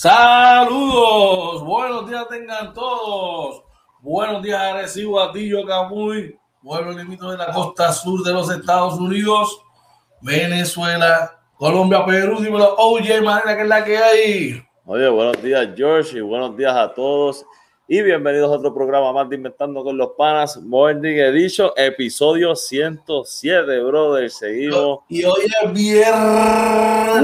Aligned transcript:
Saludos, 0.00 1.62
buenos 1.62 2.08
días 2.08 2.26
tengan 2.30 2.72
todos. 2.72 3.62
Buenos 4.00 4.42
días, 4.42 4.58
Arecibo, 4.58 5.20
Atillo, 5.20 5.66
Camuy, 5.66 6.38
pueblo 6.62 6.92
limito 6.92 7.30
de 7.30 7.36
la 7.36 7.52
costa 7.52 7.92
sur 7.92 8.22
de 8.22 8.32
los 8.32 8.50
Estados 8.50 8.94
Unidos, 8.94 9.60
Venezuela, 10.22 11.38
Colombia, 11.54 12.02
Perú, 12.06 12.40
dímelo, 12.40 12.76
oye, 12.78 13.20
madre, 13.20 13.54
que 13.56 13.60
es 13.60 13.68
la 13.68 13.84
que 13.84 13.98
hay. 13.98 14.62
Oye, 14.86 15.06
buenos 15.10 15.42
días, 15.42 15.68
George, 15.76 16.16
y 16.16 16.22
buenos 16.22 16.56
días 16.56 16.74
a 16.74 16.94
todos. 16.94 17.44
Y 17.86 18.00
bienvenidos 18.00 18.50
a 18.50 18.54
otro 18.56 18.72
programa 18.72 19.12
más 19.12 19.28
de 19.28 19.36
Inventando 19.36 19.84
con 19.84 19.98
los 19.98 20.12
Panas, 20.16 20.56
Morning 20.62 21.18
Edition, 21.18 21.72
episodio 21.76 22.56
107, 22.56 23.80
brother. 23.80 24.30
Seguimos. 24.30 25.00
Y 25.10 25.24
hoy 25.24 25.42
es 25.62 25.72
viernes. 25.74 27.20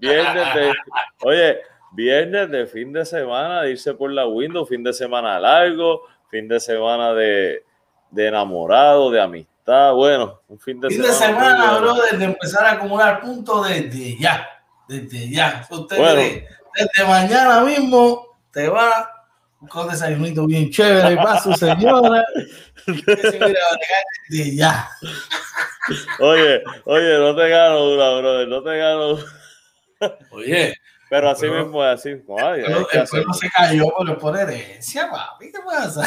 Viernes 0.00 0.54
de, 0.54 0.72
oye, 1.22 1.58
viernes 1.92 2.50
de 2.50 2.66
fin 2.66 2.92
de 2.92 3.04
semana, 3.04 3.62
de 3.62 3.72
irse 3.72 3.94
por 3.94 4.10
la 4.12 4.26
window, 4.26 4.64
fin 4.66 4.82
de 4.84 4.92
semana 4.92 5.38
largo, 5.40 6.02
fin 6.30 6.46
de 6.48 6.60
semana 6.60 7.12
de, 7.14 7.64
de 8.10 8.26
enamorado, 8.26 9.10
de 9.10 9.20
amistad. 9.20 9.92
Bueno, 9.94 10.40
un 10.48 10.58
fin 10.58 10.80
de 10.80 10.88
Fin 10.88 11.02
semana. 11.02 11.12
de 11.12 11.26
semana, 11.26 11.56
muy 11.56 11.80
bueno. 11.80 11.94
brother, 11.94 12.18
de 12.18 12.24
empezar 12.24 12.64
a 12.66 12.72
acumular 12.72 13.20
puntos 13.20 13.68
desde 13.68 14.18
ya. 14.18 14.48
Desde 14.88 15.30
ya. 15.30 15.66
Usted 15.68 15.96
Bueno. 15.98 16.14
desde, 16.14 16.48
desde 16.74 17.08
mañana 17.08 17.60
mismo 17.62 18.38
te 18.52 18.68
va 18.68 19.10
con 19.68 19.84
un 19.86 19.90
desayunito 19.90 20.46
bien 20.46 20.70
chévere 20.70 21.16
para 21.16 21.40
su 21.40 21.52
señora. 21.54 22.24
Desde 22.86 24.56
ya. 24.56 24.88
Oye, 26.20 26.62
oye, 26.84 27.18
no 27.18 27.34
te 27.34 27.48
gano 27.48 27.92
una, 27.92 28.10
brother, 28.18 28.48
no 28.48 28.62
te 28.62 28.76
gano. 28.78 29.18
Oye, 30.30 30.74
Pero 31.10 31.30
así 31.30 31.46
Pero- 31.48 31.64
mismo 31.64 31.82
es 31.84 31.94
así. 32.00 32.10
Ay, 32.38 32.60
el 32.60 33.06
pueblo 33.08 33.32
se 33.32 33.48
cayó 33.50 33.84
por, 33.96 34.18
por 34.18 34.36
herencia, 34.38 35.08
papi. 35.10 35.50
¿Qué 35.50 35.58
pasa? 35.64 36.04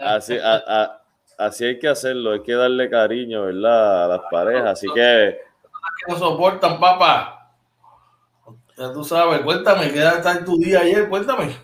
así, 0.00 0.36
a- 0.38 0.62
a- 0.66 1.02
así 1.38 1.64
hay 1.64 1.78
que 1.78 1.88
hacerlo, 1.88 2.32
hay 2.32 2.42
que 2.42 2.52
darle 2.52 2.90
cariño, 2.90 3.44
¿verdad? 3.46 4.04
A 4.04 4.08
las 4.08 4.20
parejas. 4.30 4.66
Así 4.72 4.86
que, 4.94 5.38
que 6.06 6.12
no 6.12 6.18
soportan, 6.18 6.78
papá. 6.78 7.54
Ya 8.76 8.92
tú 8.92 9.02
sabes, 9.02 9.40
cuéntame, 9.40 9.90
¿qué 9.92 10.00
tal 10.22 10.38
en 10.38 10.44
tu 10.44 10.58
día 10.58 10.80
ayer? 10.80 11.08
Cuéntame. 11.08 11.56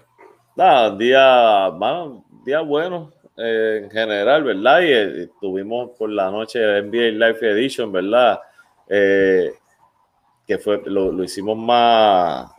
nada, 0.54 0.90
día, 0.96 1.70
mano, 1.76 2.24
día 2.46 2.60
bueno 2.62 3.12
eh, 3.36 3.80
en 3.84 3.90
general, 3.90 4.42
¿verdad? 4.42 4.80
Y 4.80 4.92
eh, 4.92 5.28
tuvimos 5.38 5.90
por 5.98 6.08
la 6.08 6.30
noche 6.30 6.58
NBA 6.82 7.10
Live 7.12 7.38
Edition, 7.42 7.92
¿verdad? 7.92 8.40
Eh, 8.88 9.52
que 10.46 10.58
fue, 10.58 10.82
lo, 10.86 11.12
lo 11.12 11.24
hicimos 11.24 11.56
más, 11.56 12.50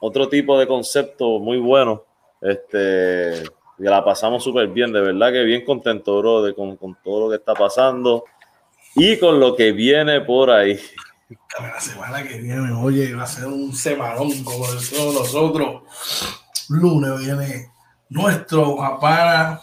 otro 0.00 0.28
tipo 0.28 0.58
de 0.58 0.66
concepto 0.66 1.38
muy 1.38 1.58
bueno. 1.58 2.04
Este, 2.40 3.42
y 3.78 3.84
la 3.84 4.04
pasamos 4.04 4.42
súper 4.42 4.68
bien, 4.68 4.92
de 4.92 5.00
verdad 5.00 5.32
que 5.32 5.44
bien 5.44 5.64
contento, 5.64 6.18
bro, 6.18 6.42
de, 6.42 6.54
con, 6.54 6.76
con 6.76 6.96
todo 7.02 7.24
lo 7.24 7.30
que 7.30 7.36
está 7.36 7.54
pasando 7.54 8.24
y 8.94 9.16
con 9.18 9.40
lo 9.40 9.56
que 9.56 9.72
viene 9.72 10.20
por 10.20 10.50
ahí. 10.50 10.78
La 11.58 11.80
semana 11.80 12.22
que 12.22 12.38
viene, 12.38 12.72
oye, 12.72 13.14
va 13.14 13.22
a 13.22 13.26
ser 13.26 13.46
un 13.46 13.74
semanón 13.74 14.44
como 14.44 14.70
decimos 14.72 15.14
nosotros. 15.14 15.82
Lunes 16.68 17.18
viene 17.20 17.70
nuestro 18.08 18.76
papá 18.76 19.60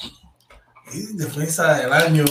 y 0.92 1.16
defensa 1.16 1.76
del 1.76 1.94
año 1.94 2.26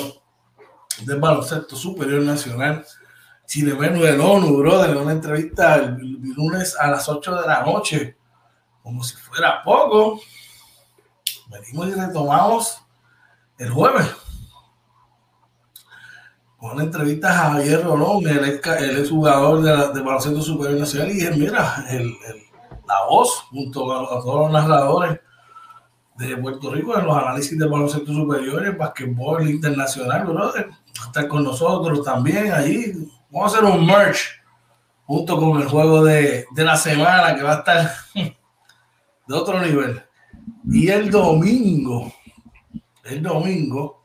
del 1.03 1.21
baloncesto 1.21 1.77
superior 1.77 2.23
nacional. 2.23 2.85
Chileveno 3.49 4.01
del 4.01 4.21
ONU, 4.21 4.59
brother, 4.59 4.95
una 4.95 5.13
entrevista 5.13 5.77
el, 5.77 5.97
lunes 6.37 6.77
a 6.79 6.91
las 6.91 7.09
8 7.09 7.41
de 7.41 7.47
la 7.47 7.63
noche, 7.63 8.19
como 8.83 9.03
si 9.03 9.17
fuera 9.17 9.63
poco. 9.65 10.21
Venimos 11.49 11.89
y 11.89 11.93
retomamos 11.93 12.83
el 13.57 13.71
jueves 13.71 14.07
con 16.59 16.73
una 16.73 16.83
entrevista 16.83 17.31
a 17.31 17.53
Javier 17.53 17.85
Rolón, 17.85 18.27
el 18.27 18.45
ex, 18.45 19.09
jugador 19.09 19.63
de, 19.63 19.75
la, 19.75 19.89
de 19.89 20.03
baloncesto 20.03 20.43
superior 20.43 20.79
nacional, 20.79 21.11
y 21.11 21.15
dije, 21.15 21.31
mira, 21.31 21.87
el, 21.89 22.15
la 22.87 23.07
voz, 23.09 23.45
junto 23.51 23.91
a, 23.93 24.21
todos 24.21 24.53
los 24.53 24.63
narradores 24.63 25.21
de 26.19 26.37
Puerto 26.37 26.71
Rico 26.71 26.99
en 26.99 27.07
los 27.07 27.17
análisis 27.17 27.59
de 27.59 27.67
baloncesto 27.67 28.13
superior, 28.13 28.63
el 28.67 28.77
basquetbol 28.77 29.49
internacional, 29.49 30.27
brother, 30.27 30.69
estar 31.07 31.29
con 31.29 31.45
nosotros 31.45 32.05
también 32.05 32.53
allí. 32.53 32.93
Vamos 33.31 33.55
a 33.55 33.59
hacer 33.59 33.71
un 33.71 33.87
merch 33.87 34.43
junto 35.05 35.39
con 35.39 35.61
el 35.61 35.69
juego 35.69 36.05
de, 36.05 36.47
de 36.55 36.65
la 36.65 36.77
semana 36.77 37.35
que 37.35 37.43
va 37.43 37.55
a 37.55 37.59
estar 37.59 37.91
de 38.15 39.35
otro 39.35 39.61
nivel. 39.61 40.03
Y 40.71 40.89
el 40.89 41.11
domingo, 41.11 42.13
el 43.05 43.23
domingo, 43.23 44.05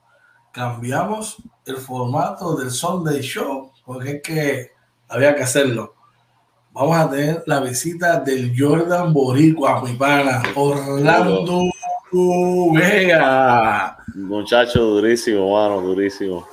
cambiamos 0.51 1.37
el 1.65 1.77
formato 1.77 2.55
del 2.55 2.71
Sunday 2.71 3.21
Show, 3.21 3.71
porque 3.85 4.11
es 4.11 4.21
que 4.21 4.71
había 5.09 5.35
que 5.35 5.43
hacerlo. 5.43 5.95
Vamos 6.71 6.97
a 6.97 7.09
tener 7.09 7.43
la 7.45 7.59
visita 7.59 8.19
del 8.19 8.53
Jordan 8.57 9.13
Boricua, 9.13 9.81
mi 9.83 9.93
pana, 9.93 10.41
Orlando 10.55 11.61
Vega. 12.73 13.97
Muchacho 14.15 14.79
durísimo, 14.81 15.53
mano, 15.53 15.81
durísimo. 15.81 16.47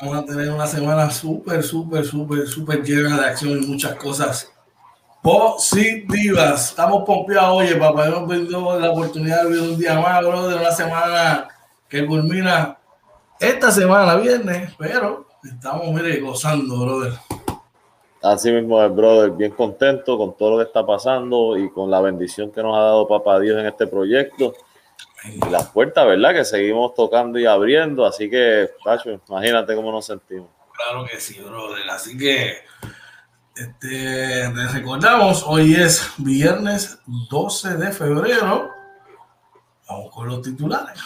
Vamos 0.00 0.18
a 0.18 0.24
tener 0.24 0.48
una 0.50 0.66
semana 0.66 1.10
súper, 1.10 1.60
súper, 1.60 2.04
súper, 2.04 2.46
súper 2.46 2.84
llena 2.84 3.18
de 3.18 3.26
acción 3.26 3.60
y 3.60 3.66
muchas 3.66 3.96
cosas 3.96 4.52
positivas. 5.20 6.70
Estamos 6.70 7.02
pompeados, 7.04 7.56
oye, 7.56 7.74
papá, 7.74 8.06
hemos 8.06 8.28
tenido 8.28 8.78
la 8.78 8.92
oportunidad 8.92 9.42
de 9.42 9.48
vivir 9.48 9.70
un 9.72 9.78
día 9.78 9.98
más, 9.98 10.20
bro, 10.24 10.46
de 10.46 10.54
una 10.54 10.70
semana 10.70 11.48
que 11.88 12.06
culmina 12.06 12.78
esta 13.40 13.72
semana, 13.72 14.14
viernes, 14.14 14.72
pero 14.78 15.26
estamos, 15.42 15.88
mire, 15.92 16.20
gozando, 16.20 16.78
brother. 16.78 17.14
Así 18.22 18.52
mismo 18.52 18.80
es, 18.80 18.94
brother, 18.94 19.32
bien 19.32 19.50
contento 19.50 20.16
con 20.16 20.36
todo 20.36 20.52
lo 20.52 20.56
que 20.58 20.64
está 20.64 20.86
pasando 20.86 21.58
y 21.58 21.70
con 21.72 21.90
la 21.90 22.00
bendición 22.00 22.52
que 22.52 22.62
nos 22.62 22.76
ha 22.76 22.82
dado 22.82 23.08
Papá 23.08 23.40
Dios 23.40 23.58
en 23.58 23.66
este 23.66 23.88
proyecto. 23.88 24.54
Y 25.24 25.50
las 25.50 25.68
puertas, 25.68 26.06
¿verdad? 26.06 26.32
Que 26.34 26.44
seguimos 26.44 26.94
tocando 26.94 27.38
y 27.38 27.46
abriendo. 27.46 28.06
Así 28.06 28.30
que, 28.30 28.70
Tacho, 28.84 29.20
imagínate 29.28 29.74
cómo 29.74 29.90
nos 29.90 30.06
sentimos. 30.06 30.48
Claro 30.72 31.04
que 31.04 31.20
sí, 31.20 31.40
brother. 31.40 31.90
Así 31.90 32.16
que 32.16 32.58
este, 33.56 34.52
les 34.52 34.72
recordamos, 34.72 35.42
hoy 35.44 35.74
es 35.74 36.12
viernes 36.18 37.00
12 37.28 37.76
de 37.76 37.90
febrero. 37.90 38.70
Vamos 39.88 40.14
con 40.14 40.28
los 40.28 40.42
titulares. 40.42 41.00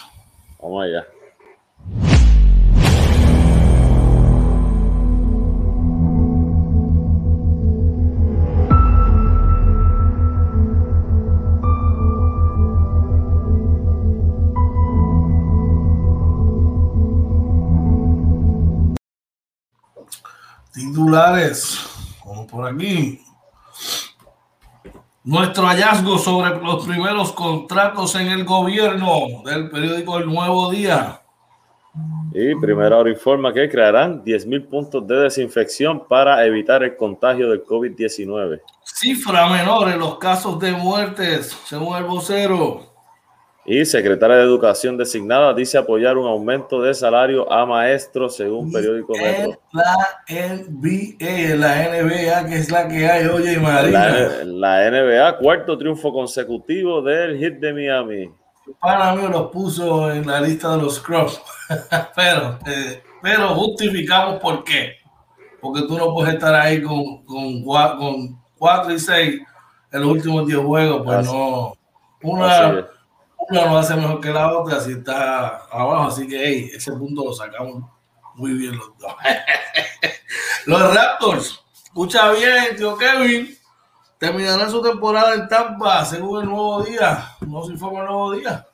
Vamos 0.61 0.85
allá. 0.85 1.07
Titulares, 20.83 21.79
como 22.21 22.45
por 22.45 22.67
aquí. 22.67 23.21
Nuestro 25.23 25.67
hallazgo 25.67 26.19
sobre 26.19 26.61
los 26.61 26.85
primeros 26.85 27.33
contratos 27.33 28.17
en 28.17 28.27
el 28.27 28.45
gobierno 28.45 29.43
del 29.45 29.71
periódico 29.71 30.19
El 30.19 30.27
Nuevo 30.27 30.73
Día. 30.73 31.21
Y 32.35 32.57
primera 32.57 32.97
hora 32.97 33.11
informa 33.11 33.53
que 33.53 33.69
crearán 33.69 34.25
10.000 34.25 34.69
puntos 34.69 35.07
de 35.07 35.17
desinfección 35.17 36.03
para 36.09 36.45
evitar 36.45 36.83
el 36.83 36.97
contagio 36.97 37.49
del 37.49 37.63
COVID-19. 37.63 38.61
Cifra 38.83 39.49
menor 39.51 39.89
en 39.89 40.01
los 40.01 40.19
casos 40.19 40.59
de 40.59 40.73
muertes, 40.73 41.57
según 41.65 41.97
el 41.97 42.05
vocero. 42.05 42.92
Y 43.65 43.85
secretaria 43.85 44.37
de 44.37 44.43
Educación 44.43 44.97
designada 44.97 45.55
dice 45.55 45.79
apoyar 45.79 46.17
un 46.17 46.27
aumento 46.27 46.83
de 46.83 46.93
salario 46.95 47.51
a 47.51 47.65
maestros 47.65 48.35
según 48.37 48.73
periódico 48.73 49.15
En 49.17 49.23
Metro. 49.23 49.61
la 49.73 50.17
NBA, 50.29 51.55
la 51.57 51.89
NBA, 51.89 52.47
que 52.49 52.57
es 52.57 52.71
la 52.73 52.89
que 52.89 53.09
hay, 53.09 53.27
oye, 53.27 53.59
Marina. 53.61 54.09
La, 54.09 54.45
la 54.45 54.91
NBA, 54.91 55.39
cuarto 55.39 55.79
triunfo 55.79 56.13
consecutivo 56.13 57.03
del 57.03 57.39
hit 57.39 57.61
de 57.61 57.73
Miami. 57.73 58.31
Para 58.81 59.15
mí 59.15 59.29
los 59.29 59.51
puso 59.53 60.11
en 60.13 60.27
la 60.27 60.41
lista 60.41 60.77
de 60.77 60.83
los 60.83 60.97
Scrubs. 60.97 61.41
pero, 62.17 62.59
eh, 62.67 63.01
pero 63.23 63.49
justificamos 63.55 64.41
por 64.41 64.65
qué. 64.65 64.95
Porque 65.61 65.83
tú 65.83 65.97
no 65.97 66.13
puedes 66.13 66.35
estar 66.35 66.53
ahí 66.53 66.83
con, 66.83 67.25
con, 67.25 67.63
con 67.63 68.43
4 68.59 68.93
y 68.93 68.99
6 68.99 69.41
en 69.93 70.01
los 70.01 70.11
últimos 70.11 70.47
10 70.49 70.59
juegos. 70.59 71.03
Pues 71.05 71.17
Así- 71.19 71.33
no. 71.33 71.75
Una. 72.25 72.89
Una 73.49 73.67
lo 73.67 73.79
hace 73.79 73.95
mejor 73.97 74.21
que 74.21 74.31
la 74.31 74.57
otra 74.57 74.81
si 74.81 74.93
está 74.93 75.67
abajo. 75.71 76.09
Así 76.09 76.27
que 76.27 76.45
hey, 76.45 76.71
ese 76.75 76.93
punto 76.93 77.25
lo 77.25 77.33
sacamos 77.33 77.85
muy 78.35 78.53
bien 78.55 78.77
los 78.77 78.97
dos. 78.99 79.13
los 80.67 80.95
Raptors, 80.95 81.65
escucha 81.85 82.33
bien, 82.33 82.77
tío 82.77 82.97
Kevin. 82.97 83.57
terminará 84.19 84.69
su 84.69 84.81
temporada 84.81 85.35
en 85.35 85.49
Tampa 85.49 86.05
según 86.05 86.43
el 86.43 86.49
nuevo 86.49 86.83
día. 86.83 87.29
No 87.41 87.65
se 87.65 87.73
informa 87.73 88.01
el 88.01 88.07
nuevo 88.07 88.33
día. 88.33 88.67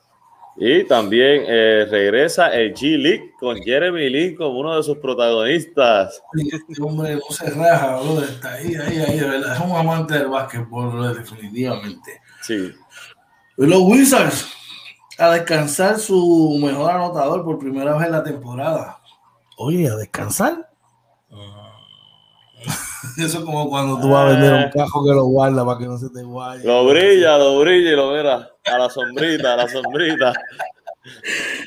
Y 0.61 0.83
también 0.83 1.45
eh, 1.47 1.87
regresa 1.89 2.53
el 2.53 2.73
G-League 2.73 3.31
con 3.39 3.57
Jeremy 3.61 4.09
Lin 4.09 4.35
como 4.35 4.59
uno 4.59 4.75
de 4.75 4.83
sus 4.83 4.97
protagonistas. 4.97 6.21
Este 6.33 6.81
hombre 6.81 7.15
no 7.15 7.33
se 7.33 7.49
raja, 7.51 7.95
bro, 7.95 8.21
está 8.21 8.55
ahí, 8.55 8.75
ahí, 8.75 8.97
ahí, 8.97 9.19
verdad. 9.21 9.55
Es 9.55 9.61
un 9.61 9.73
amante 9.73 10.15
del 10.15 10.27
básquetbol, 10.27 10.89
bro, 10.89 11.13
definitivamente. 11.13 12.21
Sí. 12.41 12.73
Los 13.55 13.81
Wizards 13.83 14.58
a 15.19 15.31
descansar 15.31 15.99
su 15.99 16.57
mejor 16.61 16.91
anotador 16.91 17.43
por 17.43 17.59
primera 17.59 17.95
vez 17.95 18.07
en 18.07 18.13
la 18.13 18.23
temporada. 18.23 18.99
Oye, 19.57 19.89
a 19.89 19.95
descansar. 19.95 20.69
Eso 23.17 23.39
es 23.39 23.43
como 23.43 23.69
cuando 23.69 23.99
tú 23.99 24.09
vas 24.09 24.25
a 24.25 24.29
vender 24.29 24.53
un 24.53 24.71
cajo 24.71 25.03
que 25.05 25.11
lo 25.11 25.25
guarda 25.25 25.65
para 25.65 25.77
que 25.77 25.85
no 25.85 25.97
se 25.97 26.09
te 26.09 26.23
guaye. 26.23 26.63
Lo 26.65 26.85
brilla, 26.85 27.37
lo 27.37 27.59
brilla 27.59 27.91
y 27.91 27.95
lo 27.95 28.11
mira 28.11 28.49
a 28.65 28.77
la 28.77 28.89
sombrita, 28.89 29.53
a 29.53 29.57
la 29.57 29.67
sombrita. 29.67 30.33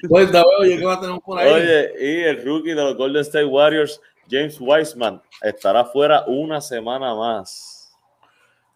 Cuéntame, 0.09 0.45
oye, 0.61 0.79
¿qué 0.79 0.85
va 0.85 0.95
a 0.95 1.01
tener 1.01 1.21
por 1.21 1.39
ahí? 1.39 1.53
Oye, 1.53 1.93
y 2.01 2.21
el 2.25 2.45
rookie 2.45 2.71
de 2.71 2.83
los 2.83 2.97
Golden 2.97 3.23
State 3.23 3.45
Warriors, 3.45 4.01
James 4.31 4.57
Wiseman, 4.61 5.21
estará 5.43 5.85
fuera 5.85 6.25
una 6.27 6.61
semana 6.61 7.15
más. 7.15 7.93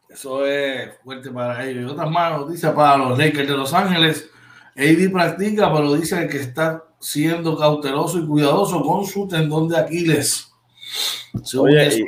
Eso 0.08 0.46
es 0.46 0.90
fuerte 1.02 1.30
para 1.30 1.64
ellos. 1.64 1.90
Y 1.90 1.92
otras 1.92 2.10
más 2.10 2.38
noticias 2.38 2.72
para 2.74 2.96
los 2.96 3.18
Lakers 3.18 3.48
de 3.48 3.56
Los 3.56 3.72
Ángeles. 3.74 4.30
AD 4.76 5.10
practica, 5.10 5.72
pero 5.72 5.94
dice 5.94 6.28
que 6.28 6.38
está 6.38 6.84
siendo 6.98 7.56
cauteloso 7.56 8.18
y 8.18 8.26
cuidadoso 8.26 8.82
con 8.82 9.06
su 9.06 9.26
tendón 9.26 9.68
de 9.68 9.78
Aquiles. 9.78 10.52
Oye, 11.58 12.06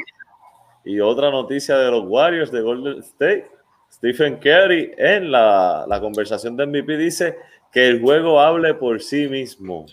y, 0.84 0.94
y, 0.94 1.00
otra 1.00 1.30
noticia 1.30 1.76
de 1.76 1.90
los 1.90 2.04
Warriors 2.06 2.50
de 2.50 2.60
Golden 2.60 2.98
State, 3.00 3.50
Stephen 3.92 4.36
Curry 4.36 4.92
en 4.96 5.30
la, 5.30 5.84
la, 5.88 6.00
conversación 6.00 6.56
de 6.56 6.66
MVP 6.66 6.96
dice 6.96 7.36
que 7.72 7.88
el 7.88 8.00
juego 8.00 8.40
hable 8.40 8.74
por 8.74 9.02
sí 9.02 9.28
mismo. 9.28 9.86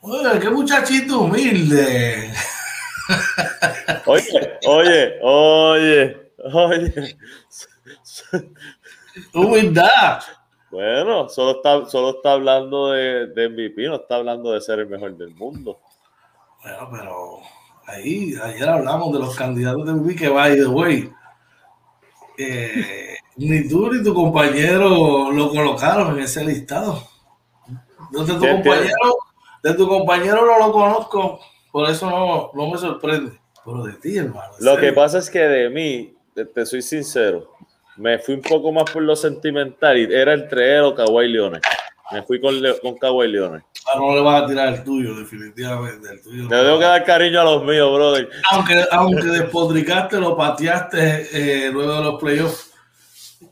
Oye, 0.00 0.38
qué 0.40 0.50
muchachito 0.50 1.20
humilde. 1.20 2.32
Oye, 4.06 4.58
oye, 4.66 5.18
oye, 5.22 6.16
oye. 6.52 7.16
Humildad. 9.34 10.20
Bueno, 10.76 11.26
solo 11.30 11.52
está, 11.52 11.86
solo 11.86 12.10
está 12.10 12.32
hablando 12.32 12.90
de, 12.90 13.28
de 13.28 13.48
MVP, 13.48 13.88
no 13.88 13.94
está 13.94 14.16
hablando 14.16 14.52
de 14.52 14.60
ser 14.60 14.78
el 14.78 14.86
mejor 14.86 15.16
del 15.16 15.34
mundo. 15.34 15.78
Bueno, 16.62 16.88
pero 16.92 17.38
ahí, 17.86 18.34
ayer 18.42 18.68
hablamos 18.68 19.10
de 19.14 19.20
los 19.20 19.34
candidatos 19.34 19.86
de 19.86 19.94
MVP 19.94 20.16
que, 20.16 20.28
by 20.28 20.54
the 20.54 20.66
way, 20.66 21.10
eh, 22.36 23.16
ni 23.36 23.66
tú 23.66 23.90
ni 23.90 24.04
tu 24.04 24.12
compañero 24.12 25.32
lo 25.32 25.48
colocaron 25.48 26.14
en 26.18 26.24
ese 26.24 26.44
listado. 26.44 27.02
De 28.10 28.26
tu, 28.26 28.38
compañero, 28.38 29.18
de 29.62 29.72
tu 29.72 29.88
compañero 29.88 30.44
no 30.44 30.58
lo 30.58 30.72
conozco, 30.72 31.40
por 31.72 31.88
eso 31.88 32.10
no, 32.10 32.50
no 32.52 32.70
me 32.70 32.76
sorprende. 32.76 33.40
Pero 33.64 33.82
de 33.82 33.94
ti, 33.94 34.18
hermano. 34.18 34.52
Lo 34.60 34.76
que 34.76 34.92
pasa 34.92 35.20
es 35.20 35.30
que 35.30 35.38
de 35.40 35.70
mí, 35.70 36.14
te, 36.34 36.44
te, 36.44 36.66
soy 36.66 36.82
sincero, 36.82 37.55
me 37.96 38.18
fui 38.18 38.34
un 38.34 38.42
poco 38.42 38.72
más 38.72 38.90
por 38.90 39.02
lo 39.02 39.16
sentimental 39.16 39.98
y 39.98 40.12
era 40.12 40.34
entre 40.34 40.76
él 40.76 40.84
o 40.84 40.94
Kawhi 40.94 41.28
Leones. 41.28 41.62
Me 42.12 42.22
fui 42.22 42.40
con, 42.40 42.54
con 42.82 42.96
Kawhi 42.96 43.28
Leones. 43.28 43.62
Ah, 43.86 43.98
no 43.98 44.14
le 44.14 44.20
vas 44.20 44.42
a 44.42 44.46
tirar 44.46 44.68
el 44.74 44.84
tuyo, 44.84 45.14
definitivamente. 45.14 46.08
El 46.08 46.22
tuyo 46.22 46.42
le 46.42 46.48
tengo 46.48 46.78
que 46.78 46.84
dar 46.84 47.04
cariño 47.04 47.40
a 47.40 47.44
los 47.44 47.64
míos, 47.64 47.92
brother. 47.92 48.28
Aunque, 48.52 48.84
aunque 48.90 49.26
despotricaste, 49.26 50.18
lo 50.18 50.36
pateaste 50.36 51.66
eh, 51.66 51.70
luego 51.72 51.94
de 51.94 52.04
los 52.04 52.20
playoffs. 52.20 52.72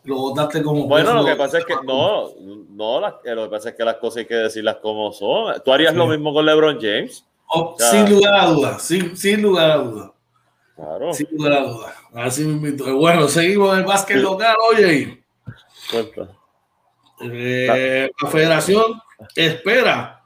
Lo 0.04 0.16
votaste 0.16 0.62
como. 0.62 0.86
Bueno, 0.86 1.14
lo 1.14 1.24
que 1.24 1.36
pasa 1.36 1.58
es 1.58 1.64
que 1.64 1.74
no, 1.84 2.30
no, 2.70 3.00
la, 3.00 3.18
lo 3.34 3.44
que 3.44 3.50
pasa 3.50 3.68
es 3.70 3.74
que 3.74 3.84
las 3.84 3.96
cosas 3.96 4.18
hay 4.18 4.26
que 4.26 4.34
decirlas 4.34 4.76
como 4.82 5.12
son. 5.12 5.54
¿Tú 5.64 5.72
harías 5.72 5.92
sí. 5.92 5.98
lo 5.98 6.06
mismo 6.06 6.32
con 6.32 6.44
LeBron 6.44 6.78
James? 6.80 7.24
Oh, 7.46 7.74
o 7.74 7.78
sea, 7.78 7.90
sin 7.90 8.10
lugar 8.10 8.34
a 8.34 8.46
dudas, 8.46 8.82
sin, 8.82 9.16
sin 9.16 9.42
lugar 9.42 9.70
a 9.70 9.76
dudas. 9.76 10.10
Claro. 10.74 11.12
Sin 11.12 11.28
lugar 11.30 11.52
a 11.52 11.60
dudas. 11.60 11.94
Así 12.14 12.44
me 12.44 12.52
invito. 12.52 12.96
Bueno, 12.96 13.26
seguimos 13.28 13.72
en 13.72 13.80
el 13.80 13.84
básquet 13.84 14.18
local, 14.18 14.54
oye. 14.70 15.24
Eh, 17.20 18.10
la 18.22 18.28
federación 18.28 19.00
espera 19.34 20.24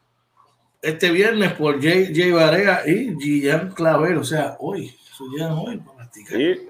este 0.82 1.10
viernes 1.10 1.52
por 1.52 1.82
Jay, 1.82 2.12
Jay 2.14 2.30
Barea 2.30 2.82
y 2.86 3.40
Gian 3.40 3.72
Clavel, 3.72 4.18
o 4.18 4.24
sea, 4.24 4.56
hoy, 4.60 4.96
eso 5.12 5.24
ya 5.36 5.52
hoy 5.52 5.78
para 5.78 5.96
practicar. 5.96 6.40
Y 6.40 6.68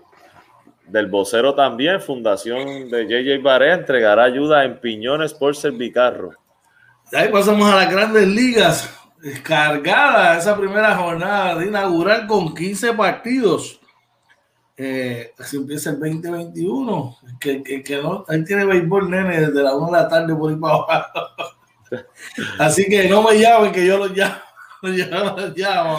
del 0.86 1.06
vocero 1.06 1.54
también, 1.54 2.00
Fundación 2.00 2.88
de 2.88 3.06
JJ 3.06 3.42
Barea 3.42 3.74
entregará 3.74 4.24
ayuda 4.24 4.64
en 4.64 4.80
piñones 4.80 5.34
por 5.34 5.54
Servicarro. 5.54 6.30
Ahí 7.12 7.28
pasamos 7.28 7.70
a 7.70 7.76
las 7.76 7.90
grandes 7.90 8.26
ligas, 8.26 8.94
cargada 9.42 10.38
esa 10.38 10.56
primera 10.56 10.96
jornada 10.96 11.56
de 11.56 11.66
inaugural 11.66 12.26
con 12.26 12.54
15 12.54 12.94
partidos. 12.94 13.77
Eh, 14.80 15.32
así 15.36 15.56
empieza 15.56 15.90
el 15.90 15.98
2021. 15.98 17.16
Que, 17.40 17.62
que, 17.62 17.82
que 17.82 18.00
no, 18.00 18.24
ahí 18.28 18.44
tiene 18.44 18.64
béisbol, 18.64 19.10
nene, 19.10 19.40
desde 19.40 19.62
la 19.62 19.74
1 19.74 19.86
de 19.86 19.92
la 19.92 20.08
tarde 20.08 20.34
por 20.34 20.50
ahí 20.50 20.56
para 20.56 20.74
abajo. 20.74 21.08
Así 22.58 22.84
que 22.86 23.08
no 23.08 23.22
me 23.22 23.40
llamen, 23.40 23.72
que 23.72 23.84
yo 23.84 23.98
los 23.98 24.10
llamo. 24.16 24.36
Yo 24.82 25.06
los 25.08 25.56
llamo. 25.56 25.98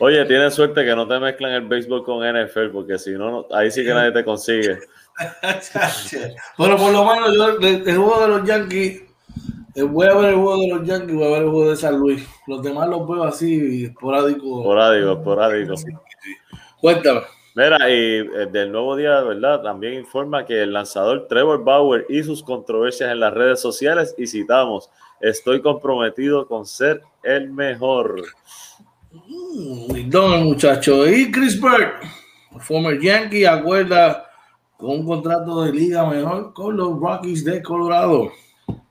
Oye, 0.00 0.24
tienes 0.26 0.52
suerte 0.52 0.84
que 0.84 0.94
no 0.94 1.08
te 1.08 1.18
mezclan 1.18 1.52
el 1.52 1.66
béisbol 1.66 2.04
con 2.04 2.18
NFL, 2.22 2.68
porque 2.72 2.98
si 2.98 3.12
no, 3.12 3.46
ahí 3.52 3.70
sí 3.70 3.82
que 3.84 3.94
nadie 3.94 4.12
te 4.12 4.24
consigue. 4.24 4.78
Pero 6.58 6.76
por 6.76 6.92
lo 6.92 7.04
menos 7.04 7.34
yo, 7.34 7.48
el, 7.58 7.88
el 7.88 7.96
juego 7.96 8.20
de 8.20 8.28
los 8.28 8.44
Yankees, 8.46 9.02
eh, 9.74 9.82
voy 9.82 10.08
a 10.08 10.14
ver 10.14 10.30
el 10.30 10.34
juego 10.34 10.60
de 10.60 10.68
los 10.68 10.86
Yankees, 10.86 11.14
voy 11.14 11.24
a 11.24 11.30
ver 11.30 11.42
el 11.42 11.50
juego 11.50 11.70
de 11.70 11.76
San 11.76 11.98
Luis. 11.98 12.26
Los 12.46 12.62
demás 12.62 12.88
los 12.88 13.08
veo 13.08 13.24
así, 13.24 13.84
esporádico. 13.84 14.60
Esporádico, 14.60 15.12
esporádico. 15.12 15.74
Cuéntame. 16.80 17.20
Mira, 17.54 17.90
y 17.90 18.18
eh, 18.18 18.48
del 18.50 18.70
nuevo 18.70 18.94
día, 18.94 19.20
¿verdad? 19.22 19.62
También 19.62 19.94
informa 19.94 20.46
que 20.46 20.62
el 20.62 20.72
lanzador 20.72 21.26
Trevor 21.28 21.64
Bauer 21.64 22.06
y 22.08 22.22
sus 22.22 22.42
controversias 22.42 23.10
en 23.10 23.20
las 23.20 23.34
redes 23.34 23.60
sociales, 23.60 24.14
y 24.16 24.26
citamos, 24.26 24.88
estoy 25.20 25.60
comprometido 25.60 26.46
con 26.46 26.64
ser 26.64 27.02
el 27.24 27.50
mejor. 27.50 28.22
Mm, 29.12 30.08
don 30.08 30.44
muchacho. 30.44 31.08
Y 31.08 31.32
Chris 31.32 31.60
Bird, 31.60 31.94
former 32.60 33.00
Yankee, 33.00 33.44
acuerda 33.44 34.30
con 34.76 34.90
un 34.90 35.06
contrato 35.06 35.64
de 35.64 35.72
liga 35.72 36.08
menor 36.08 36.54
con 36.54 36.76
los 36.76 36.98
Rockies 36.98 37.44
de 37.44 37.62
Colorado. 37.62 38.30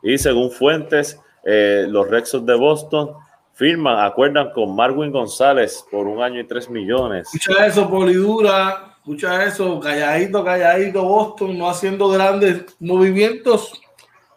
Y 0.04 0.18
según 0.18 0.52
fuentes, 0.52 1.20
eh, 1.46 1.86
los 1.88 2.10
Rexos 2.10 2.46
de 2.46 2.56
Boston 2.56 3.12
firman, 3.60 4.00
acuerdan 4.00 4.52
con 4.54 4.74
Marwin 4.74 5.12
González 5.12 5.86
por 5.92 6.08
un 6.08 6.24
año 6.24 6.40
y 6.40 6.48
tres 6.48 6.70
millones. 6.70 7.28
Escucha 7.34 7.66
eso, 7.68 7.90
Polidura, 7.90 8.96
escucha 9.00 9.44
eso, 9.44 9.78
calladito, 9.82 10.46
calladito, 10.46 11.04
Boston, 11.04 11.58
no 11.58 11.70
haciendo 11.70 12.08
grandes 12.08 12.78
movimientos, 12.80 13.74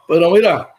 pero 0.08 0.28
mira, 0.32 0.74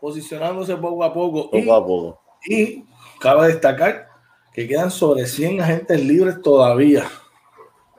posicionándose 0.00 0.76
poco 0.76 1.04
a 1.04 1.14
poco. 1.14 1.44
Poco 1.44 1.58
y, 1.58 1.70
a 1.70 1.74
poco. 1.74 2.20
Y 2.44 2.84
cabe 3.20 3.46
destacar 3.46 4.08
que 4.52 4.66
quedan 4.66 4.90
sobre 4.90 5.26
100 5.26 5.60
agentes 5.60 6.04
libres 6.04 6.42
todavía. 6.42 7.04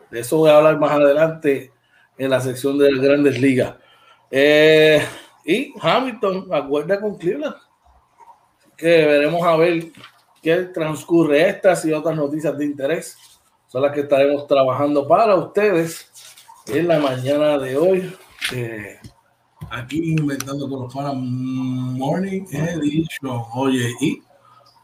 De 0.10 0.20
eso 0.20 0.36
voy 0.36 0.50
a 0.50 0.58
hablar 0.58 0.78
más 0.78 0.92
adelante 0.92 1.72
en 2.18 2.30
la 2.30 2.42
sección 2.42 2.78
de 2.78 2.92
las 2.92 3.02
grandes 3.02 3.40
ligas. 3.40 3.74
Eh, 4.30 5.02
y 5.46 5.74
Hamilton 5.80 6.50
acuerda 6.52 7.00
con 7.00 7.18
Cleveland 7.18 7.56
que 8.82 9.06
veremos 9.06 9.44
a 9.44 9.56
ver 9.56 9.92
qué 10.42 10.58
transcurre 10.74 11.48
estas 11.48 11.86
y 11.86 11.94
otras 11.94 12.16
noticias 12.16 12.58
de 12.58 12.66
interés. 12.66 13.16
Son 13.68 13.82
las 13.82 13.94
que 13.94 14.02
estaremos 14.02 14.48
trabajando 14.48 15.08
para 15.08 15.36
ustedes 15.36 16.10
en 16.68 16.88
la 16.88 17.00
mañana 17.00 17.58
de 17.60 17.78
hoy. 17.78 18.14
Eh, 18.54 18.98
aquí 19.70 20.14
inventando 20.14 20.68
con 20.68 20.82
los 20.82 20.94
panas 20.94 21.14
Morning 21.16 22.44
Edition. 22.52 23.44
Oye, 23.54 23.94
y 24.02 24.22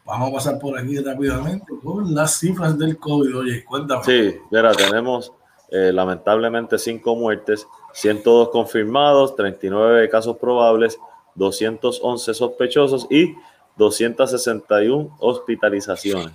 vamos 0.06 0.30
a 0.30 0.34
pasar 0.34 0.60
por 0.60 0.77
aquí 0.77 1.00
rápidamente 1.00 1.74
con 1.84 2.13
las 2.13 2.39
cifras 2.39 2.77
del 2.77 2.98
COVID. 2.98 3.38
Oye, 3.38 3.66
cuéntame. 3.66 4.04
Sí, 4.04 4.36
mira, 4.51 4.72
tenemos 4.74 5.34
eh, 5.70 5.92
lamentablemente 5.92 6.77
cinco 6.77 7.16
muertes, 7.16 7.68
102 7.94 8.50
confirmados, 8.50 9.36
39 9.36 10.08
casos 10.08 10.38
probables, 10.38 11.00
211 11.36 12.34
sospechosos 12.34 13.08
y 13.10 13.36
261 13.78 15.18
hospitalizaciones. 15.20 16.34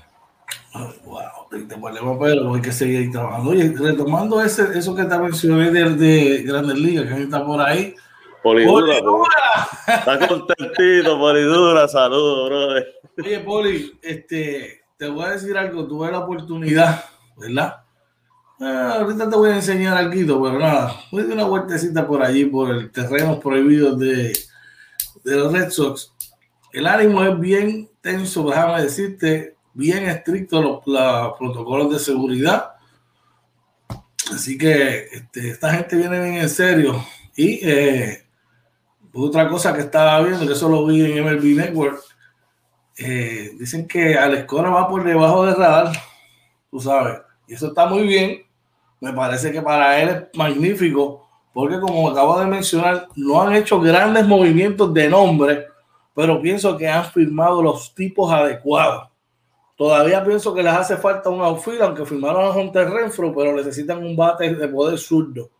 Oh, 0.75 0.91
wow, 1.05 2.19
pero 2.21 2.55
hay 2.55 2.63
que 2.63 2.73
seguir 2.73 3.11
trabajando. 3.11 3.51
Oye, 3.51 3.75
retomando 3.77 4.41
ese, 4.41 4.79
eso 4.79 4.95
que 4.95 5.05
te 5.05 5.19
mencioné 5.19 5.71
de, 5.71 5.91
de 5.91 6.43
Grandes 6.43 6.79
Ligas, 6.79 7.15
que 7.15 7.23
está 7.23 7.45
por 7.45 7.61
ahí. 7.61 7.95
Polidura, 8.43 8.99
Polidura. 8.99 9.69
Está 9.87 10.27
contentito, 10.27 11.19
Polidura, 11.19 11.89
saludos, 11.89 12.49
brother. 12.49 12.87
Oye, 13.19 13.41
Poli, 13.41 13.99
este, 14.03 14.85
te 14.97 15.09
voy 15.09 15.25
a 15.27 15.31
decir 15.31 15.57
algo, 15.57 15.87
tuve 15.87 16.11
la 16.11 16.21
oportunidad, 16.21 17.05
¿verdad? 17.37 17.83
Ah, 18.59 18.99
ahorita 19.01 19.29
te 19.29 19.37
voy 19.37 19.51
a 19.51 19.57
enseñar 19.57 19.97
algo, 19.97 20.43
pero 20.43 20.59
nada, 20.59 20.95
voy 21.11 21.23
a 21.23 21.25
dar 21.25 21.35
una 21.35 21.45
vueltecita 21.45 22.07
por 22.07 22.23
allí, 22.23 22.47
por 22.47 22.71
el 22.71 22.91
terreno 22.91 23.39
prohibido 23.39 23.95
de, 23.95 24.33
de 25.25 25.37
los 25.37 25.53
Red 25.53 25.71
Sox. 25.71 26.12
El 26.73 26.87
ánimo 26.87 27.23
es 27.23 27.38
bien 27.38 27.91
tenso, 28.00 28.49
déjame 28.49 28.83
decirte, 28.83 29.57
bien 29.75 30.09
estricto 30.09 30.62
los, 30.62 30.87
los 30.87 31.38
protocolos 31.38 31.93
de 31.93 31.99
seguridad. 31.99 32.73
Así 34.33 34.57
que 34.57 35.07
este, 35.12 35.50
esta 35.50 35.73
gente 35.75 35.97
viene 35.97 36.19
bien 36.19 36.35
en 36.37 36.49
serio. 36.49 37.05
Y 37.37 37.61
eh, 37.62 38.25
otra 39.12 39.49
cosa 39.49 39.75
que 39.75 39.81
estaba 39.83 40.21
viendo, 40.23 40.47
que 40.47 40.52
eso 40.55 40.69
lo 40.69 40.87
vi 40.87 41.05
en 41.05 41.25
MLB 41.25 41.57
Network, 41.57 42.00
eh, 42.99 43.50
dicen 43.59 43.87
que 43.87 44.17
Alex 44.17 44.45
Cora 44.45 44.71
va 44.71 44.88
por 44.88 45.05
debajo 45.05 45.45
del 45.45 45.57
radar, 45.57 45.93
tú 46.71 46.81
sabes, 46.81 47.21
y 47.47 47.55
eso 47.55 47.69
está 47.69 47.87
muy 47.87 48.07
bien. 48.07 48.43
Me 49.00 49.12
parece 49.12 49.50
que 49.50 49.61
para 49.61 50.00
él 50.00 50.09
es 50.09 50.38
magnífico, 50.38 51.29
porque 51.52 51.81
como 51.81 52.09
acabo 52.09 52.38
de 52.38 52.47
mencionar, 52.47 53.09
no 53.17 53.43
han 53.43 53.55
hecho 53.55 53.81
grandes 53.81 54.26
movimientos 54.26 54.95
de 54.95 55.09
nombre, 55.09 55.67
pero 56.14 56.40
pienso 56.40 56.76
que 56.76 56.88
han 56.88 57.04
firmado 57.04 57.62
los 57.62 57.95
tipos 57.95 58.33
adecuados. 58.33 59.09
Todavía 59.76 60.25
pienso 60.25 60.54
que 60.54 60.62
les 60.62 60.73
hace 60.73 60.97
falta 60.97 61.31
un 61.31 61.40
outfield, 61.40 61.83
aunque 61.83 62.07
firmaron 62.07 62.45
a 62.45 62.50
Hunter 62.50 62.88
Renfro, 62.88 63.35
pero 63.35 63.54
necesitan 63.54 64.04
un 64.04 64.14
bate 64.14 64.54
de 64.54 64.69
poder 64.69 64.99
zurdo. 64.99 65.50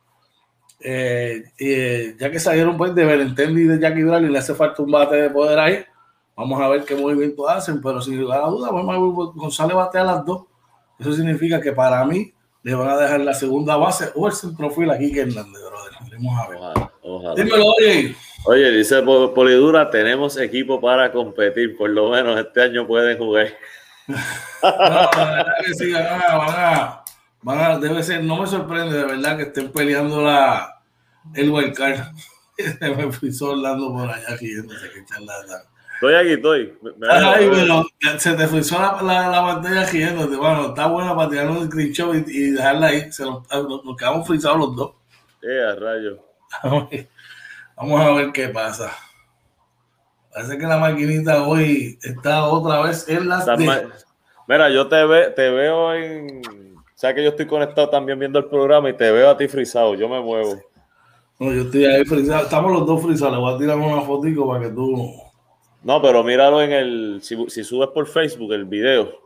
Eh, 0.81 1.45
eh, 1.59 2.17
ya 2.19 2.31
que 2.31 2.41
salieron 2.41 2.77
pues 2.77 2.95
de 2.95 3.05
Belentendi 3.05 3.63
y 3.63 3.67
de 3.67 3.81
Jackie 3.81 4.03
Bradley, 4.03 4.31
le 4.31 4.39
hace 4.39 4.55
falta 4.55 4.83
un 4.83 4.91
bate 4.91 5.17
de 5.17 5.31
poder 5.31 5.59
ahí. 5.59 5.85
Vamos 6.37 6.61
a 6.61 6.69
ver 6.69 6.85
qué 6.85 6.95
movimiento 6.95 7.49
hacen, 7.49 7.81
pero 7.81 8.01
sin 8.01 8.21
lugar 8.21 8.43
a 8.43 8.49
duda, 8.49 8.71
vamos 8.71 8.95
a 8.95 8.99
ver, 8.99 9.33
González 9.35 9.77
bate 9.77 9.99
a 9.99 10.05
las 10.05 10.25
dos. 10.25 10.45
Eso 10.99 11.13
significa 11.13 11.61
que 11.61 11.73
para 11.73 12.05
mí 12.05 12.33
le 12.63 12.75
van 12.75 12.89
a 12.89 12.97
dejar 12.97 13.21
la 13.21 13.35
segunda 13.35 13.77
base 13.77 14.11
o 14.15 14.27
el 14.27 14.33
centrofil 14.33 14.91
aquí 14.91 15.13
que 15.13 15.23
Hernández, 15.23 15.63
brother. 15.63 15.93
Veremos 16.05 16.39
a 16.39 16.49
ver. 16.49 16.59
Ojalá, 16.59 16.93
ojalá. 17.03 17.35
Dímelo, 17.35 17.65
oye. 17.79 18.17
Oye, 18.45 18.71
dice 18.73 19.03
Polidura, 19.03 19.89
tenemos 19.91 20.37
equipo 20.37 20.81
para 20.81 21.13
competir, 21.13 21.77
por 21.77 21.91
lo 21.91 22.11
menos 22.11 22.39
este 22.41 22.63
año 22.63 22.87
pueden 22.87 23.17
jugar. 23.17 23.49
no, 24.09 24.17
la 24.63 25.11
verdad 25.13 25.55
que 25.65 25.75
sí, 25.75 25.93
van 25.93 26.07
a, 26.07 26.37
van 26.37 26.51
a, 26.51 27.05
van 27.43 27.61
a, 27.61 27.79
debe 27.79 28.03
ser, 28.03 28.25
no 28.25 28.39
me 28.39 28.47
sorprende 28.49 28.97
de 28.97 29.05
verdad 29.05 29.37
que 29.37 29.45
estén 29.45 29.71
peleando 29.71 30.23
la, 30.23 30.83
el 31.35 31.51
wildcard. 31.51 32.01
me 32.81 33.13
fui 33.13 33.33
solando 33.33 33.93
por 33.93 34.11
allá 34.11 34.37
riéndose 34.37 34.91
que. 34.91 35.01
Estoy 35.01 36.15
aquí, 36.15 36.33
estoy. 36.33 36.79
Ay, 37.09 37.49
pero 37.49 37.87
se 38.19 38.33
te 38.33 38.49
frizó 38.49 38.81
la, 38.81 39.01
la, 39.03 39.29
la 39.29 39.43
pantalla 39.43 39.87
riéndote. 39.87 40.35
Bueno, 40.35 40.69
está 40.71 40.89
buena 40.89 41.15
para 41.15 41.31
tirar 41.31 41.49
un 41.49 41.69
screenshot 41.69 42.29
y, 42.29 42.39
y 42.39 42.51
dejarla 42.51 42.89
ahí. 42.89 43.13
Se 43.13 43.23
nos, 43.23 43.45
nos 43.49 43.97
quedamos 43.97 44.27
frizados 44.27 44.59
los 44.59 44.77
dos. 44.77 44.93
Eh, 45.43 45.63
a 45.65 45.77
rayo. 45.77 46.19
Vamos 47.77 48.01
a 48.01 48.11
ver 48.13 48.33
qué 48.33 48.49
pasa. 48.49 48.93
Parece 50.33 50.57
que 50.57 50.67
la 50.67 50.79
maquinita 50.79 51.47
hoy 51.47 51.99
está 52.03 52.45
otra 52.45 52.83
vez 52.83 53.07
en 53.09 53.29
las. 53.29 53.45
De... 53.45 53.89
Mira, 54.49 54.71
yo 54.71 54.89
te, 54.89 55.05
ve, 55.05 55.31
te 55.31 55.51
veo 55.51 55.95
en. 55.95 56.43
O 56.47 57.03
sea 57.03 57.15
que 57.15 57.23
yo 57.23 57.31
estoy 57.31 57.47
conectado 57.47 57.91
también 57.91 58.19
viendo 58.19 58.39
el 58.39 58.47
programa 58.47 58.89
y 58.89 58.97
te 58.97 59.11
veo 59.11 59.29
a 59.29 59.37
ti 59.37 59.49
frisado. 59.49 59.95
Yo 59.95 60.09
me 60.09 60.21
muevo. 60.21 60.61
No, 61.39 61.53
yo 61.53 61.63
estoy 61.63 61.85
ahí 61.85 62.05
frisado. 62.05 62.45
Estamos 62.45 62.73
los 62.73 62.87
dos 62.87 63.03
frisados. 63.03 63.35
Le 63.35 63.41
voy 63.41 63.55
a 63.55 63.59
tirar 63.59 63.77
una 63.77 64.03
fotico 64.03 64.49
para 64.49 64.65
que 64.65 64.71
tú. 64.71 65.15
No, 65.83 66.01
pero 66.01 66.23
míralo 66.23 66.63
en 66.63 66.73
el. 66.73 67.21
Si, 67.23 67.37
si 67.51 67.65
subes 67.65 67.91
por 67.91 68.07
Facebook 68.07 68.53
el 68.53 68.65
video. 68.65 69.21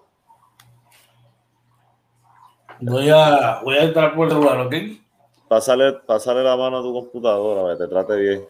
Voy 2.81 3.09
a, 3.11 3.61
voy 3.62 3.76
a 3.76 3.85
entrar 3.85 4.15
por 4.15 4.29
el 4.29 4.35
lugar, 4.35 4.61
¿ok? 4.61 4.75
Pásale, 5.49 5.93
pásale 6.07 6.43
la 6.43 6.57
mano 6.57 6.79
a 6.79 6.83
tu 6.83 6.93
computadora, 6.93 7.75
que 7.75 7.85
te 7.85 7.88
trate 7.88 8.17
bien. 8.17 8.47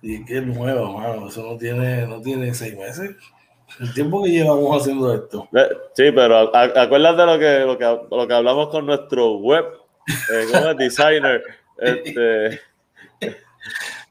Y 0.00 0.24
qué 0.24 0.40
nuevo, 0.40 0.92
mano. 0.92 1.28
Eso 1.28 1.42
no 1.42 1.58
tiene, 1.58 2.06
no 2.06 2.20
tiene 2.20 2.54
seis 2.54 2.76
meses. 2.76 3.16
El 3.80 3.92
tiempo 3.92 4.22
que 4.22 4.30
llevamos 4.30 4.80
haciendo 4.80 5.12
esto. 5.12 5.48
Eh, 5.52 5.68
sí, 5.94 6.10
pero 6.12 6.56
acuérdate 6.56 7.26
lo 7.26 7.38
que, 7.38 7.58
lo 7.60 7.78
que, 7.78 8.14
lo 8.16 8.26
que 8.26 8.34
hablamos 8.34 8.68
con 8.68 8.86
nuestro 8.86 9.38
web, 9.38 9.64
eh, 10.06 10.46
como 10.52 10.74
designer. 10.74 11.42
este... 11.78 12.60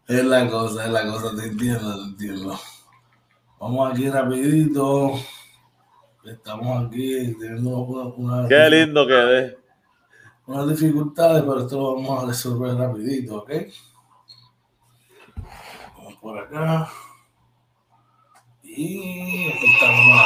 Es 0.08 0.24
la 0.24 0.50
cosa, 0.50 0.86
es 0.86 0.92
la 0.92 1.06
cosa, 1.06 1.36
te 1.36 1.48
entiendo, 1.48 1.96
te 1.96 2.04
entiendo. 2.04 2.60
Vamos 3.60 3.92
aquí 3.92 4.10
rapidito. 4.10 5.14
Estamos 6.24 6.86
aquí 6.86 7.36
teniendo 7.40 7.78
una... 8.18 8.48
Qué 8.48 8.70
lindo 8.70 9.08
que 9.08 9.14
de. 9.14 9.58
Unas 10.48 10.70
dificultades, 10.70 11.44
pero 11.44 11.60
esto 11.60 11.76
lo 11.76 11.96
vamos 11.96 12.24
a 12.24 12.28
resolver 12.28 12.74
rapidito, 12.74 13.40
¿ok? 13.40 13.52
Vamos 15.98 16.16
por 16.22 16.40
acá. 16.40 16.90
Y 18.64 19.52
aquí 19.52 19.74
estamos. 19.74 20.22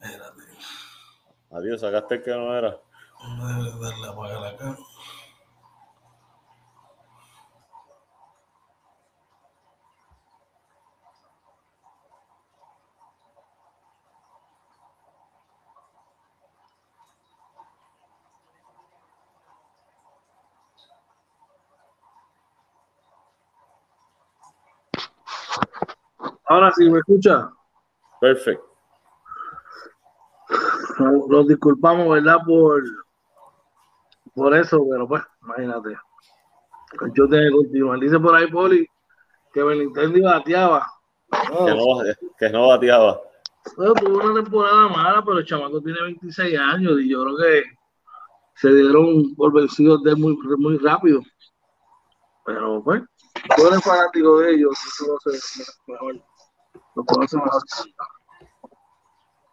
Espérate. 0.00 0.42
Adiós, 1.50 1.80
sacaste 1.80 2.14
el 2.14 2.22
que 2.22 2.30
no 2.30 2.56
era. 2.56 2.80
Vamos 3.18 3.44
a 3.44 3.78
darle 3.80 4.06
a 4.06 4.10
apagar 4.10 4.54
acá. 4.54 4.78
Ahora 26.48 26.72
sí, 26.74 26.88
¿me 26.88 26.98
escucha? 26.98 27.50
Perfecto. 28.20 28.64
Nos 31.28 31.46
disculpamos, 31.46 32.08
¿verdad? 32.08 32.38
Por, 32.44 32.82
por 34.34 34.54
eso, 34.56 34.84
pero 34.90 35.06
pues, 35.06 35.22
imagínate. 35.42 35.96
Yo 37.14 37.28
tengo 37.28 37.42
que 37.42 37.50
continuar. 37.50 38.00
Dice 38.00 38.18
por 38.18 38.34
ahí, 38.34 38.46
Poli, 38.50 38.88
que 39.52 39.62
Benintendi 39.62 40.22
bateaba. 40.22 40.86
No, 41.50 41.66
que, 41.66 41.74
no, 41.74 41.84
que 42.38 42.50
no 42.50 42.68
bateaba. 42.68 43.20
Bueno, 43.76 43.94
tuvo 43.94 44.24
una 44.24 44.42
temporada 44.42 44.88
mala, 44.88 45.22
pero 45.22 45.38
el 45.38 45.44
chamaco 45.44 45.80
tiene 45.82 46.00
26 46.02 46.58
años 46.58 47.00
y 47.00 47.10
yo 47.10 47.22
creo 47.24 47.36
que 47.36 47.64
se 48.54 48.70
dieron 48.70 49.34
por 49.34 49.52
vencidos 49.52 50.02
de 50.02 50.14
muy, 50.16 50.36
muy 50.56 50.78
rápido. 50.78 51.20
Pero 52.46 52.82
pues, 52.82 53.02
tú 53.56 53.66
eres 53.66 53.84
fanático 53.84 54.38
de 54.38 54.54
ellos, 54.54 54.72
eso 54.86 55.18
no 55.24 55.32
sé, 55.32 55.64
mejor. 55.86 56.22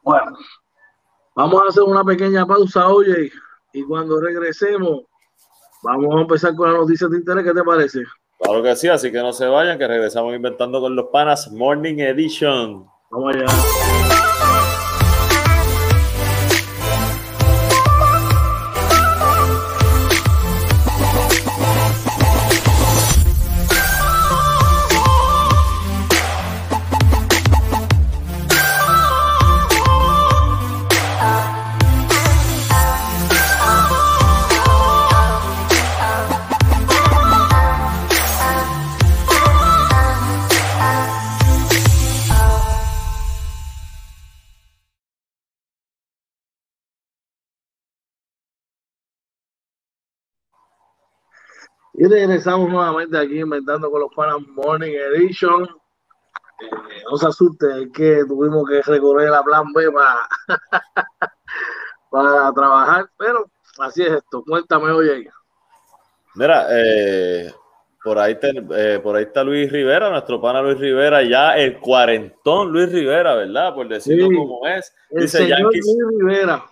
Bueno, 0.04 0.38
vamos 1.36 1.64
a 1.64 1.68
hacer 1.68 1.84
una 1.84 2.04
pequeña 2.04 2.46
pausa, 2.46 2.88
oye, 2.88 3.32
y 3.74 3.84
cuando 3.84 4.20
regresemos, 4.22 5.02
vamos 5.84 6.16
a 6.16 6.22
empezar 6.22 6.56
con 6.56 6.72
la 6.72 6.80
noticia 6.80 7.08
de 7.08 7.18
interés. 7.18 7.44
¿Qué 7.44 7.54
te 7.54 7.64
parece? 7.64 8.04
Claro 8.40 8.64
que 8.64 8.76
sí, 8.76 8.88
así 8.88 9.12
que 9.12 9.20
no 9.20 9.34
se 9.34 9.48
vayan, 9.48 9.78
que 9.78 9.88
regresamos 9.88 10.36
inventando 10.36 10.80
con 10.80 10.96
los 10.96 11.08
panas 11.08 11.52
Morning 11.52 12.00
Edition. 12.00 12.88
Vamos 13.10 13.36
allá. 13.36 14.25
Y 51.98 52.06
regresamos 52.08 52.70
nuevamente 52.70 53.18
aquí 53.18 53.40
inventando 53.40 53.90
con 53.90 54.02
los 54.02 54.14
panas 54.14 54.38
Morning 54.48 54.92
Edition. 54.92 55.64
Eh, 55.64 57.04
no 57.10 57.18
se 57.18 57.28
asuste, 57.28 57.84
es 57.84 57.90
que 57.94 58.24
tuvimos 58.28 58.68
que 58.68 58.82
recorrer 58.82 59.30
la 59.30 59.44
plan 59.44 59.72
B 59.74 59.92
para, 59.92 60.28
para 62.10 62.52
trabajar, 62.54 63.10
pero 63.18 63.50
así 63.80 64.04
es 64.04 64.12
esto. 64.12 64.44
Cuéntame, 64.44 64.92
oye. 64.92 65.30
Mira, 66.36 66.68
eh, 66.72 67.54
por 68.04 68.20
ahí, 68.20 68.38
eh, 68.42 69.00
por 69.02 69.16
ahí 69.16 69.24
está 69.24 69.44
Luis 69.44 69.72
Rivera, 69.72 70.10
nuestro 70.10 70.42
pana 70.42 70.62
Luis 70.62 70.78
Rivera, 70.78 71.24
ya 71.24 71.58
el 71.58 71.80
cuarentón 71.80 72.72
Luis 72.72 72.92
Rivera, 72.92 73.36
¿verdad? 73.36 73.74
Por 73.74 73.88
decirlo 73.88 74.28
como 74.28 74.68
es. 74.68 74.94
Dice 75.12 75.48
Yankees, 75.48 75.86
Luis 75.86 76.20
Rivera. 76.20 76.66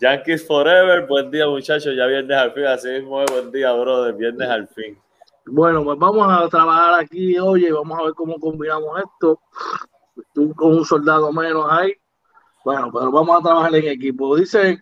Yankees 0.00 0.46
Forever, 0.46 1.06
buen 1.06 1.30
día 1.30 1.46
muchachos, 1.46 1.94
ya 1.96 2.06
viernes 2.06 2.36
al 2.36 2.52
fin, 2.52 2.64
así 2.64 2.88
mismo 2.88 3.22
es, 3.22 3.30
buen 3.30 3.52
día, 3.52 3.72
brother, 3.72 4.14
viernes 4.14 4.48
al 4.48 4.68
fin. 4.68 4.98
Bueno, 5.46 5.84
pues 5.84 5.98
vamos 5.98 6.26
a 6.30 6.48
trabajar 6.48 7.00
aquí, 7.00 7.38
oye, 7.38 7.70
vamos 7.70 7.98
a 7.98 8.04
ver 8.04 8.14
cómo 8.14 8.38
combinamos 8.40 9.00
esto. 9.00 9.40
Tú 10.32 10.54
con 10.54 10.72
un 10.72 10.84
soldado 10.84 11.32
menos 11.32 11.66
ahí. 11.70 11.92
Bueno, 12.64 12.90
pero 12.92 13.12
vamos 13.12 13.38
a 13.38 13.42
trabajar 13.42 13.74
en 13.74 13.88
equipo. 13.88 14.36
Dice 14.36 14.80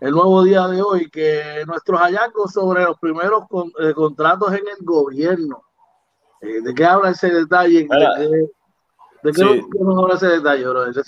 el 0.00 0.10
nuevo 0.10 0.42
día 0.42 0.66
de 0.66 0.82
hoy 0.82 1.08
que 1.08 1.62
nuestros 1.66 2.00
hallazgos 2.00 2.52
sobre 2.52 2.84
los 2.84 2.98
primeros 2.98 3.44
eh, 3.80 3.92
contratos 3.94 4.52
en 4.52 4.66
el 4.66 4.84
gobierno. 4.84 5.62
Eh, 6.40 6.60
¿De 6.62 6.74
qué 6.74 6.84
habla 6.84 7.10
ese 7.10 7.30
detalle? 7.30 7.82
¿De 7.82 7.88
qué, 7.88 8.50
nos 9.22 9.98
habla 9.98 10.14
ese 10.14 10.26
detalle, 10.28 10.64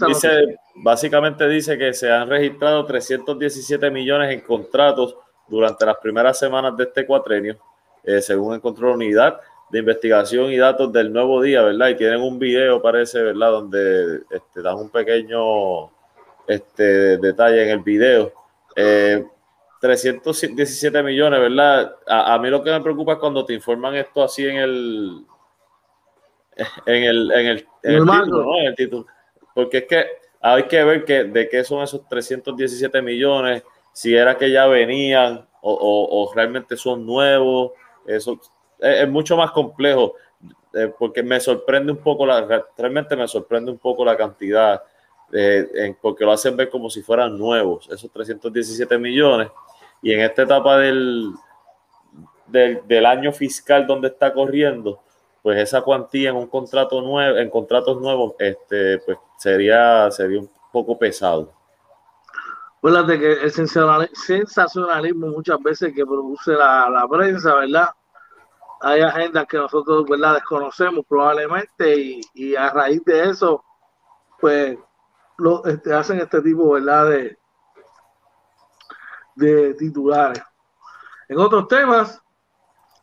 Dice, 0.06 0.58
básicamente 0.76 1.48
dice 1.48 1.78
que 1.78 1.92
se 1.92 2.10
han 2.10 2.28
registrado 2.28 2.84
317 2.84 3.90
millones 3.90 4.32
en 4.32 4.40
contratos 4.40 5.16
durante 5.48 5.86
las 5.86 5.96
primeras 5.98 6.38
semanas 6.38 6.76
de 6.76 6.84
este 6.84 7.06
cuatrenio, 7.06 7.58
eh, 8.04 8.20
según 8.20 8.54
encontró 8.54 8.88
la 8.88 8.94
unidad 8.94 9.40
de 9.70 9.78
investigación 9.78 10.50
y 10.52 10.58
datos 10.58 10.92
del 10.92 11.12
nuevo 11.12 11.40
día, 11.40 11.62
¿verdad? 11.62 11.88
Y 11.88 11.96
tienen 11.96 12.20
un 12.20 12.38
video, 12.38 12.82
parece, 12.82 13.22
¿verdad? 13.22 13.50
Donde 13.50 14.22
este, 14.30 14.62
dan 14.62 14.76
un 14.76 14.90
pequeño 14.90 15.90
este, 16.46 17.18
detalle 17.18 17.64
en 17.64 17.70
el 17.70 17.78
video 17.80 18.32
317 19.80 20.98
eh, 20.98 21.02
millones, 21.02 21.40
¿verdad? 21.40 21.96
A, 22.06 22.38
mí 22.38 22.48
lo 22.48 22.62
que 22.62 22.70
me 22.70 22.80
preocupa 22.80 23.14
es 23.14 23.18
cuando 23.18 23.44
te 23.44 23.54
informan 23.54 23.94
esto 23.94 24.22
así 24.22 24.46
en 24.46 24.56
el 24.56 25.26
en 26.86 27.04
el, 27.04 27.32
en 27.32 27.46
el, 27.46 27.66
título, 27.82 28.42
¿no? 28.42 28.58
En 28.58 28.66
el 28.66 28.74
título. 28.74 29.06
Porque 29.54 29.78
es 29.78 29.84
que 29.84 30.06
hay 30.40 30.64
que 30.64 30.82
ver 30.84 31.04
que, 31.04 31.24
de 31.24 31.48
qué 31.48 31.62
son 31.64 31.82
esos 31.82 32.06
317 32.08 33.00
millones, 33.02 33.62
si 33.92 34.14
era 34.14 34.36
que 34.36 34.50
ya 34.50 34.66
venían 34.66 35.46
o, 35.60 36.32
realmente 36.34 36.76
son 36.76 37.06
nuevos. 37.06 37.72
Eso 38.06 38.40
es, 38.78 39.08
mucho 39.08 39.36
más 39.36 39.52
complejo 39.52 40.14
eh, 40.74 40.92
porque 40.98 41.22
me 41.22 41.38
sorprende 41.38 41.92
un 41.92 41.98
poco, 41.98 42.26
la, 42.26 42.64
realmente 42.76 43.14
me 43.14 43.28
sorprende 43.28 43.70
un 43.70 43.78
poco 43.78 44.04
la 44.04 44.16
cantidad 44.16 44.82
eh, 45.32 45.94
porque 46.00 46.24
lo 46.24 46.32
hacen 46.32 46.56
ver 46.56 46.68
como 46.68 46.90
si 46.90 47.02
fueran 47.02 47.38
nuevos, 47.38 47.88
esos 47.90 48.10
317 48.10 48.98
millones. 48.98 49.48
Y 50.02 50.12
en 50.12 50.20
esta 50.20 50.42
etapa 50.42 50.78
del, 50.78 51.32
del, 52.48 53.06
año 53.06 53.32
fiscal 53.32 53.86
donde 53.86 54.08
está 54.08 54.32
corriendo, 54.32 55.00
pues 55.42 55.58
esa 55.58 55.82
cuantía 55.82 56.30
en 56.30 56.36
un 56.36 56.46
contrato 56.46 57.02
nuevo, 57.02 57.36
en 57.36 57.50
contratos 57.50 58.00
nuevos, 58.00 58.34
este, 58.38 58.98
pues 59.00 59.18
sería, 59.38 60.10
sería 60.10 60.40
un 60.40 60.50
poco 60.72 60.96
pesado. 60.96 61.52
Acuérdate 62.78 63.18
que 63.18 63.32
el 63.32 63.50
sensacionalismo 63.50 65.28
muchas 65.28 65.60
veces 65.62 65.92
que 65.94 66.04
produce 66.04 66.52
la, 66.52 66.88
la 66.90 67.06
prensa, 67.08 67.54
¿verdad? 67.54 67.88
Hay 68.80 69.00
agendas 69.00 69.46
que 69.46 69.56
nosotros, 69.56 70.04
¿verdad? 70.08 70.34
Desconocemos 70.34 71.04
probablemente 71.08 71.96
y, 71.96 72.20
y 72.34 72.56
a 72.56 72.70
raíz 72.70 73.04
de 73.04 73.30
eso, 73.30 73.64
pues 74.40 74.76
este, 75.64 75.94
hacen 75.94 76.20
este 76.20 76.40
tipo 76.42 76.72
¿verdad? 76.72 77.08
De, 77.08 77.38
de 79.36 79.74
titulares. 79.74 80.42
En 81.28 81.38
otros 81.38 81.68
temas, 81.68 82.20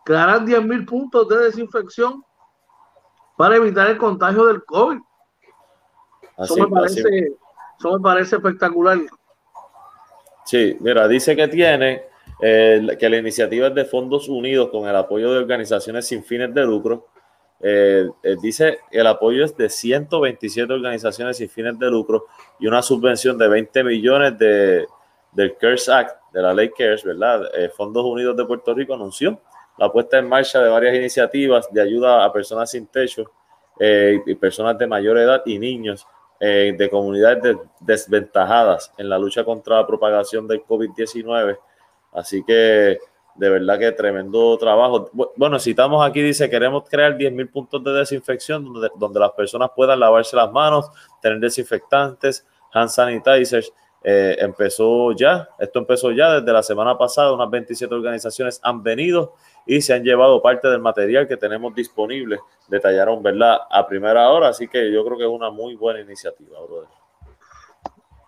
crearán 0.04 0.46
10.000 0.46 0.86
puntos 0.86 1.28
de 1.28 1.38
desinfección 1.38 2.24
para 3.40 3.56
evitar 3.56 3.90
el 3.90 3.98
contagio 3.98 4.48
del 4.48 4.66
COVID. 4.66 4.98
eso, 6.40 6.58
me 6.58 6.68
parece, 6.68 7.02
eso 7.80 7.94
me 7.94 8.00
parece 8.02 8.36
espectacular. 8.36 8.98
Sí, 10.44 10.76
mira, 10.82 11.08
dice 11.08 11.38
que 11.38 11.48
tiene 11.48 12.04
eh, 12.42 12.98
que 13.00 13.10
la 13.10 13.16
iniciativa 13.16 13.68
es 13.68 13.76
de 13.76 13.86
Fondos 13.86 14.28
Unidos 14.28 14.68
con 14.70 14.90
el 14.90 14.96
apoyo 14.98 15.32
de 15.32 15.38
organizaciones 15.38 16.06
sin 16.06 16.22
fines 16.22 16.54
de 16.54 16.66
lucro 16.66 17.08
eh, 17.62 18.10
eh, 18.24 18.36
dice 18.42 18.80
el 18.92 19.08
apoyo 19.08 19.44
es 19.46 19.56
de 19.56 19.70
127 19.70 20.72
organizaciones 20.72 21.38
sin 21.38 21.50
fines 21.50 21.80
de 21.80 21.90
lucro 21.90 22.26
y 22.60 22.68
una 22.68 22.82
subvención 22.82 23.38
de 23.38 23.48
20 23.48 23.84
millones 23.86 24.38
de, 24.38 24.86
del 25.32 25.56
CARES 25.56 25.88
Act, 25.88 26.34
de 26.34 26.42
la 26.42 26.54
ley 26.54 26.72
CARES, 26.78 27.06
¿verdad? 27.06 27.44
Eh, 27.56 27.70
Fondos 27.70 28.04
Unidos 28.04 28.36
de 28.36 28.46
Puerto 28.46 28.74
Rico 28.74 28.96
anunció 28.96 29.40
la 29.80 29.92
puesta 29.92 30.18
en 30.18 30.28
marcha 30.28 30.62
de 30.62 30.70
varias 30.70 30.96
iniciativas 30.96 31.72
de 31.72 31.82
ayuda 31.82 32.26
a 32.26 32.34
personas 32.34 32.70
sin 32.72 32.88
techo 32.88 33.24
y 33.80 34.36
personas 34.36 34.78
de 34.78 34.86
mayor 34.86 35.18
edad 35.18 35.42
y 35.46 35.58
niños 35.58 36.06
de 36.40 36.90
comunidades 36.92 37.56
desventajadas 37.80 38.94
en 38.98 39.08
la 39.08 39.18
lucha 39.18 39.46
contra 39.46 39.78
la 39.78 39.88
propagación 39.88 40.46
del 40.50 40.66
COVID-19. 40.66 41.58
Así 42.12 42.44
que 42.44 43.00
de 43.40 43.50
verdad 43.50 43.80
que 43.80 43.92
tremendo 43.94 44.58
trabajo. 44.58 45.10
Bueno, 45.38 45.60
citamos 45.60 46.06
aquí, 46.06 46.22
dice, 46.22 46.50
queremos 46.50 46.84
crear 46.90 47.18
10.000 47.18 47.50
puntos 47.50 47.84
de 47.84 47.94
desinfección 47.94 48.66
donde, 48.66 48.90
donde, 48.98 49.18
las 49.18 49.32
personas 49.32 49.70
puedan 49.74 49.98
lavarse 49.98 50.36
las 50.36 50.52
manos, 50.52 50.92
tener 51.22 51.40
desinfectantes, 51.40 52.46
hand 52.74 52.90
sanitizers. 52.90 53.72
Eh, 54.04 54.36
empezó 54.40 55.14
ya, 55.14 55.50
esto 55.58 55.80
empezó 55.80 56.12
ya 56.12 56.40
desde 56.40 56.52
la 56.52 56.64
semana 56.64 56.98
pasada, 56.98 57.34
unas 57.34 57.50
27 57.50 57.94
organizaciones 57.94 58.60
han 58.64 58.84
venido 58.84 59.36
y 59.66 59.82
se 59.82 59.94
han 59.94 60.04
llevado 60.04 60.42
parte 60.42 60.68
del 60.68 60.80
material 60.80 61.28
que 61.28 61.38
tenemos 61.38 61.74
disponible, 61.76 62.40
detallaron, 62.68 63.22
¿verdad?, 63.22 63.60
a 63.70 63.88
primera 63.88 64.30
hora, 64.30 64.50
así 64.50 64.68
que 64.68 64.92
yo 64.92 65.06
creo 65.06 65.18
que 65.18 65.24
es 65.26 65.30
una 65.30 65.50
muy 65.50 65.76
buena 65.76 66.02
iniciativa, 66.02 66.58
brother. 66.62 66.88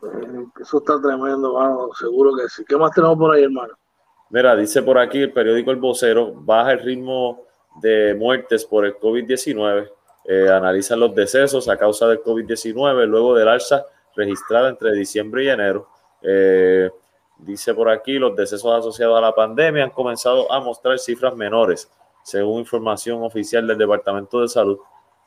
Eh, 0.03 0.45
eso 0.61 0.77
está 0.79 1.01
tremendo, 1.01 1.49
hermano, 1.49 1.89
seguro 1.93 2.31
que 2.35 2.47
sí. 2.49 2.63
¿Qué 2.67 2.75
más 2.75 2.91
tenemos 2.91 3.17
por 3.17 3.33
ahí, 3.33 3.43
hermano? 3.43 3.73
Mira, 4.29 4.55
dice 4.55 4.81
por 4.81 4.97
aquí 4.97 5.19
el 5.19 5.33
periódico 5.33 5.71
El 5.71 5.77
Vocero, 5.77 6.31
baja 6.33 6.71
el 6.71 6.79
ritmo 6.79 7.43
de 7.81 8.15
muertes 8.15 8.65
por 8.65 8.85
el 8.85 8.97
COVID-19, 8.97 9.89
eh, 10.25 10.49
analizan 10.49 10.99
los 10.99 11.13
decesos 11.13 11.67
a 11.67 11.77
causa 11.77 12.07
del 12.07 12.21
COVID-19 12.21 13.05
luego 13.07 13.35
del 13.35 13.47
alza 13.47 13.85
registrada 14.15 14.69
entre 14.69 14.93
diciembre 14.93 15.43
y 15.43 15.49
enero. 15.49 15.87
Eh, 16.21 16.89
dice 17.41 17.73
por 17.73 17.89
aquí, 17.89 18.17
los 18.19 18.35
decesos 18.35 18.73
asociados 18.73 19.17
a 19.17 19.21
la 19.21 19.35
pandemia 19.35 19.83
han 19.83 19.89
comenzado 19.91 20.51
a 20.51 20.59
mostrar 20.59 20.97
cifras 20.99 21.35
menores, 21.35 21.91
según 22.23 22.59
información 22.59 23.23
oficial 23.23 23.67
del 23.67 23.77
Departamento 23.77 24.41
de 24.41 24.47
Salud. 24.47 24.79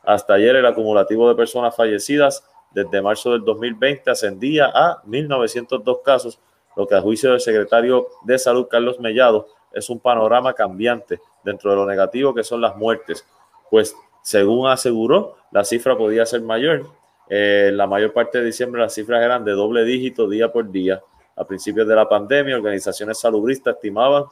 Hasta 0.03 0.35
ayer 0.35 0.55
el 0.55 0.65
acumulativo 0.65 1.27
de 1.27 1.35
personas 1.35 1.75
fallecidas 1.75 2.43
desde 2.71 3.01
marzo 3.01 3.31
del 3.31 3.43
2020 3.43 4.11
ascendía 4.11 4.65
a 4.65 5.01
1.902 5.03 6.01
casos, 6.03 6.39
lo 6.75 6.87
que 6.87 6.95
a 6.95 7.01
juicio 7.01 7.31
del 7.31 7.39
secretario 7.39 8.07
de 8.23 8.37
Salud, 8.37 8.67
Carlos 8.69 8.99
Mellado, 8.99 9.47
es 9.71 9.89
un 9.89 9.99
panorama 9.99 10.53
cambiante 10.53 11.19
dentro 11.43 11.69
de 11.69 11.77
lo 11.77 11.85
negativo 11.85 12.33
que 12.33 12.43
son 12.43 12.61
las 12.61 12.75
muertes, 12.75 13.25
pues 13.69 13.95
según 14.21 14.67
aseguró, 14.67 15.35
la 15.51 15.63
cifra 15.63 15.97
podía 15.97 16.25
ser 16.25 16.41
mayor. 16.41 16.87
Eh, 17.29 17.71
la 17.73 17.87
mayor 17.87 18.13
parte 18.13 18.39
de 18.39 18.45
diciembre 18.45 18.81
las 18.81 18.93
cifras 18.93 19.23
eran 19.23 19.43
de 19.45 19.51
doble 19.51 19.83
dígito 19.83 20.27
día 20.27 20.51
por 20.51 20.71
día. 20.71 21.01
A 21.35 21.45
principios 21.45 21.87
de 21.87 21.95
la 21.95 22.07
pandemia, 22.07 22.55
organizaciones 22.55 23.19
salubristas 23.19 23.75
estimaban 23.75 24.23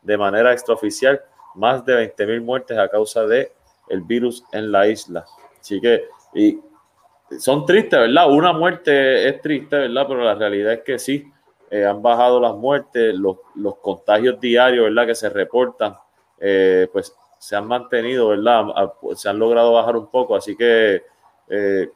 de 0.00 0.16
manera 0.16 0.52
extraoficial 0.52 1.20
más 1.54 1.84
de 1.84 1.94
20 1.94 2.26
mil 2.26 2.40
muertes 2.40 2.78
a 2.78 2.88
causa 2.88 3.26
de 3.26 3.52
el 3.88 4.02
virus 4.02 4.44
en 4.52 4.72
la 4.72 4.86
isla. 4.88 5.24
Así 5.60 5.80
que 5.80 6.04
y 6.34 6.60
son 7.38 7.64
tristes, 7.66 7.98
¿verdad? 7.98 8.30
Una 8.30 8.52
muerte 8.52 9.28
es 9.28 9.40
triste, 9.40 9.76
¿verdad? 9.76 10.04
Pero 10.06 10.22
la 10.22 10.34
realidad 10.34 10.72
es 10.74 10.80
que 10.80 10.98
sí, 10.98 11.30
eh, 11.70 11.84
han 11.84 12.02
bajado 12.02 12.40
las 12.40 12.54
muertes, 12.54 13.14
los, 13.14 13.38
los, 13.54 13.76
contagios 13.78 14.38
diarios, 14.40 14.84
¿verdad? 14.84 15.06
Que 15.06 15.14
se 15.14 15.30
reportan, 15.30 15.96
eh, 16.38 16.88
pues 16.92 17.14
se 17.38 17.56
han 17.56 17.66
mantenido, 17.66 18.28
¿verdad? 18.28 18.64
Se 19.14 19.28
han 19.28 19.38
logrado 19.38 19.72
bajar 19.72 19.96
un 19.96 20.08
poco, 20.08 20.36
así 20.36 20.56
que 20.56 21.02
eh, 21.48 21.90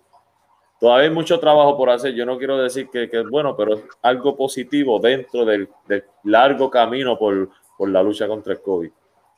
todavía 0.80 1.08
hay 1.08 1.14
mucho 1.14 1.38
trabajo 1.40 1.76
por 1.76 1.90
hacer. 1.90 2.14
Yo 2.14 2.26
no 2.26 2.38
quiero 2.38 2.58
decir 2.58 2.88
que, 2.90 3.08
que 3.08 3.20
es 3.20 3.28
bueno, 3.28 3.56
pero 3.56 3.74
es 3.74 3.84
algo 4.02 4.36
positivo 4.36 4.98
dentro 4.98 5.44
del, 5.44 5.68
del 5.86 6.04
largo 6.24 6.70
camino 6.70 7.18
por, 7.18 7.50
por, 7.76 7.88
la 7.88 8.02
lucha 8.02 8.28
contra 8.28 8.52
el 8.52 8.62
COVID. 8.62 8.90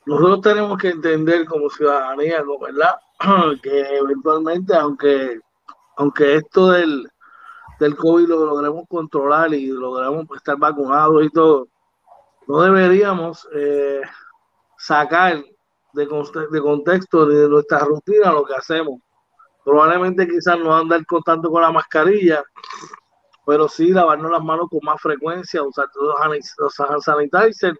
Nosotros 0.05 0.41
tenemos 0.41 0.77
que 0.77 0.89
entender 0.89 1.45
como 1.45 1.69
ciudadanía, 1.69 2.43
¿verdad? 2.59 2.95
Que 3.61 3.97
eventualmente, 3.97 4.75
aunque, 4.75 5.39
aunque 5.97 6.35
esto 6.35 6.71
del, 6.71 7.07
del 7.79 7.95
COVID 7.95 8.27
lo 8.27 8.45
logremos 8.45 8.85
controlar 8.87 9.53
y 9.53 9.67
logremos 9.67 10.25
estar 10.35 10.57
vacunados 10.57 11.23
y 11.23 11.29
todo, 11.29 11.67
no 12.47 12.61
deberíamos 12.61 13.47
eh, 13.53 14.01
sacar 14.77 15.43
de, 15.93 16.07
de 16.51 16.61
contexto 16.61 17.25
de 17.25 17.47
nuestra 17.47 17.79
rutina 17.79 18.31
lo 18.31 18.43
que 18.45 18.55
hacemos. 18.55 18.99
Probablemente 19.63 20.27
quizás 20.27 20.57
no 20.59 20.75
andar 20.75 21.05
contando 21.05 21.49
con 21.51 21.61
la 21.61 21.71
mascarilla, 21.71 22.43
pero 23.45 23.67
sí 23.67 23.91
lavarnos 23.91 24.31
las 24.31 24.43
manos 24.43 24.67
con 24.69 24.79
más 24.83 25.01
frecuencia, 25.01 25.63
usar 25.63 25.87
los 25.95 27.03
sanitizers 27.03 27.79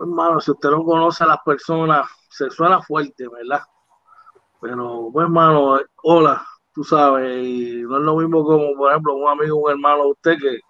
hermano, 0.00 0.40
si 0.40 0.50
usted 0.50 0.70
no 0.70 0.84
conoce 0.84 1.24
a 1.24 1.28
las 1.28 1.38
personas, 1.44 2.08
se 2.30 2.50
suena 2.50 2.80
fuerte, 2.82 3.28
¿verdad? 3.28 3.62
Pero, 4.60 5.10
pues, 5.12 5.24
hermano, 5.24 5.78
hola, 6.02 6.44
tú 6.72 6.84
sabes, 6.84 7.44
y 7.44 7.82
no 7.82 7.98
es 7.98 8.02
lo 8.02 8.16
mismo 8.16 8.44
como, 8.44 8.74
por 8.76 8.90
ejemplo, 8.90 9.14
un 9.14 9.28
amigo, 9.28 9.56
un 9.56 9.70
hermano 9.70 10.04
de 10.04 10.10
usted 10.10 10.36
que 10.38 10.60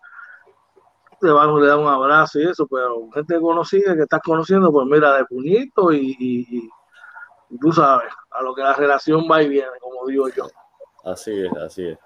te 1.21 1.31
va 1.31 1.45
a 1.45 1.47
dar 1.47 1.79
un 1.79 1.89
abrazo 1.89 2.39
y 2.41 2.49
eso, 2.49 2.67
pero 2.67 3.09
gente 3.13 3.41
conocida 3.41 3.95
que 3.97 4.03
estás 4.03 4.21
conociendo, 4.25 4.71
pues 4.71 4.87
mira, 4.87 5.17
de 5.17 5.25
puñito 5.25 5.93
y, 5.93 6.69
tú 7.61 7.73
sabes, 7.73 8.13
a 8.31 8.43
lo 8.43 8.55
que 8.55 8.63
la 8.63 8.75
relación 8.75 9.27
va 9.31 9.43
y 9.43 9.49
viene, 9.49 9.79
como 9.81 10.07
digo 10.07 10.29
yo. 10.29 10.47
Así 11.05 11.45
es, 11.45 11.53
así 11.57 11.87
es. 11.89 11.99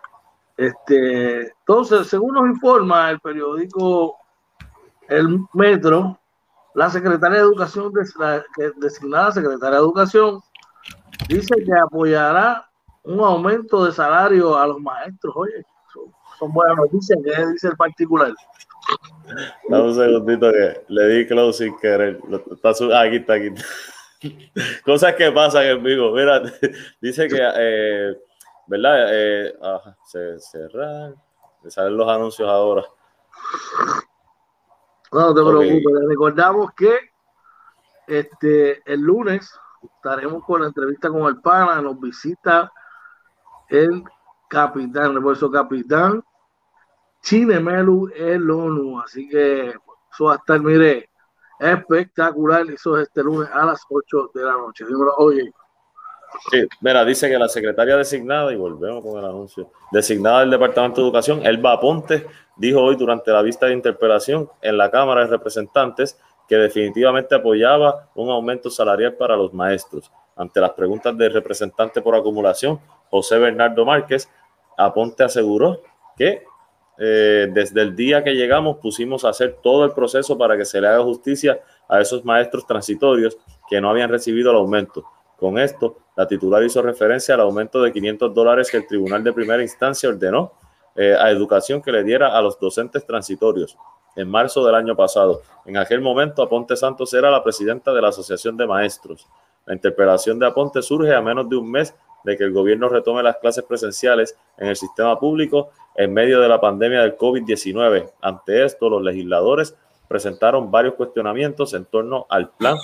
Este, 0.56 1.48
entonces, 1.48 2.06
según 2.08 2.34
nos 2.34 2.46
informa 2.46 3.10
el 3.10 3.20
periódico 3.20 4.18
El 5.08 5.38
Metro, 5.54 6.18
la 6.74 6.90
secretaria 6.90 7.38
de 7.38 7.44
Educación, 7.44 7.92
designada 8.76 9.32
secretaria 9.32 9.78
de 9.78 9.84
Educación, 9.84 10.40
dice 11.28 11.54
que 11.64 11.72
apoyará 11.72 12.68
un 13.04 13.20
aumento 13.20 13.84
de 13.84 13.92
salario 13.92 14.56
a 14.56 14.66
los 14.66 14.78
maestros. 14.80 15.34
Oye, 15.36 15.64
son, 16.38 16.52
buenas 16.52 16.76
noticias. 16.76 17.18
¿Qué 17.24 17.46
dice 17.52 17.68
el 17.68 17.76
particular? 17.76 18.32
Dame 19.68 19.84
un 19.84 19.94
segundito 19.94 20.50
que 20.52 20.84
le 20.88 21.08
di 21.08 21.26
close 21.26 21.64
sin 21.64 21.78
querer. 21.78 22.20
Está 22.52 22.70
ah, 22.94 23.02
aquí 23.02 23.16
está, 23.16 23.34
aquí 23.34 23.48
Cosas 24.84 25.14
que 25.14 25.30
pasan 25.32 25.64
en 25.64 25.82
vivo. 25.82 26.12
Mira, 26.12 26.42
dice 27.00 27.28
que, 27.28 27.38
eh, 27.40 28.16
¿verdad? 28.66 29.06
Eh, 29.10 29.54
se 30.06 30.38
cerran. 30.38 31.14
Me 31.62 31.70
salen 31.70 31.96
los 31.96 32.08
anuncios 32.08 32.48
ahora. 32.48 32.84
No, 35.12 35.34
te 35.34 35.40
preocupes. 35.40 36.08
Recordamos 36.08 36.72
que 36.74 37.10
este, 38.06 38.82
el 38.90 39.00
lunes 39.00 39.52
estaremos 39.82 40.44
con 40.44 40.62
la 40.62 40.68
entrevista 40.68 41.08
con 41.08 41.22
el 41.22 41.40
pana. 41.40 41.82
Nos 41.82 42.00
visita 42.00 42.72
el 43.68 44.02
capitán, 44.48 45.06
el 45.06 45.14
refuerzo 45.16 45.50
capitán 45.50 46.24
Chinemelu 47.22 48.10
el 48.14 48.50
ONU. 48.50 49.00
Así 49.00 49.28
que 49.28 49.68
eso 49.68 50.24
va 50.24 50.34
a 50.34 50.36
estar, 50.36 50.60
mire, 50.60 51.09
espectacular. 51.60 52.62
Es 52.70 52.84
este 52.86 53.22
lunes 53.22 53.48
a 53.52 53.66
las 53.66 53.82
8 53.88 54.30
de 54.34 54.44
la 54.44 54.52
noche. 54.52 54.84
Dímelo, 54.84 55.14
oye. 55.18 55.52
Mira, 56.80 57.04
dice 57.04 57.28
que 57.28 57.38
la 57.38 57.48
secretaria 57.48 57.96
designada, 57.96 58.52
y 58.52 58.56
volvemos 58.56 59.04
con 59.04 59.18
el 59.18 59.24
anuncio, 59.24 59.70
designada 59.92 60.40
del 60.40 60.50
Departamento 60.50 61.00
de 61.00 61.06
Educación, 61.06 61.44
Elba 61.44 61.78
Ponte, 61.80 62.26
dijo 62.56 62.80
hoy 62.80 62.96
durante 62.96 63.30
la 63.30 63.42
vista 63.42 63.66
de 63.66 63.74
interpelación 63.74 64.48
en 64.62 64.78
la 64.78 64.90
Cámara 64.90 65.22
de 65.22 65.26
Representantes 65.26 66.18
que 66.48 66.56
definitivamente 66.56 67.34
apoyaba 67.34 68.10
un 68.14 68.30
aumento 68.30 68.70
salarial 68.70 69.14
para 69.14 69.36
los 69.36 69.52
maestros. 69.52 70.10
Ante 70.36 70.60
las 70.60 70.70
preguntas 70.70 71.16
del 71.16 71.32
representante 71.32 72.00
por 72.00 72.14
acumulación, 72.14 72.80
José 73.10 73.38
Bernardo 73.38 73.84
Márquez, 73.84 74.28
Aponte 74.76 75.24
aseguró 75.24 75.82
que 76.16 76.44
eh, 77.02 77.48
desde 77.50 77.80
el 77.80 77.96
día 77.96 78.22
que 78.22 78.34
llegamos 78.34 78.76
pusimos 78.76 79.24
a 79.24 79.30
hacer 79.30 79.56
todo 79.62 79.86
el 79.86 79.92
proceso 79.92 80.36
para 80.36 80.54
que 80.54 80.66
se 80.66 80.82
le 80.82 80.86
haga 80.86 81.02
justicia 81.02 81.58
a 81.88 81.98
esos 81.98 82.26
maestros 82.26 82.66
transitorios 82.66 83.38
que 83.70 83.80
no 83.80 83.88
habían 83.88 84.10
recibido 84.10 84.50
el 84.50 84.58
aumento. 84.58 85.04
Con 85.38 85.58
esto, 85.58 85.96
la 86.14 86.26
titular 86.26 86.62
hizo 86.62 86.82
referencia 86.82 87.34
al 87.34 87.40
aumento 87.40 87.80
de 87.80 87.90
500 87.90 88.34
dólares 88.34 88.70
que 88.70 88.76
el 88.76 88.86
Tribunal 88.86 89.24
de 89.24 89.32
Primera 89.32 89.62
Instancia 89.62 90.10
ordenó 90.10 90.52
eh, 90.94 91.16
a 91.18 91.30
educación 91.30 91.80
que 91.80 91.90
le 91.90 92.04
diera 92.04 92.36
a 92.36 92.42
los 92.42 92.60
docentes 92.60 93.06
transitorios 93.06 93.78
en 94.16 94.28
marzo 94.28 94.62
del 94.66 94.74
año 94.74 94.94
pasado. 94.94 95.40
En 95.64 95.78
aquel 95.78 96.02
momento, 96.02 96.42
Aponte 96.42 96.76
Santos 96.76 97.14
era 97.14 97.30
la 97.30 97.42
presidenta 97.42 97.94
de 97.94 98.02
la 98.02 98.08
Asociación 98.08 98.58
de 98.58 98.66
Maestros. 98.66 99.26
La 99.64 99.72
interpelación 99.72 100.38
de 100.38 100.46
Aponte 100.46 100.82
surge 100.82 101.14
a 101.14 101.22
menos 101.22 101.48
de 101.48 101.56
un 101.56 101.70
mes 101.70 101.94
de 102.24 102.36
que 102.36 102.44
el 102.44 102.52
gobierno 102.52 102.88
retome 102.88 103.22
las 103.22 103.36
clases 103.36 103.64
presenciales 103.64 104.36
en 104.58 104.68
el 104.68 104.76
sistema 104.76 105.18
público 105.18 105.70
en 105.96 106.12
medio 106.12 106.40
de 106.40 106.48
la 106.48 106.60
pandemia 106.60 107.02
del 107.02 107.16
COVID-19. 107.16 108.12
Ante 108.20 108.64
esto, 108.64 108.88
los 108.88 109.02
legisladores 109.02 109.76
presentaron 110.08 110.70
varios 110.70 110.94
cuestionamientos 110.94 111.72
en 111.74 111.84
torno 111.84 112.26
al 112.28 112.50
plan 112.50 112.76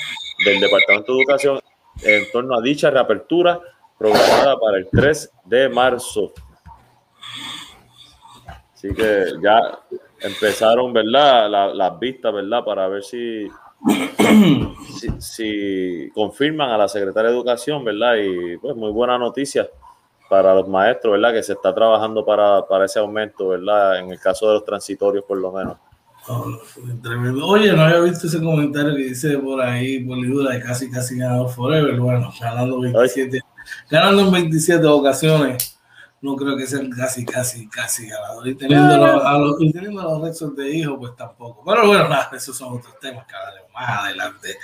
del 0.44 0.60
Departamento 0.60 1.12
de 1.12 1.18
Educación 1.18 1.60
en 2.02 2.30
torno 2.30 2.56
a 2.56 2.62
dicha 2.62 2.90
reapertura 2.90 3.60
programada 3.98 4.58
para 4.58 4.78
el 4.78 4.88
3 4.90 5.32
de 5.44 5.68
marzo. 5.68 6.32
Así 8.74 8.94
que 8.94 9.32
ya 9.42 9.58
empezaron, 10.20 10.92
¿verdad? 10.92 11.74
las 11.74 11.98
vistas, 11.98 12.32
¿verdad? 12.32 12.62
Para 12.64 12.88
ver 12.88 13.02
si 13.02 13.48
si, 15.18 16.10
confirman 16.14 16.70
a 16.70 16.78
la 16.78 16.88
secretaria 16.88 17.30
de 17.30 17.36
Educación, 17.36 17.84
¿verdad? 17.84 18.16
Y 18.16 18.56
pues 18.58 18.74
muy 18.76 18.90
buena 18.90 19.18
noticia 19.18 19.68
para 20.28 20.54
los 20.54 20.68
maestros, 20.68 21.12
¿verdad? 21.12 21.32
Que 21.32 21.42
se 21.42 21.52
está 21.52 21.74
trabajando 21.74 22.24
para, 22.24 22.64
ese 22.84 22.98
aumento, 22.98 23.48
¿verdad? 23.48 24.00
En 24.00 24.10
el 24.10 24.18
caso 24.18 24.48
de 24.48 24.54
los 24.54 24.64
transitorios, 24.64 25.24
por 25.24 25.38
lo 25.38 25.52
menos. 25.52 25.76
Oye, 27.44 27.72
no 27.72 27.82
había 27.82 28.00
visto 28.00 28.26
ese 28.26 28.42
comentario 28.42 28.96
que 28.96 29.04
dice 29.04 29.38
por 29.38 29.60
ahí, 29.60 30.02
Bolívar 30.02 30.54
de 30.54 30.60
casi, 30.60 30.90
casi 30.90 31.16
ganador 31.16 31.50
forever. 31.50 32.00
Bueno, 32.00 32.32
ganando 32.40 32.80
27, 32.80 33.40
ganando 33.88 34.22
en 34.22 34.32
27 34.32 34.84
ocasiones 34.86 35.75
no 36.22 36.36
creo 36.36 36.56
que 36.56 36.66
sean 36.66 36.90
casi, 36.90 37.24
casi, 37.24 37.68
casi 37.68 38.08
ganadores. 38.08 38.54
Y 38.54 38.56
teniendo, 38.56 39.26
a 39.26 39.38
los, 39.38 39.60
y 39.60 39.72
teniendo 39.72 40.02
los 40.02 40.22
restos 40.22 40.56
de 40.56 40.70
hijos, 40.70 40.96
pues 40.98 41.16
tampoco. 41.16 41.62
Pero 41.64 41.86
bueno, 41.86 42.08
nada, 42.08 42.30
esos 42.32 42.56
son 42.56 42.78
otros 42.78 42.98
temas 43.00 43.26
que 43.26 43.36
hablaremos 43.36 43.72
más 43.72 43.88
adelante. 44.04 44.56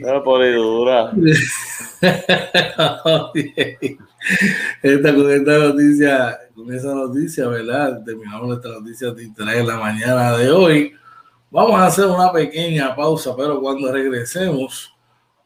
No, 0.00 0.22
dura. 0.34 1.12
esta, 4.82 5.14
con 5.14 5.30
esta 5.30 5.58
noticia, 5.58 6.38
con 6.54 6.74
esa 6.74 6.94
noticia, 6.94 7.48
¿verdad? 7.48 8.02
Terminamos 8.04 8.48
nuestra 8.48 8.72
noticia 8.72 9.10
de 9.12 9.24
interés 9.24 9.56
en 9.58 9.66
la 9.66 9.76
mañana 9.76 10.36
de 10.36 10.50
hoy. 10.50 10.92
Vamos 11.50 11.80
a 11.80 11.86
hacer 11.86 12.06
una 12.06 12.32
pequeña 12.32 12.94
pausa, 12.94 13.34
pero 13.36 13.60
cuando 13.60 13.90
regresemos, 13.92 14.94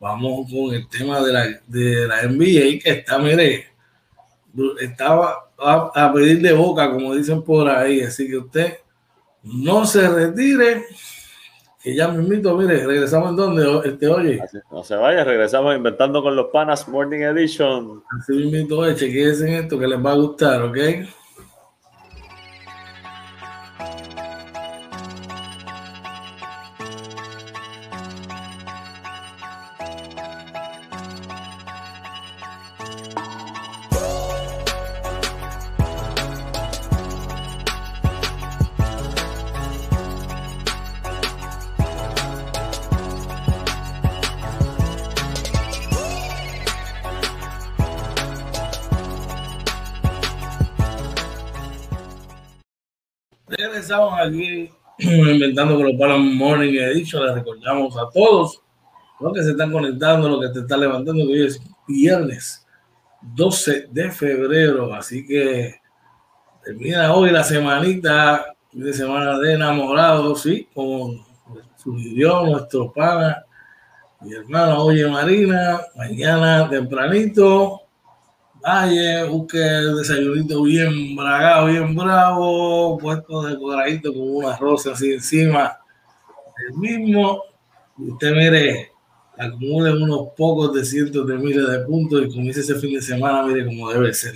vamos 0.03 0.51
con 0.51 0.75
el 0.75 0.89
tema 0.89 1.21
de 1.21 1.33
la, 1.33 1.47
de 1.69 2.09
la 2.09 2.23
NBA 2.25 2.83
que 2.83 2.91
está, 2.91 3.19
mire, 3.19 3.67
estaba 4.81 5.49
a, 5.57 6.13
pedir 6.13 6.43
de 6.43 6.53
boca, 6.53 6.91
como 6.91 7.15
dicen 7.15 7.41
por 7.43 7.69
ahí. 7.69 8.01
Así 8.01 8.29
que 8.29 8.39
usted 8.39 8.79
no 9.45 9.87
se 9.87 10.09
retire, 10.09 10.87
que 11.81 11.95
ya 11.95 12.09
me 12.09 12.21
invito, 12.21 12.57
mire, 12.57 12.85
regresamos 12.85 13.31
en 13.31 13.37
donde, 13.37 13.89
este, 13.89 14.09
oye. 14.09 14.41
No 14.73 14.83
se 14.83 14.97
vaya, 14.97 15.23
regresamos 15.23 15.77
inventando 15.77 16.21
con 16.21 16.35
los 16.35 16.47
panas 16.47 16.89
Morning 16.89 17.21
Edition. 17.21 18.03
Así 18.19 18.33
me 18.33 18.43
invito, 18.43 18.79
oye, 18.79 18.97
chequense 18.97 19.47
en 19.47 19.63
esto 19.63 19.79
que 19.79 19.87
les 19.87 20.05
va 20.05 20.11
a 20.11 20.17
gustar, 20.17 20.63
¿ok? 20.63 20.79
Aquí 54.23 54.71
inventando 54.99 55.77
con 55.77 55.87
los 55.87 55.97
Palos 55.99 56.21
Morning 56.21 56.75
Edition. 56.75 57.27
Les 57.27 57.35
recordamos 57.35 57.97
a 57.97 58.09
todos 58.11 58.63
los 59.21 59.33
que 59.33 59.43
se 59.43 59.51
están 59.53 59.73
conectando, 59.73 60.29
los 60.29 60.41
que 60.41 60.53
te 60.53 60.61
están 60.61 60.81
levantando, 60.81 61.27
que 61.27 61.33
hoy 61.33 61.47
es 61.47 61.61
viernes 61.87 62.67
12 63.23 63.89
de 63.91 64.11
febrero. 64.11 64.93
Así 64.95 65.27
que 65.27 65.77
termina 66.65 67.15
hoy 67.15 67.31
la 67.31 67.45
semanita 67.45 68.47
de 68.73 68.93
semana 68.93 69.39
de 69.39 69.55
enamorados, 69.55 70.43
sí, 70.43 70.69
con 70.75 71.21
su 71.77 71.99
idioma, 71.99 72.51
nuestro 72.51 72.93
pana, 72.93 73.45
mi 74.21 74.35
hermano 74.35 74.85
Oye 74.85 75.07
Marina. 75.09 75.81
Mañana 75.97 76.69
tempranito 76.69 77.83
Vaya, 78.63 79.25
busque 79.25 79.59
el 79.59 79.97
desayunito 79.97 80.63
bien 80.63 81.17
bragado, 81.17 81.67
bien 81.67 81.95
bravo, 81.97 82.97
puesto 82.97 83.43
decoradito 83.43 84.13
con 84.13 84.37
una 84.37 84.57
rosa 84.57 84.93
así 84.93 85.13
encima 85.13 85.79
el 86.69 86.79
mismo. 86.79 87.43
Usted 87.99 88.33
mire, 88.33 88.93
acumule 89.37 89.93
unos 89.93 90.29
pocos 90.37 90.73
de 90.75 90.85
cientos 90.85 91.27
de 91.27 91.35
miles 91.37 91.69
de 91.69 91.81
puntos 91.81 92.23
y 92.23 92.31
comience 92.31 92.61
ese 92.61 92.77
fin 92.77 92.95
de 92.95 93.03
semana, 93.03 93.43
mire 93.43 93.67
como 93.67 93.91
debe 93.91 94.15
ser. 94.15 94.35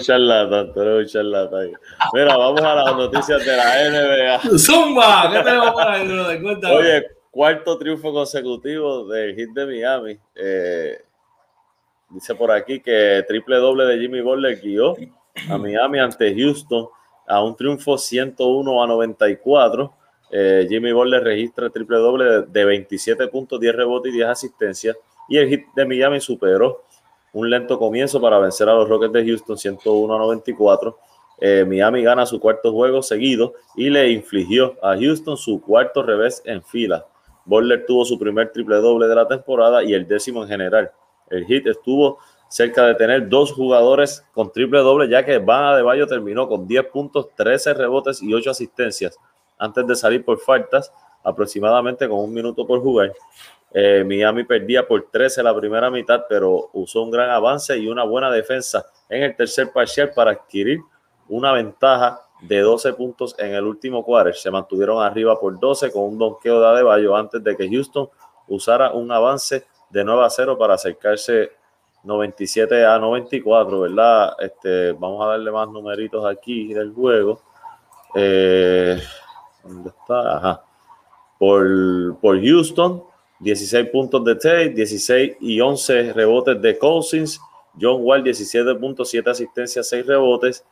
charlatán, 0.00 0.72
charlatán. 1.06 1.72
Mira, 2.12 2.36
vamos 2.36 2.62
a 2.62 2.74
las 2.74 2.96
noticias 2.96 3.44
de 3.44 3.56
la 3.56 3.90
NBA. 3.90 4.58
¡Zumba! 4.58 5.30
¿Qué 5.30 5.42
tenemos 5.42 5.72
por 5.72 5.88
ahí. 5.88 6.08
Oye, 6.08 7.06
cuarto 7.34 7.76
triunfo 7.76 8.12
consecutivo 8.12 9.06
del 9.08 9.34
hit 9.34 9.50
de 9.50 9.66
Miami. 9.66 10.16
Eh, 10.36 11.02
dice 12.10 12.32
por 12.36 12.52
aquí 12.52 12.78
que 12.78 13.24
triple 13.26 13.56
doble 13.56 13.86
de 13.86 13.98
Jimmy 13.98 14.20
Butler 14.20 14.60
guió 14.60 14.94
a 15.50 15.58
Miami 15.58 15.98
ante 15.98 16.32
Houston 16.32 16.86
a 17.26 17.42
un 17.42 17.56
triunfo 17.56 17.98
101 17.98 18.82
a 18.82 18.86
94. 18.86 19.92
Eh, 20.30 20.66
Jimmy 20.68 20.92
Butler 20.92 21.24
registra 21.24 21.66
el 21.66 21.72
triple 21.72 21.96
doble 21.98 22.24
de, 22.24 22.42
de 22.42 22.64
27 22.64 23.26
puntos, 23.26 23.58
10 23.58 23.74
rebotes 23.74 24.12
y 24.12 24.16
10 24.16 24.28
asistencias. 24.28 24.96
Y 25.28 25.36
el 25.36 25.48
hit 25.48 25.66
de 25.74 25.84
Miami 25.86 26.20
superó 26.20 26.84
un 27.32 27.50
lento 27.50 27.80
comienzo 27.80 28.20
para 28.20 28.38
vencer 28.38 28.68
a 28.68 28.74
los 28.74 28.88
Rockets 28.88 29.12
de 29.12 29.26
Houston 29.26 29.58
101 29.58 30.14
a 30.14 30.18
94. 30.18 30.96
Eh, 31.40 31.64
Miami 31.66 32.04
gana 32.04 32.26
su 32.26 32.38
cuarto 32.38 32.70
juego 32.70 33.02
seguido 33.02 33.54
y 33.74 33.90
le 33.90 34.12
infligió 34.12 34.76
a 34.80 34.96
Houston 34.96 35.36
su 35.36 35.60
cuarto 35.60 36.04
revés 36.04 36.40
en 36.44 36.62
fila. 36.62 37.08
Butler 37.44 37.84
tuvo 37.86 38.04
su 38.04 38.18
primer 38.18 38.50
triple 38.52 38.76
doble 38.76 39.06
de 39.06 39.14
la 39.14 39.28
temporada 39.28 39.82
y 39.82 39.92
el 39.94 40.06
décimo 40.06 40.42
en 40.42 40.48
general. 40.48 40.90
El 41.30 41.44
hit 41.46 41.66
estuvo 41.66 42.18
cerca 42.48 42.86
de 42.86 42.94
tener 42.94 43.28
dos 43.28 43.52
jugadores 43.52 44.24
con 44.32 44.52
triple 44.52 44.80
doble, 44.80 45.08
ya 45.08 45.24
que 45.24 45.38
Van 45.38 45.84
Bayo 45.84 46.06
terminó 46.06 46.46
con 46.46 46.66
10 46.66 46.84
puntos, 46.86 47.28
13 47.34 47.74
rebotes 47.74 48.22
y 48.22 48.32
8 48.32 48.50
asistencias 48.50 49.18
antes 49.58 49.86
de 49.86 49.96
salir 49.96 50.24
por 50.24 50.38
faltas, 50.38 50.92
aproximadamente 51.22 52.08
con 52.08 52.20
un 52.20 52.32
minuto 52.32 52.66
por 52.66 52.80
jugar. 52.80 53.12
Eh, 53.72 54.04
Miami 54.06 54.44
perdía 54.44 54.86
por 54.86 55.08
13 55.10 55.42
la 55.42 55.54
primera 55.56 55.90
mitad, 55.90 56.26
pero 56.28 56.70
usó 56.74 57.02
un 57.02 57.10
gran 57.10 57.30
avance 57.30 57.76
y 57.76 57.88
una 57.88 58.04
buena 58.04 58.30
defensa 58.30 58.86
en 59.08 59.24
el 59.24 59.36
tercer 59.36 59.72
parcial 59.72 60.12
para 60.14 60.30
adquirir 60.32 60.78
una 61.28 61.52
ventaja 61.52 62.20
de 62.46 62.60
12 62.60 62.92
puntos 62.94 63.34
en 63.38 63.54
el 63.54 63.64
último 63.64 64.04
quarter. 64.04 64.34
Se 64.34 64.50
mantuvieron 64.50 65.02
arriba 65.02 65.38
por 65.38 65.58
12 65.58 65.90
con 65.90 66.02
un 66.04 66.18
donqueo 66.18 66.60
de 66.60 66.66
Adebayo 66.66 67.16
antes 67.16 67.42
de 67.42 67.56
que 67.56 67.68
Houston 67.68 68.08
usara 68.48 68.92
un 68.92 69.10
avance 69.10 69.66
de 69.90 70.04
9 70.04 70.24
a 70.24 70.30
0 70.30 70.58
para 70.58 70.74
acercarse 70.74 71.52
97 72.02 72.84
a 72.84 72.98
94, 72.98 73.80
¿verdad? 73.80 74.36
Este, 74.38 74.92
vamos 74.92 75.24
a 75.24 75.30
darle 75.30 75.50
más 75.50 75.68
numeritos 75.68 76.24
aquí 76.26 76.74
del 76.74 76.92
juego. 76.92 77.40
Eh, 78.14 79.00
¿Dónde 79.62 79.88
está? 79.88 80.36
Ajá. 80.36 80.64
Por, 81.38 82.18
por 82.20 82.40
Houston, 82.40 83.02
16 83.40 83.88
puntos 83.90 84.24
de 84.24 84.34
Tate, 84.34 84.68
16 84.70 85.36
y 85.40 85.60
11 85.60 86.12
rebotes 86.12 86.60
de 86.60 86.78
Cousins, 86.78 87.40
John 87.80 88.02
Wall 88.02 88.22
17 88.22 88.74
puntos, 88.76 89.08
7 89.10 89.30
asistencias, 89.30 89.88
6 89.88 90.06
rebotes 90.06 90.64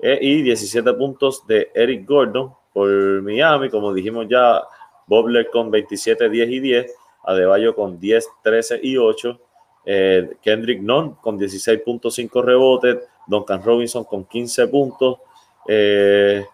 eh, 0.00 0.18
y 0.20 0.42
17 0.42 0.92
puntos 0.94 1.46
de 1.46 1.70
Eric 1.74 2.06
Gordon 2.06 2.52
por 2.72 2.88
Miami, 3.22 3.70
como 3.70 3.92
dijimos 3.92 4.26
ya, 4.28 4.62
Bobler 5.06 5.48
con 5.50 5.70
27, 5.70 6.28
10 6.28 6.48
y 6.50 6.60
10, 6.60 6.94
Adebayo 7.24 7.74
con 7.74 7.98
10, 7.98 8.28
13 8.42 8.80
y 8.82 8.96
8, 8.96 9.40
eh, 9.84 10.36
Kendrick 10.42 10.80
Nunn 10.80 11.16
con 11.20 11.38
16.5 11.38 12.42
rebotes, 12.42 12.98
Duncan 13.26 13.62
Robinson 13.62 14.04
con 14.04 14.24
15 14.24 14.68
puntos, 14.68 15.18
eh, 15.66 16.44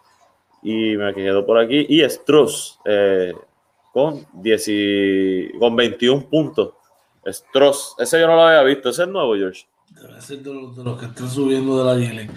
y 0.63 0.97
me 0.97 1.13
quedo 1.13 1.45
por 1.45 1.59
aquí, 1.59 1.87
y 1.89 2.01
Strauss, 2.03 2.81
eh, 2.85 3.35
con, 3.93 4.27
10 4.33 5.59
con 5.59 5.77
21 5.77 6.29
puntos. 6.29 6.75
Stross, 7.27 7.97
ese 7.99 8.21
yo 8.21 8.27
no 8.27 8.35
lo 8.37 8.43
había 8.43 8.63
visto, 8.63 8.91
ese 8.91 9.05
es 9.05 9.09
nuevo, 9.09 9.35
George. 9.35 9.67
Debe 9.91 10.21
ser 10.21 10.39
de 10.41 10.53
los, 10.53 10.77
de 10.77 10.85
los 10.85 10.99
que 10.99 11.07
están 11.07 11.31
subiendo 11.31 11.79
de 11.79 11.85
la 11.85 11.99
Yele. 11.99 12.29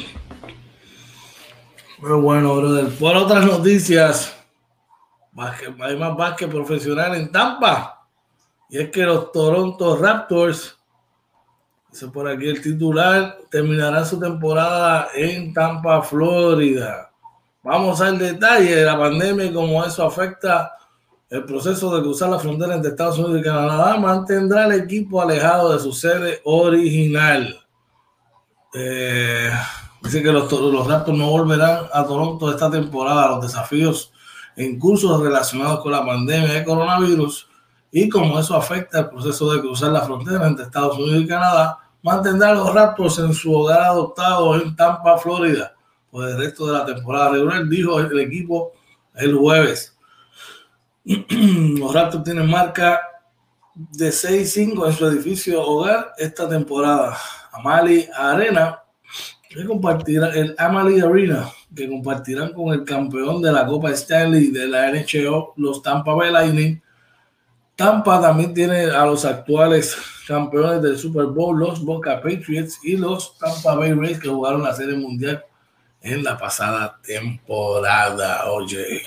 Pero 2.02 2.22
bueno, 2.22 2.56
brother. 2.56 2.90
Por 2.98 3.16
otras 3.16 3.46
noticias, 3.46 4.36
básquet, 5.32 5.80
hay 5.82 5.98
más 5.98 6.16
básquet 6.16 6.50
profesional 6.50 7.16
en 7.16 7.32
Tampa. 7.32 8.08
Y 8.70 8.80
es 8.80 8.90
que 8.90 9.04
los 9.04 9.32
Toronto 9.32 9.96
Raptors, 9.98 10.78
dice 11.92 12.08
por 12.08 12.28
aquí 12.28 12.48
el 12.48 12.62
titular, 12.62 13.38
terminarán 13.50 14.06
su 14.06 14.20
temporada 14.20 15.10
en 15.16 15.54
Tampa, 15.54 16.02
Florida. 16.02 17.12
Vamos 17.64 18.00
al 18.02 18.18
detalle 18.18 18.76
de 18.76 18.86
la 18.86 18.98
pandemia 18.98 19.46
y 19.46 19.54
cómo 19.54 19.84
eso 19.84 20.06
afecta 20.06 20.74
el 21.30 21.44
proceso 21.44 21.94
de 21.94 22.02
cruzar 22.02 22.30
la 22.30 22.40
frontera 22.40 22.76
entre 22.76 22.92
Estados 22.92 23.18
Unidos 23.18 23.42
y 23.42 23.44
Canadá 23.44 23.98
mantendrá 23.98 24.66
el 24.66 24.84
equipo 24.84 25.22
alejado 25.22 25.74
de 25.74 25.80
su 25.80 25.92
sede 25.92 26.42
original. 26.46 27.60
Eh, 28.74 29.52
dice 30.02 30.24
que 30.24 30.32
los, 30.32 30.52
los 30.52 30.88
Raptors 30.88 31.18
no 31.18 31.30
volverán 31.30 31.86
a 31.94 32.06
Toronto 32.06 32.52
esta 32.52 32.70
temporada. 32.70 33.30
Los 33.30 33.42
desafíos 33.42 34.12
en 34.56 34.80
curso 34.80 35.24
relacionados 35.24 35.82
con 35.82 35.92
la 35.92 36.06
pandemia 36.06 36.54
de 36.54 36.64
coronavirus 36.64 37.48
y 37.92 38.10
como 38.10 38.40
eso 38.40 38.56
afecta 38.56 39.00
el 39.00 39.10
proceso 39.10 39.52
de 39.54 39.62
cruzar 39.62 39.92
la 39.92 40.02
frontera 40.02 40.48
entre 40.48 40.66
Estados 40.66 40.98
Unidos 40.98 41.22
y 41.24 41.28
Canadá, 41.28 41.80
mantendrá 42.02 42.50
a 42.50 42.56
los 42.56 42.74
Raptors 42.74 43.20
en 43.20 43.34
su 43.34 43.54
hogar 43.54 43.82
adoptado 43.82 44.56
en 44.56 44.76
Tampa, 44.76 45.18
Florida, 45.18 45.74
por 46.10 46.28
el 46.28 46.38
resto 46.38 46.68
de 46.68 46.74
la 46.74 46.86
temporada 46.86 47.30
regular, 47.30 47.66
dijo 47.68 48.00
el 48.00 48.20
equipo 48.20 48.74
el 49.16 49.36
jueves. 49.36 49.98
Los 51.06 51.94
Raptors 51.94 52.24
tienen 52.24 52.50
marca 52.50 53.00
de 53.74 54.10
6-5 54.10 54.88
en 54.88 54.94
su 54.94 55.08
edificio 55.08 55.62
hogar 55.62 56.14
esta 56.18 56.50
temporada. 56.50 57.18
Amali 57.52 58.08
Arena, 58.16 58.84
que 59.50 59.66
compartirá 59.66 60.30
el 60.36 60.56
Amali 60.58 61.00
Arena, 61.00 61.50
que 61.76 61.88
compartirán 61.88 62.54
con 62.54 62.74
el 62.74 62.84
campeón 62.84 63.42
de 63.42 63.52
la 63.52 63.66
Copa 63.66 63.92
Stanley 63.92 64.52
de 64.52 64.68
la 64.68 64.92
NHL, 64.92 65.54
los 65.56 65.82
Tampa 65.82 66.14
Bay 66.14 66.32
Lightning. 66.32 66.82
Tampa 67.76 68.20
también 68.20 68.54
tiene 68.54 68.86
a 68.86 69.06
los 69.06 69.24
actuales 69.24 69.96
campeones 70.28 70.82
del 70.82 70.98
Super 70.98 71.26
Bowl, 71.28 71.58
los 71.58 71.84
Boca 71.84 72.22
Patriots 72.22 72.80
y 72.84 72.98
los 72.98 73.38
Tampa 73.38 73.76
Bay 73.76 73.94
Rays 73.94 74.20
que 74.20 74.28
jugaron 74.28 74.64
la 74.64 74.74
Serie 74.74 74.98
Mundial 74.98 75.44
en 76.02 76.24
la 76.24 76.38
pasada 76.38 77.00
temporada. 77.04 78.52
Oye. 78.52 79.04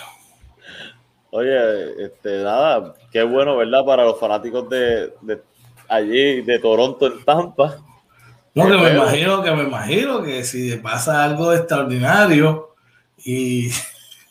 Oye, 1.32 2.04
este, 2.04 2.42
nada, 2.42 2.94
qué 3.12 3.22
bueno, 3.22 3.56
¿verdad? 3.56 3.84
Para 3.84 4.04
los 4.04 4.18
fanáticos 4.18 4.68
de, 4.68 5.14
de 5.20 5.40
allí, 5.88 6.42
de 6.42 6.58
Toronto 6.58 7.06
en 7.06 7.24
Tampa. 7.24 7.84
No, 8.54 8.66
que 8.66 8.76
me 8.76 8.90
imagino, 8.90 9.42
que 9.42 9.50
me 9.52 9.62
imagino 9.62 10.22
que 10.22 10.42
si 10.44 10.76
pasa 10.76 11.24
algo 11.24 11.52
extraordinario 11.52 12.74
y... 13.18 13.70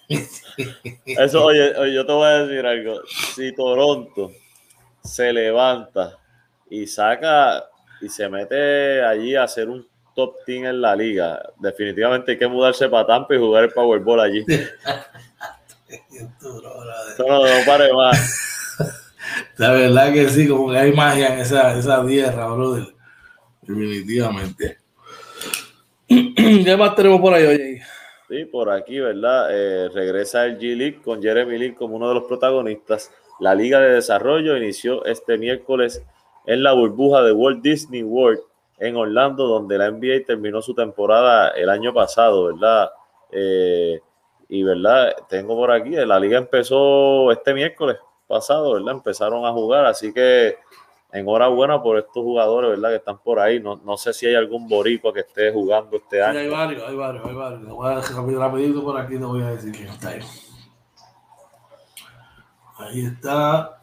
Eso, 1.06 1.46
oye, 1.46 1.74
oye, 1.78 1.94
yo 1.94 2.06
te 2.06 2.12
voy 2.12 2.28
a 2.28 2.44
decir 2.44 2.66
algo. 2.66 3.02
Si 3.36 3.54
Toronto 3.56 4.32
se 5.04 5.32
levanta 5.32 6.18
y 6.70 6.86
saca 6.88 7.64
y 8.02 8.10
se 8.10 8.28
mete 8.28 9.02
allí 9.04 9.36
a 9.36 9.44
hacer 9.44 9.70
un 9.70 9.88
top 10.16 10.36
team 10.46 10.66
en 10.66 10.82
la 10.82 10.96
liga, 10.96 11.42
definitivamente 11.60 12.32
hay 12.34 12.38
que 12.38 12.48
mudarse 12.48 12.90
para 12.90 13.08
Tampa 13.08 13.36
y 13.36 13.38
jugar 13.38 13.66
el 13.66 13.72
Powerball 13.72 14.20
allí. 14.20 14.44
no, 16.40 17.46
no 17.46 17.66
pare 17.66 17.94
más. 17.94 18.76
La 19.58 19.72
verdad 19.72 20.12
que 20.12 20.28
sí, 20.30 20.48
como 20.48 20.72
que 20.72 20.78
hay 20.78 20.92
magia 20.92 21.34
en 21.34 21.40
esa, 21.40 21.78
esa 21.78 22.06
tierra, 22.06 22.48
brother. 22.48 22.99
Definitivamente. 23.70 24.80
¿Qué 26.08 26.76
más 26.76 26.96
tenemos 26.96 27.22
por 27.22 27.36
ahí, 27.36 27.46
oye? 27.46 27.82
Sí, 28.28 28.46
por 28.46 28.72
aquí, 28.72 29.00
¿verdad? 29.00 29.50
Eh, 29.52 29.90
regresa 29.90 30.46
el 30.46 30.58
G-League 30.58 31.02
con 31.04 31.22
Jeremy 31.22 31.56
Lin 31.56 31.76
como 31.76 31.96
uno 31.96 32.08
de 32.08 32.16
los 32.16 32.24
protagonistas. 32.24 33.12
La 33.40 33.54
Liga 33.54 33.80
de 33.80 33.94
Desarrollo 33.94 34.58
inició 34.58 35.06
este 35.06 35.38
miércoles 35.38 36.04
en 36.48 36.64
la 36.64 36.74
burbuja 36.74 37.22
de 37.22 37.32
Walt 37.32 37.62
Disney 37.62 38.02
World 38.02 38.40
en 38.80 38.96
Orlando, 38.96 39.46
donde 39.46 39.78
la 39.78 39.92
NBA 39.92 40.26
terminó 40.26 40.64
su 40.64 40.74
temporada 40.74 41.50
el 41.50 41.70
año 41.70 41.94
pasado, 41.94 42.46
¿verdad? 42.46 42.90
Eh, 43.32 44.00
y 44.48 44.64
verdad, 44.64 45.14
tengo 45.30 45.56
por 45.56 45.72
aquí, 45.72 45.92
la 45.92 46.20
liga 46.20 46.40
empezó 46.40 47.32
este 47.32 47.54
miércoles 47.54 47.98
pasado, 48.26 48.74
¿verdad? 48.74 48.96
Empezaron 48.96 49.46
a 49.46 49.52
jugar, 49.52 49.86
así 49.86 50.12
que 50.12 50.58
enhorabuena 51.12 51.82
por 51.82 51.98
estos 51.98 52.24
jugadores, 52.24 52.70
¿verdad? 52.72 52.90
Que 52.90 52.96
están 52.98 53.18
por 53.20 53.40
ahí. 53.40 53.60
No, 53.60 53.78
no 53.78 53.98
sé 53.98 54.14
si 54.14 54.26
hay 54.28 54.36
algún 54.36 54.68
boricua 54.68 55.12
que 55.14 55.22
esté 55.22 55.52
jugando 55.52 55.98
este 55.98 56.18
Sí, 56.18 56.22
año. 56.22 56.40
hay 56.40 56.50
varios, 56.50 56.84
hay 56.88 56.96
varios, 56.96 57.26
hay 57.26 57.34
varios. 57.36 57.66
Te 57.66 57.72
voy 57.72 57.88
a 57.92 57.96
dejar 57.98 58.26
rapidito 58.26 58.84
por 58.84 58.98
aquí, 59.00 59.18
te 59.18 59.26
voy 59.26 59.42
a 59.42 59.52
decir 59.52 59.72
quién 59.72 59.88
está 59.88 60.10
ahí. 60.10 60.20
Ahí 62.78 63.06
está. 63.06 63.80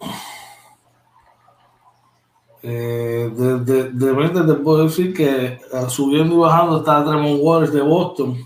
Eh, 2.63 3.31
de, 3.33 3.59
de, 3.61 3.91
de 3.91 4.13
repente 4.13 4.43
te 4.43 4.55
puedo 4.61 4.85
decir 4.85 5.15
que 5.15 5.45
eh, 5.47 5.61
subiendo 5.89 6.35
y 6.35 6.39
bajando 6.39 6.79
está 6.79 7.05
Tremont 7.05 7.39
Waters 7.43 7.73
de 7.73 7.83
Boston. 7.83 8.37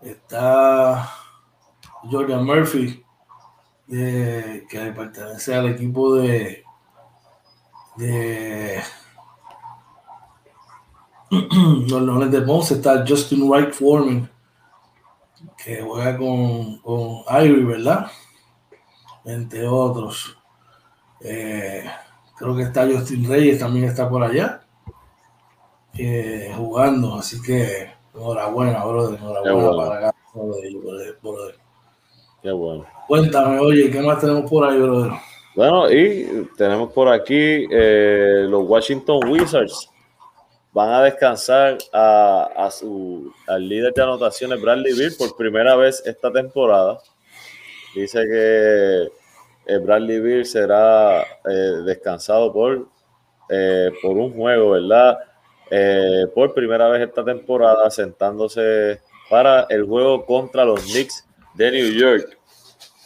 Está 0.00 1.08
Jordan 2.10 2.44
Murphy, 2.46 3.04
de- 3.86 4.66
que 4.68 4.80
pertenece 4.92 5.54
al 5.54 5.68
equipo 5.68 6.14
de, 6.16 6.64
de 7.96 8.80
los 11.30 12.02
Leones 12.02 12.30
de 12.32 12.40
Ponce 12.42 12.74
está 12.74 13.04
Justin 13.06 13.48
Wright 13.48 13.72
Foreman, 13.72 14.28
que 15.62 15.80
juega 15.82 16.16
con, 16.16 16.78
con 16.78 17.22
Ivory, 17.28 17.64
¿verdad? 17.64 18.10
Entre 19.24 19.66
otros. 19.66 20.36
Eh, 21.20 21.84
creo 22.36 22.56
que 22.56 22.62
está 22.62 22.86
Justin 22.86 23.28
Reyes, 23.28 23.58
también 23.58 23.84
está 23.84 24.08
por 24.08 24.22
allá, 24.22 24.62
eh, 25.96 26.52
jugando. 26.56 27.16
Así 27.16 27.40
que 27.40 27.90
enhorabuena, 28.14 28.84
brother. 28.84 29.18
Enhorabuena 29.20 29.76
para 29.76 30.08
acá, 30.08 30.18
brother, 30.34 31.56
Qué 32.42 32.50
bueno. 32.50 32.86
Cuéntame, 33.06 33.58
oye, 33.58 33.90
¿qué 33.90 34.00
más 34.00 34.18
tenemos 34.18 34.50
por 34.50 34.64
ahí, 34.64 34.80
brother? 34.80 35.12
Bueno, 35.54 35.90
y 35.90 36.48
tenemos 36.56 36.92
por 36.92 37.08
aquí 37.08 37.66
eh, 37.70 38.46
los 38.48 38.68
Washington 38.68 39.28
Wizards. 39.28 39.90
Van 40.72 40.90
a 40.90 41.02
descansar 41.02 41.78
a, 41.92 42.68
su, 42.70 43.32
al 43.48 43.68
líder 43.68 43.92
de 43.92 44.02
anotaciones, 44.02 44.60
Bradley 44.60 44.92
Bill, 44.96 45.12
por 45.18 45.36
primera 45.36 45.74
vez 45.74 46.00
esta 46.06 46.32
temporada. 46.32 46.98
Dice 47.94 48.20
que 48.20 49.08
eh, 49.66 49.78
Bradley 49.78 50.20
Bill 50.20 50.46
será 50.46 51.22
eh, 51.22 51.82
descansado 51.84 52.52
por, 52.52 52.86
por 54.00 54.16
un 54.16 54.32
juego, 54.32 54.70
¿verdad? 54.70 55.18
por 56.34 56.52
primera 56.52 56.88
vez 56.88 57.08
esta 57.08 57.24
temporada, 57.24 57.90
sentándose 57.90 59.00
para 59.28 59.66
el 59.70 59.84
juego 59.84 60.24
contra 60.24 60.64
los 60.64 60.80
Knicks 60.82 61.24
de 61.54 61.70
New 61.70 61.92
York. 61.92 62.39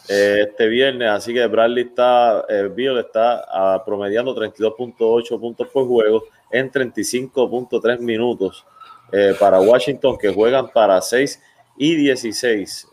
Eh, 0.07 0.47
este 0.49 0.69
viernes, 0.69 1.09
así 1.09 1.33
que 1.33 1.47
Bradley 1.47 1.85
está, 1.85 2.45
eh, 2.49 2.69
Bill 2.69 2.99
está 2.99 3.45
ah, 3.49 3.83
promediando 3.85 4.35
32.8 4.37 5.40
puntos 5.40 5.67
por 5.69 5.87
juego 5.87 6.25
en 6.51 6.71
35.3 6.71 8.01
minutos 8.01 8.67
eh, 9.12 9.35
para 9.40 9.61
Washington, 9.61 10.19
que 10.19 10.33
juegan 10.33 10.69
para 10.69 11.01
6 11.01 11.43
y 11.79 11.95
16. 11.95 12.87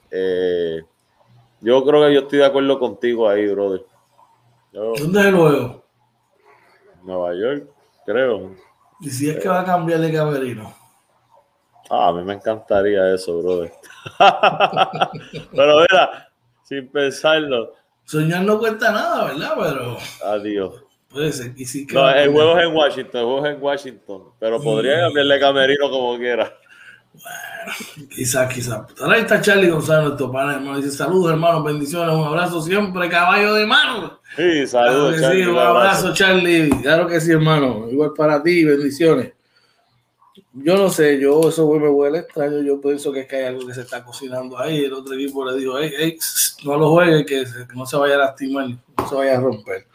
yo 1.59 1.85
creo 1.85 2.07
que 2.07 2.13
yo 2.13 2.19
estoy 2.21 2.39
de 2.39 2.45
acuerdo 2.45 2.79
contigo 2.79 3.27
ahí, 3.27 3.45
brother. 3.47 3.85
¿Dónde 4.71 5.19
es 5.19 5.25
el 5.25 5.35
juego? 5.35 5.83
Nueva 7.03 7.33
York, 7.35 7.67
creo. 8.05 8.55
¿Y 9.01 9.09
si 9.09 9.29
es 9.29 9.37
que 9.37 9.49
va 9.49 9.61
a 9.61 9.65
cambiar 9.65 9.99
de 9.99 10.13
camerino? 10.13 10.73
Ah, 11.89 12.07
a 12.07 12.13
mí 12.13 12.23
me 12.23 12.35
encantaría 12.35 13.13
eso, 13.13 13.41
brother. 13.41 13.73
Pero 15.51 15.79
mira, 15.81 16.30
sin 16.71 16.87
pensarlo. 16.87 17.73
Soñar 18.05 18.43
no 18.43 18.57
cuesta 18.57 18.93
nada, 18.93 19.25
¿verdad? 19.25 19.53
Pero. 19.59 19.97
Adiós. 20.25 20.83
Puede 21.09 21.33
ser. 21.33 21.51
Y 21.57 21.65
sí 21.65 21.85
no, 21.91 22.09
el 22.09 22.31
juego 22.31 22.57
es 22.57 22.65
en 22.65 22.73
Washington, 22.73 23.19
el 23.19 23.25
juego 23.25 23.45
es 23.45 23.55
en 23.55 23.61
Washington. 23.61 24.23
Pero 24.39 24.61
podría 24.61 24.97
mm. 24.97 25.01
cambiarle 25.01 25.39
camerino 25.41 25.89
como 25.89 26.17
quiera. 26.17 26.57
Bueno, 27.11 28.09
quizás, 28.15 28.53
quizás. 28.53 28.85
Ahora 29.01 29.17
está 29.17 29.41
Charlie 29.41 29.69
González, 29.69 30.05
nuestro 30.05 30.31
pana, 30.31 30.53
hermano. 30.53 30.77
Dice: 30.77 30.91
Saludos, 30.91 31.31
hermano, 31.31 31.61
bendiciones, 31.61 32.15
un 32.15 32.23
abrazo 32.23 32.61
siempre, 32.61 33.09
caballo 33.09 33.53
de 33.53 33.65
mano. 33.65 34.21
Sí, 34.37 34.65
saludos, 34.65 35.19
Charlie. 35.19 35.43
Sí, 35.43 35.49
un 35.49 35.59
abrazo, 35.59 36.13
Charlie. 36.13 36.69
Claro 36.81 37.05
que 37.05 37.19
sí, 37.19 37.31
hermano. 37.31 37.89
Igual 37.91 38.13
para 38.15 38.41
ti, 38.41 38.63
bendiciones. 38.63 39.33
Yo 40.53 40.75
no 40.75 40.89
sé, 40.89 41.17
yo 41.17 41.47
eso 41.47 41.67
me 41.73 41.87
huele 41.87 42.19
extraño. 42.19 42.61
Yo 42.61 42.81
pienso 42.81 43.11
que 43.11 43.21
es 43.21 43.27
que 43.27 43.37
hay 43.37 43.45
algo 43.45 43.65
que 43.65 43.73
se 43.73 43.81
está 43.81 44.03
cocinando 44.03 44.59
ahí. 44.59 44.83
El 44.83 44.93
otro 44.93 45.13
equipo 45.13 45.45
le 45.49 45.57
dijo, 45.57 45.77
hey, 45.79 46.17
no 46.65 46.77
lo 46.77 46.91
juegue, 46.91 47.25
que, 47.25 47.45
no 47.73 47.85
se 47.85 47.97
vaya 47.97 48.15
a 48.15 48.19
lastimar, 48.19 48.67
no 48.67 49.09
se 49.09 49.15
vaya 49.15 49.37
a 49.37 49.41
romper. 49.41 49.87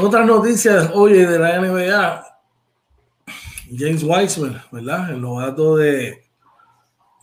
Otras 0.00 0.26
noticias, 0.26 0.90
oye, 0.94 1.26
de 1.26 1.38
la 1.38 1.60
NBA, 1.60 2.24
James 3.76 4.04
Wiseman, 4.04 4.62
¿verdad? 4.70 5.10
El 5.10 5.20
novato 5.20 5.76
de, 5.76 6.24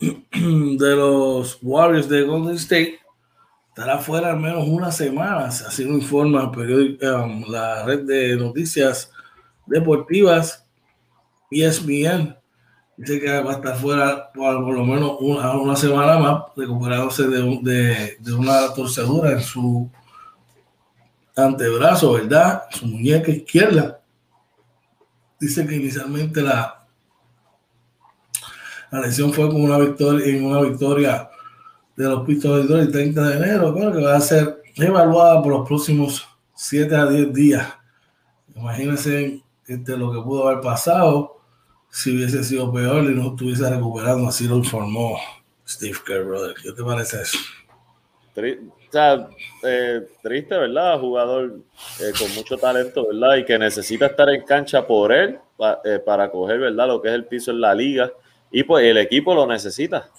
de 0.00 0.96
los 0.96 1.58
Warriors 1.62 2.08
de 2.08 2.22
Golden 2.22 2.56
State, 2.56 2.98
estará 3.68 3.98
fuera 3.98 4.32
al 4.32 4.40
menos 4.40 4.66
unas 4.66 4.96
semanas, 4.96 5.62
así 5.62 5.84
lo 5.84 5.92
informa 5.92 6.50
um, 6.50 7.44
la 7.48 7.84
red 7.84 8.00
de 8.04 8.36
noticias 8.36 9.12
deportivas 9.66 10.65
ESPN 11.50 12.36
dice 12.96 13.20
que 13.20 13.40
va 13.40 13.52
a 13.52 13.54
estar 13.54 13.76
fuera 13.76 14.32
por, 14.32 14.74
lo 14.74 14.84
menos 14.84 15.16
una, 15.20 15.76
semana 15.76 16.18
más, 16.18 16.44
recuperándose 16.56 17.28
de, 17.28 18.16
una 18.32 18.72
torcedura 18.74 19.32
en 19.32 19.40
su 19.40 19.90
antebrazo, 21.36 22.14
¿verdad? 22.14 22.62
Su 22.70 22.86
muñeca 22.86 23.30
izquierda. 23.30 24.00
Dice 25.38 25.66
que 25.66 25.76
inicialmente 25.76 26.40
la, 26.40 26.86
la 28.90 29.00
lesión 29.00 29.32
fue 29.32 29.48
con 29.48 29.62
una 29.62 29.78
victoria, 29.78 30.26
en 30.26 30.46
una 30.46 30.62
victoria 30.62 31.28
de 31.94 32.04
los 32.04 32.26
Pistones 32.26 32.70
el 32.70 32.90
30 32.90 33.22
de 33.22 33.36
enero, 33.36 33.74
pero 33.74 33.92
que 33.92 34.02
va 34.02 34.16
a 34.16 34.20
ser 34.20 34.62
evaluada 34.76 35.42
por 35.42 35.52
los 35.52 35.68
próximos 35.68 36.26
7 36.54 36.94
a 36.94 37.06
10 37.06 37.32
días. 37.34 37.68
Imagínense 38.54 39.42
este, 39.66 39.96
lo 39.96 40.10
que 40.12 40.20
pudo 40.20 40.48
haber 40.48 40.62
pasado 40.62 41.35
si 41.96 42.14
hubiese 42.14 42.44
sido 42.44 42.70
peor 42.70 43.04
y 43.04 43.14
no 43.14 43.28
estuviese 43.28 43.70
recuperando, 43.70 44.28
así 44.28 44.46
lo 44.46 44.56
informó 44.56 45.18
Steve 45.66 45.96
Kerr, 46.06 46.26
brother. 46.26 46.54
¿Qué 46.62 46.70
te 46.72 46.84
parece 46.84 47.22
eso? 47.22 47.38
Eh, 49.64 50.06
triste, 50.22 50.58
¿verdad? 50.58 51.00
Jugador 51.00 51.54
eh, 51.98 52.12
con 52.18 52.34
mucho 52.34 52.58
talento, 52.58 53.06
¿verdad? 53.06 53.36
Y 53.36 53.46
que 53.46 53.58
necesita 53.58 54.06
estar 54.06 54.28
en 54.28 54.42
cancha 54.42 54.86
por 54.86 55.10
él 55.10 55.38
eh, 55.86 55.98
para 56.04 56.30
coger, 56.30 56.58
¿verdad? 56.58 56.86
Lo 56.86 57.00
que 57.00 57.08
es 57.08 57.14
el 57.14 57.24
piso 57.24 57.50
en 57.50 57.62
la 57.62 57.74
liga. 57.74 58.12
Y 58.50 58.62
pues 58.62 58.84
el 58.84 58.98
equipo 58.98 59.34
lo 59.34 59.46
necesita. 59.46 60.10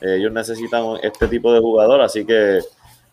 ellos 0.00 0.32
necesitan 0.32 0.96
este 1.00 1.28
tipo 1.28 1.52
de 1.52 1.60
jugador, 1.60 2.00
así 2.00 2.24
que. 2.24 2.58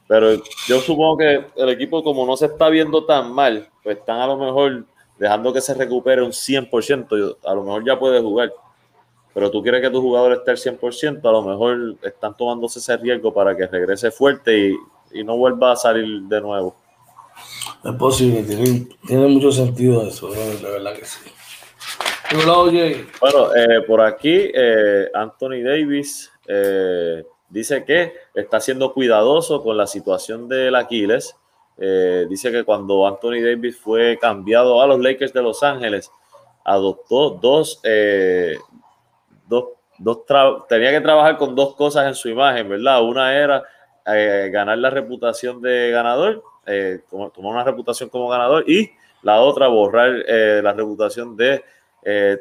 Pero 0.08 0.42
yo 0.68 0.80
supongo 0.80 1.18
que 1.18 1.46
el 1.56 1.70
equipo, 1.70 2.04
como 2.04 2.26
no 2.26 2.36
se 2.36 2.48
está 2.48 2.68
viendo 2.70 3.06
tan 3.06 3.32
mal, 3.32 3.68
pues 3.84 3.98
están 3.98 4.22
a 4.22 4.26
lo 4.26 4.38
mejor 4.38 4.86
dejando 5.20 5.54
que 5.54 5.62
se 5.62 5.74
recupere 5.74 6.22
un 6.22 6.32
100%, 6.32 7.38
a 7.44 7.54
lo 7.54 7.64
mejor 7.64 7.86
ya 7.86 7.98
puede 7.98 8.22
jugar. 8.22 8.54
Pero 9.34 9.52
tú 9.52 9.62
quieres 9.62 9.82
que 9.82 9.90
tu 9.90 10.02
jugador 10.02 10.34
esté 10.34 10.52
al 10.52 10.58
100%, 10.58 11.28
a 11.28 11.32
lo 11.32 11.42
mejor 11.44 11.96
están 12.02 12.36
tomándose 12.36 12.80
ese 12.80 12.98
riesgo 12.98 13.34
para 13.34 13.56
que 13.56 13.68
regrese 13.68 14.12
fuerte 14.12 14.76
y, 15.12 15.24
no 15.24 15.38
vuelva 15.38 15.72
a 15.72 15.76
salir 15.76 16.24
de 16.24 16.42
nuevo. 16.42 16.76
Es 17.84 17.94
posible, 17.94 18.44
tiene, 18.44 19.28
mucho 19.28 19.52
sentido 19.52 20.06
eso, 20.08 20.30
la 20.30 20.70
verdad 20.70 20.94
que 20.94 21.06
sí. 21.06 21.20
Bueno, 22.36 23.56
eh, 23.56 23.82
por 23.88 24.02
aquí 24.02 24.52
eh, 24.54 25.10
Anthony 25.14 25.64
Davis 25.64 26.32
eh, 26.46 27.24
dice 27.50 27.86
que 27.86 28.14
está 28.36 28.60
siendo 28.60 28.94
cuidadoso 28.94 29.64
con 29.64 29.78
la 29.78 29.88
situación 29.88 30.50
del 30.50 30.76
Aquiles 30.76 31.36
eh, 31.80 32.26
dice 32.28 32.52
que 32.52 32.64
cuando 32.64 33.06
Anthony 33.06 33.42
Davis 33.44 33.78
fue 33.78 34.18
cambiado 34.20 34.82
a 34.82 34.88
los 34.88 35.00
Lakers 35.00 35.32
de 35.34 35.42
Los 35.44 35.62
Ángeles, 35.62 36.12
adoptó 36.64 37.32
dos, 37.32 37.80
eh, 37.84 38.58
dos, 39.48 39.66
dos 40.00 40.26
tenía 40.68 40.92
que 40.92 41.02
trabajar 41.02 41.38
con 41.38 41.56
dos 41.56 41.76
cosas 41.76 42.08
en 42.08 42.16
su 42.16 42.30
imagen, 42.30 42.68
¿verdad? 42.68 43.04
Una 43.04 43.36
era 43.36 43.64
eh, 44.06 44.50
ganar 44.52 44.78
la 44.80 44.90
reputación 44.90 45.62
de 45.62 45.92
ganador, 45.92 46.42
tomar 47.10 47.32
una 47.36 47.64
reputación 47.64 48.10
como 48.10 48.28
ganador, 48.28 48.68
y 48.68 48.90
la 49.22 49.40
otra, 49.42 49.68
borrar 49.68 50.10
la 50.64 50.74
reputación 50.74 51.38
de 51.38 51.64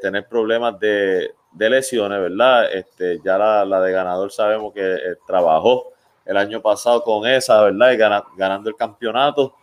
tener 0.00 0.26
problemas 0.28 0.78
de, 0.80 1.32
de, 1.52 1.70
lesiones, 1.70 2.20
¿verdad? 2.20 2.72
Este, 2.72 3.20
ya 3.24 3.36
la, 3.36 3.64
la 3.64 3.80
de 3.80 3.92
ganador 3.92 4.32
sabemos 4.32 4.72
que 4.72 5.16
trabajó 5.26 5.92
el 6.26 6.36
año 6.36 6.60
pasado 6.60 7.02
con 7.02 7.26
esa, 7.26 7.62
¿verdad? 7.62 7.92
Y 7.92 7.96
ganando 8.36 8.68
el 8.68 8.76
campeonato 8.76 9.54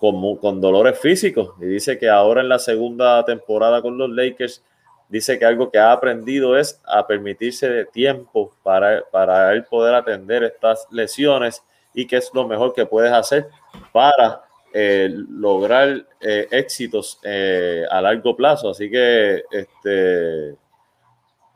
con, 0.00 0.36
con 0.36 0.60
dolores 0.60 0.98
físicos. 0.98 1.50
Y 1.60 1.66
dice 1.66 1.98
que 1.98 2.08
ahora 2.08 2.40
en 2.40 2.48
la 2.48 2.58
segunda 2.58 3.24
temporada 3.24 3.82
con 3.82 3.96
los 3.96 4.10
Lakers, 4.10 4.62
dice 5.08 5.38
que 5.38 5.44
algo 5.44 5.70
que 5.70 5.78
ha 5.78 5.92
aprendido 5.92 6.56
es 6.56 6.80
a 6.84 7.06
permitirse 7.06 7.68
de 7.68 7.84
tiempo 7.84 8.52
para, 8.62 9.02
para 9.10 9.52
él 9.52 9.64
poder 9.64 9.94
atender 9.94 10.42
estas 10.44 10.86
lesiones 10.90 11.62
y 11.94 12.06
que 12.06 12.16
es 12.16 12.30
lo 12.34 12.46
mejor 12.46 12.74
que 12.74 12.86
puedes 12.86 13.12
hacer 13.12 13.48
para 13.92 14.42
eh, 14.72 15.08
lograr 15.10 16.06
eh, 16.20 16.48
éxitos 16.50 17.18
eh, 17.22 17.84
a 17.90 18.00
largo 18.00 18.36
plazo. 18.36 18.70
Así 18.70 18.90
que 18.90 19.44
este, 19.50 20.56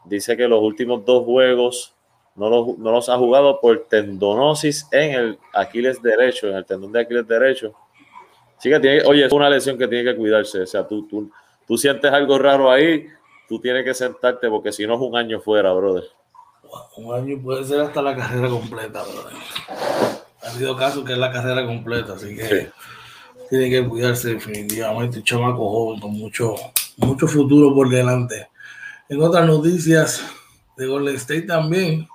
dice 0.05 0.37
que 0.37 0.49
los 0.49 0.63
últimos 0.63 1.05
dos 1.05 1.25
juegos 1.25 1.95
no, 2.49 2.77
los 2.79 3.09
ha 3.09 3.19
jugado 3.19 3.61
por 3.61 3.87
tendonosis 3.89 4.87
en 4.93 5.13
el 5.13 5.39
Aquiles 5.53 6.01
derecho, 6.01 6.49
en 6.49 6.57
el 6.57 6.65
tendón 6.65 6.93
de 6.93 7.01
Aquiles 7.01 7.29
derecho. 7.29 7.75
Así 8.57 8.71
que 8.71 8.81
tiene, 8.81 9.03
oye, 9.05 9.27
es 9.27 9.33
una 9.33 9.51
lesión 9.51 9.77
que 9.77 9.87
tiene 9.87 10.11
que 10.11 10.17
cuidarse. 10.17 10.63
O 10.63 10.67
sea, 10.67 10.87
tú, 10.87 11.07
tú, 11.07 11.31
tú 11.67 11.77
sientes 11.77 12.11
algo 12.11 12.39
raro 12.39 12.71
ahí, 12.71 13.07
tú 13.49 13.61
tienes 13.61 13.85
que 13.85 13.93
sentarte 13.93 14.49
porque 14.49 14.73
si 14.73 14.87
no 14.87 14.95
es 14.95 15.01
un 15.01 15.17
año 15.17 15.41
fuera, 15.41 15.73
brother. 15.73 16.05
Un 16.97 17.15
año 17.15 17.43
puede 17.43 17.65
ser 17.65 17.81
hasta 17.81 18.01
la 18.01 18.17
carrera 18.17 18.49
completa, 18.49 19.03
brother. 19.03 19.37
Ha 20.43 20.51
habido 20.51 20.77
casos 20.77 21.05
que 21.05 21.13
es 21.13 21.19
la 21.19 21.31
carrera 21.31 21.67
completa, 21.67 22.15
así 22.15 22.35
que 22.35 22.71
tiene 23.51 23.69
que 23.69 23.87
cuidarse 23.87 24.35
definitivamente. 24.35 25.19
Un 25.19 25.25
chamaco 25.25 25.69
joven 25.71 26.01
con 26.01 26.13
mucho, 26.13 26.55
mucho 26.97 27.27
futuro 27.27 27.75
por 27.75 27.91
delante. 27.91 28.49
En 29.11 29.21
otras 29.21 29.47
noticias 29.47 30.25
de 30.77 30.87
Golden 30.87 31.17
State 31.17 31.43
también, 31.43 32.09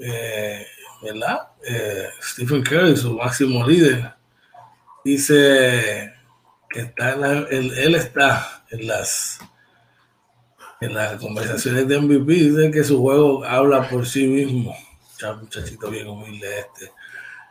eh, 0.00 0.66
¿verdad? 1.02 1.48
Eh, 1.66 2.08
Stephen 2.22 2.62
Curry, 2.62 2.96
su 2.96 3.14
máximo 3.14 3.66
líder, 3.66 4.14
dice 5.04 6.12
que 6.68 6.80
está 6.80 7.12
él, 7.12 7.94
está 7.94 8.64
en 8.70 8.86
las 8.86 9.40
en 10.80 10.94
las 10.94 11.20
conversaciones 11.20 11.86
de 11.86 12.00
MVP, 12.00 12.32
dice 12.32 12.70
que 12.70 12.82
su 12.82 13.00
juego 13.00 13.44
habla 13.44 13.88
por 13.88 14.06
sí 14.06 14.26
mismo. 14.26 14.74
Ya, 15.20 15.34
muchachito 15.34 15.90
bien 15.90 16.08
humilde 16.08 16.48
este. 16.60 16.90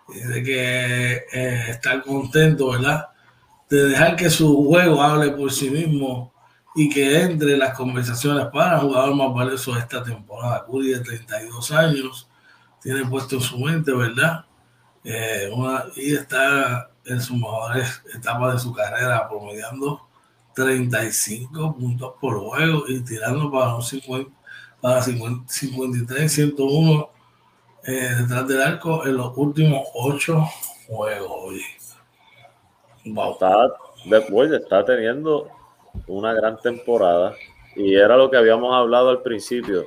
Dice 0.08 0.44
que 0.44 1.14
eh, 1.32 1.66
está 1.70 2.02
contento, 2.02 2.72
¿verdad? 2.72 3.10
De 3.70 3.90
dejar 3.90 4.16
que 4.16 4.32
su 4.32 4.66
juego 4.66 5.04
hable 5.04 5.30
por 5.32 5.52
sí 5.52 5.70
mismo 5.70 6.34
y 6.76 6.90
que 6.90 7.22
entre 7.22 7.56
las 7.56 7.78
conversaciones 7.78 8.48
para 8.48 8.80
jugador 8.80 9.14
más 9.14 9.32
valioso 9.32 9.74
de 9.74 9.82
esta 9.82 10.04
temporada. 10.04 10.66
Curry 10.66 10.94
de 10.94 11.00
32 11.02 11.72
años, 11.72 12.29
tiene 12.82 13.06
puesto 13.06 13.36
en 13.36 13.42
su 13.42 13.58
mente, 13.58 13.94
¿verdad? 13.94 14.46
Eh, 15.04 15.52
y 15.96 16.14
está 16.14 16.90
en 17.06 17.22
sus 17.22 17.38
mejores 17.38 18.02
etapas 18.14 18.54
de 18.54 18.60
su 18.60 18.74
carrera, 18.74 19.28
promediando 19.28 20.02
35 20.56 21.76
puntos 21.76 22.14
por 22.20 22.40
juego 22.40 22.84
y 22.88 23.02
tirando 23.02 23.52
para 23.52 23.76
un 23.76 23.84
50, 23.84 24.32
para 24.82 25.02
53, 25.02 26.32
101 26.32 27.10
eh, 27.86 27.92
detrás 28.20 28.48
del 28.48 28.62
arco 28.62 29.06
en 29.06 29.18
los 29.18 29.36
últimos 29.38 29.88
8 29.94 30.46
juegos. 30.88 31.56
Está, 33.04 33.74
después 34.06 34.52
está 34.52 34.86
teniendo 34.86 35.50
una 36.08 36.34
gran 36.34 36.58
temporada 36.60 37.34
y 37.76 37.96
era 37.96 38.18
lo 38.18 38.30
que 38.30 38.38
habíamos 38.38 38.74
hablado 38.76 39.10
al 39.10 39.22
principio. 39.22 39.86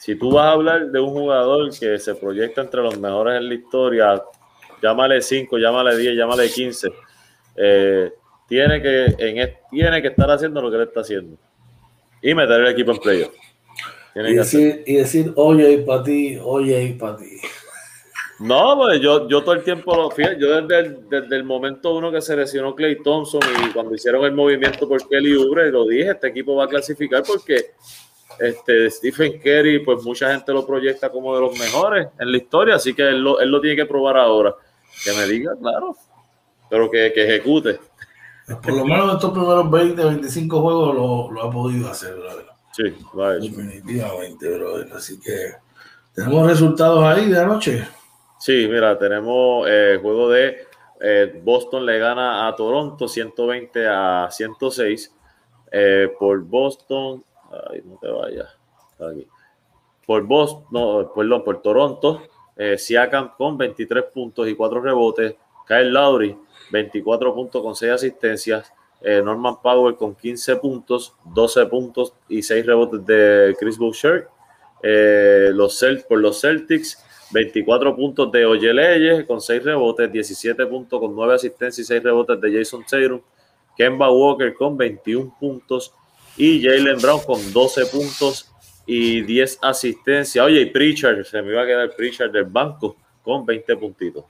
Si 0.00 0.14
tú 0.14 0.32
vas 0.32 0.46
a 0.46 0.52
hablar 0.52 0.90
de 0.90 0.98
un 0.98 1.10
jugador 1.10 1.68
que 1.78 1.98
se 1.98 2.14
proyecta 2.14 2.62
entre 2.62 2.80
los 2.80 2.98
mejores 2.98 3.36
en 3.36 3.48
la 3.48 3.54
historia, 3.54 4.22
llámale 4.82 5.20
5, 5.20 5.58
llámale 5.58 5.94
10, 5.94 6.16
llámale 6.16 6.48
15, 6.48 6.88
eh, 7.56 8.10
tiene, 8.48 8.80
que, 8.80 9.04
en, 9.18 9.54
tiene 9.70 10.00
que 10.00 10.08
estar 10.08 10.30
haciendo 10.30 10.62
lo 10.62 10.70
que 10.70 10.76
él 10.78 10.82
está 10.84 11.02
haciendo 11.02 11.36
y 12.22 12.34
meter 12.34 12.62
el 12.62 12.68
equipo 12.68 12.92
en 12.92 12.96
playoff. 12.96 13.34
Y 14.14 14.32
decir, 14.32 14.84
y 14.86 14.94
decir, 14.94 15.34
oye, 15.36 15.78
para 15.86 16.02
ti, 16.02 16.38
oye, 16.42 16.96
para 16.98 17.18
ti. 17.18 17.36
No, 18.38 18.78
pues 18.78 19.02
yo, 19.02 19.28
yo 19.28 19.42
todo 19.42 19.52
el 19.52 19.62
tiempo 19.62 19.94
lo 19.94 20.10
fíjate, 20.10 20.40
yo 20.40 20.62
desde 20.62 20.78
el, 20.78 21.08
desde 21.10 21.36
el 21.36 21.44
momento 21.44 21.94
uno 21.94 22.10
que 22.10 22.22
se 22.22 22.34
lesionó 22.34 22.74
Clay 22.74 23.02
Thompson 23.02 23.42
y 23.66 23.70
cuando 23.70 23.94
hicieron 23.94 24.24
el 24.24 24.32
movimiento 24.32 24.88
por 24.88 25.06
Kelly 25.06 25.34
Oubre, 25.34 25.70
lo 25.70 25.86
dije, 25.86 26.12
este 26.12 26.28
equipo 26.28 26.56
va 26.56 26.64
a 26.64 26.68
clasificar 26.68 27.22
porque 27.22 27.72
este 28.38 28.90
Stephen 28.90 29.38
Curry, 29.40 29.80
pues 29.84 30.02
mucha 30.04 30.32
gente 30.32 30.52
lo 30.52 30.66
proyecta 30.66 31.10
como 31.10 31.34
de 31.34 31.40
los 31.42 31.58
mejores 31.58 32.08
en 32.18 32.30
la 32.30 32.36
historia, 32.36 32.76
así 32.76 32.94
que 32.94 33.02
él 33.02 33.22
lo, 33.22 33.40
él 33.40 33.50
lo 33.50 33.60
tiene 33.60 33.76
que 33.76 33.86
probar 33.86 34.16
ahora. 34.16 34.54
Que 35.04 35.12
me 35.12 35.26
diga, 35.26 35.54
claro, 35.60 35.96
pero 36.68 36.90
que, 36.90 37.12
que 37.12 37.24
ejecute. 37.24 37.78
Por 38.62 38.72
lo 38.72 38.84
menos 38.84 39.14
estos 39.14 39.32
primeros 39.32 39.70
20, 39.70 40.04
25 40.04 40.60
juegos 40.60 40.94
lo, 40.94 41.30
lo 41.30 41.42
ha 41.42 41.50
podido 41.50 41.88
hacer, 41.88 42.16
¿verdad? 42.16 42.44
Sí, 42.72 42.84
va 43.18 43.34
Definitivamente, 43.34 44.48
brother. 44.48 44.92
Así 44.92 45.20
que 45.20 45.52
tenemos 46.14 46.46
resultados 46.46 47.02
ahí 47.04 47.28
de 47.28 47.38
anoche. 47.38 47.86
Sí, 48.38 48.66
mira, 48.68 48.98
tenemos 48.98 49.66
el 49.68 49.96
eh, 49.96 49.98
juego 50.00 50.30
de 50.30 50.66
eh, 51.00 51.40
Boston 51.42 51.86
le 51.86 51.98
gana 51.98 52.46
a 52.46 52.54
Toronto 52.54 53.08
120 53.08 53.86
a 53.86 54.28
106. 54.30 55.14
Eh, 55.72 56.12
por 56.18 56.40
Boston, 56.42 57.24
ay, 57.50 57.82
no 57.84 57.98
te 58.00 58.08
vayas, 58.08 58.48
aquí. 58.98 59.26
Por 60.06 60.22
Boston, 60.22 60.64
no, 60.70 61.12
perdón, 61.14 61.44
por 61.44 61.62
Toronto, 61.62 62.22
Siakam 62.76 63.32
con 63.36 63.56
23 63.56 64.04
puntos 64.12 64.48
y 64.48 64.54
4 64.54 64.80
rebotes. 64.80 65.34
Kyle 65.66 65.90
Lowry, 65.90 66.36
24 66.72 67.34
puntos 67.34 67.62
con 67.62 67.76
6 67.76 67.92
asistencias. 67.92 68.72
Norman 69.02 69.62
Powell 69.62 69.96
con 69.96 70.14
15 70.14 70.56
puntos, 70.56 71.14
12 71.32 71.66
puntos 71.66 72.12
y 72.28 72.42
6 72.42 72.66
rebotes 72.66 73.06
de 73.06 73.56
Chris 73.58 73.78
Boucher. 73.78 74.28
los 74.82 75.78
Celt 75.78 76.06
por 76.06 76.18
los 76.18 76.40
Celtics, 76.40 77.02
24 77.32 77.94
puntos 77.94 78.32
de 78.32 78.44
Oye 78.44 79.26
con 79.26 79.40
6 79.40 79.64
rebotes, 79.64 80.10
17 80.10 80.66
puntos 80.66 81.00
con 81.00 81.14
9 81.14 81.34
asistencias 81.34 81.78
y 81.78 81.84
6 81.84 82.02
rebotes 82.02 82.40
de 82.40 82.58
Jason 82.58 82.84
Taylor, 82.88 83.22
Kemba 83.76 84.10
Walker 84.10 84.52
con 84.54 84.76
21 84.76 85.36
puntos 85.38 85.94
y 86.36 86.62
Jalen 86.62 86.98
Brown 87.00 87.20
con 87.20 87.52
12 87.52 87.86
puntos 87.86 88.50
y 88.86 89.22
10 89.22 89.58
asistencias. 89.62 90.44
Oye, 90.44 90.62
y 90.62 90.66
Pritchard, 90.66 91.24
se 91.24 91.42
me 91.42 91.52
iba 91.52 91.62
a 91.62 91.66
quedar 91.66 91.94
Pritchard 91.94 92.32
del 92.32 92.44
banco 92.44 92.96
con 93.22 93.44
20 93.44 93.76
puntitos. 93.76 94.24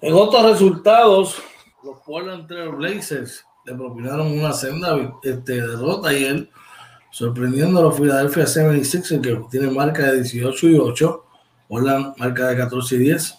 En 0.00 0.14
otros 0.14 0.52
resultados, 0.52 1.42
los 1.82 1.98
Portland 2.04 2.46
Trail 2.46 2.70
Blazers 2.70 3.44
le 3.66 3.74
propinaron 3.74 4.38
una 4.38 4.52
senda 4.52 4.96
este, 5.22 5.60
derrota 5.60 6.12
y 6.12 6.24
él 6.24 6.50
sorprendiendo 7.10 7.78
a 7.80 7.82
los 7.84 7.96
Philadelphia 7.96 8.46
76 8.46 9.20
que 9.22 9.40
tiene 9.50 9.70
marca 9.70 10.10
de 10.10 10.22
18 10.22 10.68
y 10.68 10.78
8 10.78 11.24
la 11.82 12.14
marca 12.16 12.48
de 12.48 12.56
14 12.56 12.94
y 12.96 12.98
10. 12.98 13.38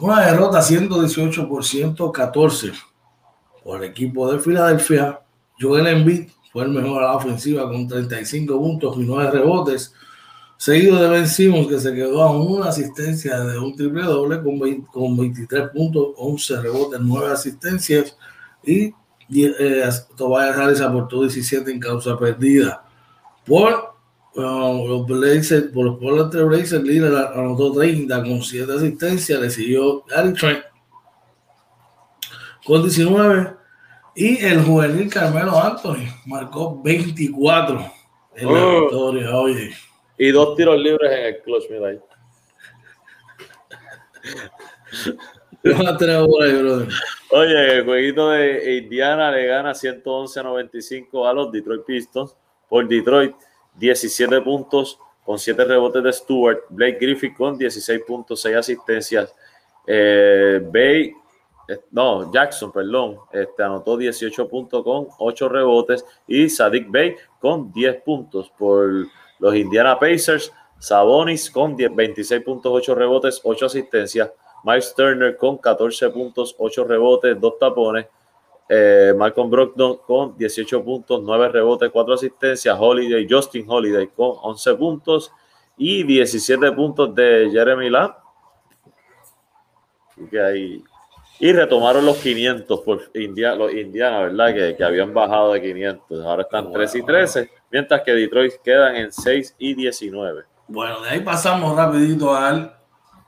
Una 0.00 0.26
derrota 0.26 0.60
118 0.60 1.48
por 1.48 1.64
114 1.64 2.72
por 3.64 3.82
el 3.82 3.90
equipo 3.90 4.30
de 4.30 4.38
Filadelfia. 4.38 5.20
Joel 5.58 5.86
Embiid 5.86 6.28
fue 6.56 6.64
el 6.64 6.70
mejor 6.70 7.02
a 7.02 7.08
la 7.08 7.16
ofensiva 7.16 7.68
con 7.68 7.86
35 7.86 8.58
puntos 8.58 8.96
y 8.96 9.00
9 9.00 9.30
rebotes. 9.30 9.92
Seguido 10.56 10.96
de 10.96 11.10
Ben 11.10 11.28
Simmons 11.28 11.68
que 11.68 11.78
se 11.78 11.92
quedó 11.92 12.22
a 12.22 12.30
una 12.30 12.70
asistencia 12.70 13.40
de 13.40 13.58
un 13.58 13.76
triple 13.76 14.04
doble 14.04 14.42
con, 14.42 14.58
con 14.86 15.18
23 15.18 15.68
puntos, 15.68 16.14
11 16.16 16.62
rebotes, 16.62 17.00
9 17.02 17.30
asistencias. 17.30 18.16
Y 18.64 18.94
eh, 19.34 19.86
Tobias 20.16 20.56
Harris 20.56 20.80
aportó 20.80 21.20
17 21.20 21.70
en 21.70 21.78
causa 21.78 22.18
perdida. 22.18 22.82
Por 23.44 23.94
los 24.34 25.06
Blazers, 25.06 25.66
por 25.74 25.84
los 25.84 25.98
Portland 25.98 26.48
Blazers, 26.48 26.82
líder 26.82 27.14
anotó 27.34 27.70
30 27.74 28.22
con 28.22 28.42
7 28.42 28.72
asistencias, 28.72 29.38
le 29.38 29.50
siguió 29.50 30.04
Gary 30.04 30.32
Trent 30.32 30.64
con 32.64 32.82
19 32.82 33.55
y 34.16 34.44
el 34.44 34.64
juvenil 34.64 35.10
Carmelo 35.12 35.60
Anthony 35.60 36.08
marcó 36.24 36.82
24 36.82 37.92
en 38.36 38.52
la 38.52 38.66
oh. 38.66 38.80
victoria, 38.80 39.36
oye. 39.36 39.70
Y 40.18 40.30
dos 40.30 40.56
tiros 40.56 40.78
libres 40.78 41.12
en 41.12 41.26
el 41.26 41.42
clutch, 41.42 41.64
mira 41.70 41.88
ahí. 41.88 42.00
Oye, 47.30 47.78
el 47.78 47.84
jueguito 47.84 48.30
de 48.30 48.76
Indiana 48.76 49.30
le 49.30 49.46
gana 49.46 49.74
111 49.74 50.40
a 50.40 50.42
95 50.44 51.26
a 51.26 51.32
los 51.34 51.52
Detroit 51.52 51.84
Pistons 51.84 52.34
por 52.68 52.86
Detroit 52.88 53.34
17 53.74 54.40
puntos 54.40 54.98
con 55.24 55.38
7 55.38 55.64
rebotes 55.64 56.02
de 56.02 56.12
Stewart. 56.12 56.60
Blake 56.70 56.98
Griffith 57.00 57.36
con 57.36 57.58
16 57.58 58.00
puntos, 58.06 58.40
6 58.40 58.56
asistencias. 58.56 59.34
Eh, 59.86 60.60
Bay, 60.72 61.12
no, 61.90 62.32
Jackson, 62.32 62.70
perdón, 62.72 63.18
este, 63.32 63.62
anotó 63.62 63.96
18 63.96 64.48
puntos 64.48 64.84
con 64.84 65.08
8 65.18 65.48
rebotes. 65.48 66.04
Y 66.26 66.48
Sadik 66.48 66.90
Bay 66.90 67.16
con 67.40 67.72
10 67.72 68.02
puntos 68.02 68.50
por 68.56 69.06
los 69.38 69.54
Indiana 69.54 69.98
Pacers. 69.98 70.52
Sabonis 70.78 71.50
con 71.50 71.74
10, 71.74 71.94
26 71.94 72.42
puntos, 72.42 72.72
8 72.72 72.94
rebotes, 72.94 73.40
8 73.42 73.66
asistencias. 73.66 74.30
Miles 74.62 74.94
Turner 74.94 75.36
con 75.36 75.58
14 75.58 76.10
puntos, 76.10 76.54
8 76.58 76.84
rebotes, 76.84 77.40
2 77.40 77.58
tapones. 77.58 78.06
Eh, 78.68 79.14
Malcolm 79.16 79.48
Brogdon 79.48 79.98
con 79.98 80.36
18 80.36 80.84
puntos, 80.84 81.22
9 81.22 81.48
rebotes, 81.48 81.90
4 81.90 82.14
asistencias. 82.14 82.76
Holiday, 82.78 83.26
Justin 83.28 83.64
Holiday 83.68 84.08
con 84.08 84.34
11 84.42 84.74
puntos 84.74 85.32
y 85.76 86.02
17 86.02 86.72
puntos 86.72 87.14
de 87.14 87.48
Jeremy 87.52 87.90
Lamb. 87.90 88.14
Y 91.38 91.52
retomaron 91.52 92.06
los 92.06 92.16
500 92.18 92.80
por 92.80 93.10
India, 93.14 93.54
los 93.54 93.72
Indiana, 93.72 94.20
¿verdad? 94.20 94.76
Que, 94.76 94.84
habían 94.84 95.12
bajado 95.12 95.52
de 95.52 95.62
500. 95.62 96.24
Ahora 96.24 96.42
están 96.42 96.72
3 96.72 96.94
y 96.94 97.02
13, 97.02 97.50
mientras 97.70 98.02
que 98.02 98.12
Detroit 98.12 98.54
quedan 98.64 98.96
en 98.96 99.12
6 99.12 99.54
y 99.58 99.74
19. 99.74 100.44
Bueno, 100.68 101.02
de 101.02 101.10
ahí 101.10 101.20
pasamos 101.20 101.76
rapidito 101.76 102.34
al 102.34 102.74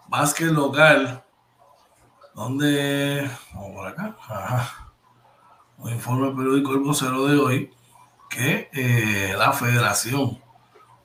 básquet 0.08 0.50
local. 0.50 1.22
Donde... 2.34 3.28
Vamos 3.52 3.72
por 3.74 3.86
acá. 3.88 4.16
Ajá 4.28 4.88
informa 5.86 6.28
el 6.28 6.34
periódico 6.34 6.72
El 6.72 6.80
Vocero 6.80 7.26
de 7.26 7.38
hoy 7.38 7.70
que 8.28 8.68
eh, 8.72 9.34
la 9.38 9.52
Federación 9.52 10.38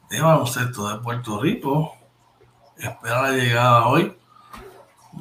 de 0.10 0.22
Baloncesto 0.22 0.90
de 0.90 1.00
Puerto 1.02 1.40
Rico 1.40 1.96
espera 2.78 3.24
la 3.24 3.32
llegada 3.32 3.88
hoy 3.88 4.16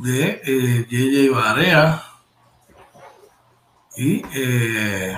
de 0.00 0.40
eh, 0.44 0.86
JJ 0.88 1.34
Barea 1.34 2.02
y 3.96 4.22
eh, 4.34 5.16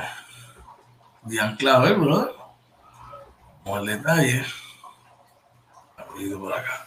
Dian 1.22 1.57
Clavel, 1.57 1.97
brother. 1.97 2.33
Como 3.62 3.79
el 3.79 3.87
detalle. 3.87 4.45
Por 6.39 6.53
acá. 6.53 6.87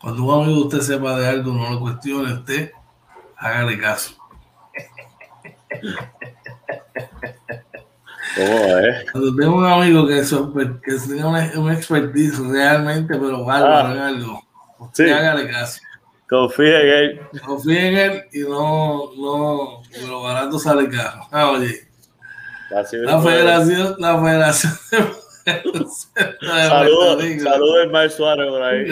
Cuando 0.00 0.24
un 0.24 0.42
amigo 0.42 0.64
usted 0.66 0.80
sepa 0.80 1.18
de 1.18 1.28
algo, 1.28 1.52
no 1.52 1.70
lo 1.70 1.80
cuestione, 1.80 2.32
usted 2.32 2.72
hágale 3.36 3.78
caso. 3.78 4.16
¿Cómo 8.36 8.78
es? 8.78 9.10
Cuando 9.12 9.36
tengo 9.36 9.56
un 9.56 9.64
amigo 9.66 10.06
que, 10.06 10.24
so- 10.24 10.52
que 10.54 10.92
tenga 11.08 11.28
una, 11.28 11.50
un 11.56 11.70
expertise 11.70 12.38
realmente, 12.38 13.14
pero 13.16 13.44
bárbaro 13.44 14.00
Ah. 14.00 14.06
algo, 14.08 14.42
Sí. 14.92 15.08
hágale 15.10 15.48
caso. 15.50 15.80
Confía 16.28 16.80
en 16.80 16.88
él. 16.88 17.20
Confíe 17.44 17.88
en 17.88 17.96
él 17.98 18.22
y 18.32 18.40
no, 18.40 19.10
no, 19.16 19.82
lo 20.08 20.22
barato 20.22 20.58
sale 20.58 20.88
caro. 20.88 21.26
Ah, 21.30 21.50
oye, 21.50 21.88
la 22.70 22.82
mismo 22.82 23.18
es. 23.18 23.24
federación, 23.24 23.94
la 23.98 24.20
federación 24.22 24.72
de 25.44 27.40
Saludos, 27.40 27.92
Mar 27.92 28.10
Suárez 28.10 28.48
por 28.48 28.62
ahí. 28.62 28.86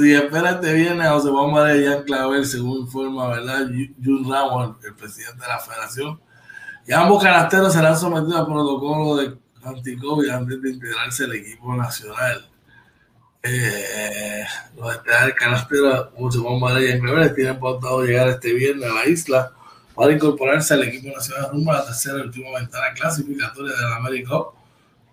Si 0.00 0.14
espérate 0.14 0.72
viene 0.72 1.06
José 1.08 1.28
Juan 1.28 1.52
María 1.52 1.90
Jan 1.90 2.04
Clavel, 2.04 2.46
según 2.46 2.78
informa, 2.80 3.28
¿verdad? 3.28 3.66
Jun 4.02 4.30
Ramos, 4.30 4.76
el 4.84 4.94
presidente 4.94 5.42
de 5.42 5.48
la 5.48 5.58
federación. 5.58 6.20
Y 6.86 6.92
ambos 6.92 7.22
canasteros 7.22 7.72
serán 7.72 7.96
sometidos 7.96 8.40
al 8.40 8.46
protocolo 8.46 9.16
de 9.16 9.36
anti-COVID 9.62 10.28
antes 10.28 10.62
de 10.62 10.70
integrarse 10.70 11.24
al 11.24 11.34
equipo 11.34 11.74
nacional. 11.74 12.48
Eh, 13.44 14.44
los 14.76 15.02
del 15.04 15.34
canastero 15.34 16.12
José 16.16 16.38
Juan 16.38 16.60
María 16.60 16.92
Jan 16.92 17.00
Clavel 17.00 17.34
tienen 17.34 17.58
pautado 17.58 18.04
llegar 18.04 18.28
este 18.28 18.52
viernes 18.52 18.88
a 18.88 18.94
la 18.94 19.06
isla 19.06 19.52
para 19.94 20.12
incorporarse 20.12 20.74
al 20.74 20.84
equipo 20.84 21.14
nacional 21.14 21.50
rumbo 21.50 21.72
a 21.72 21.78
la 21.78 21.86
tercera 21.86 22.18
y 22.18 22.20
última 22.22 22.58
ventana 22.58 22.92
clasificatoria 22.94 23.74
de 23.74 23.82
la 23.82 23.96
America 23.96 24.30
Cup 24.30 24.46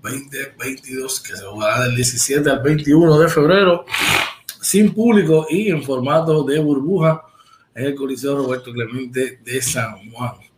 2022 0.03 1.19
que 1.21 1.35
se 1.35 1.45
jugará 1.45 1.83
del 1.85 1.95
17 1.95 2.49
al 2.49 2.61
21 2.61 3.19
de 3.19 3.29
febrero 3.29 3.85
sin 4.61 4.93
público 4.93 5.47
y 5.49 5.69
en 5.69 5.83
formato 5.83 6.43
de 6.43 6.59
burbuja 6.59 7.23
en 7.73 7.87
el 7.87 7.95
Coliseo 7.95 8.37
Roberto 8.37 8.71
Clemente 8.71 9.39
de 9.43 9.61
San 9.61 10.11
Juan. 10.11 10.48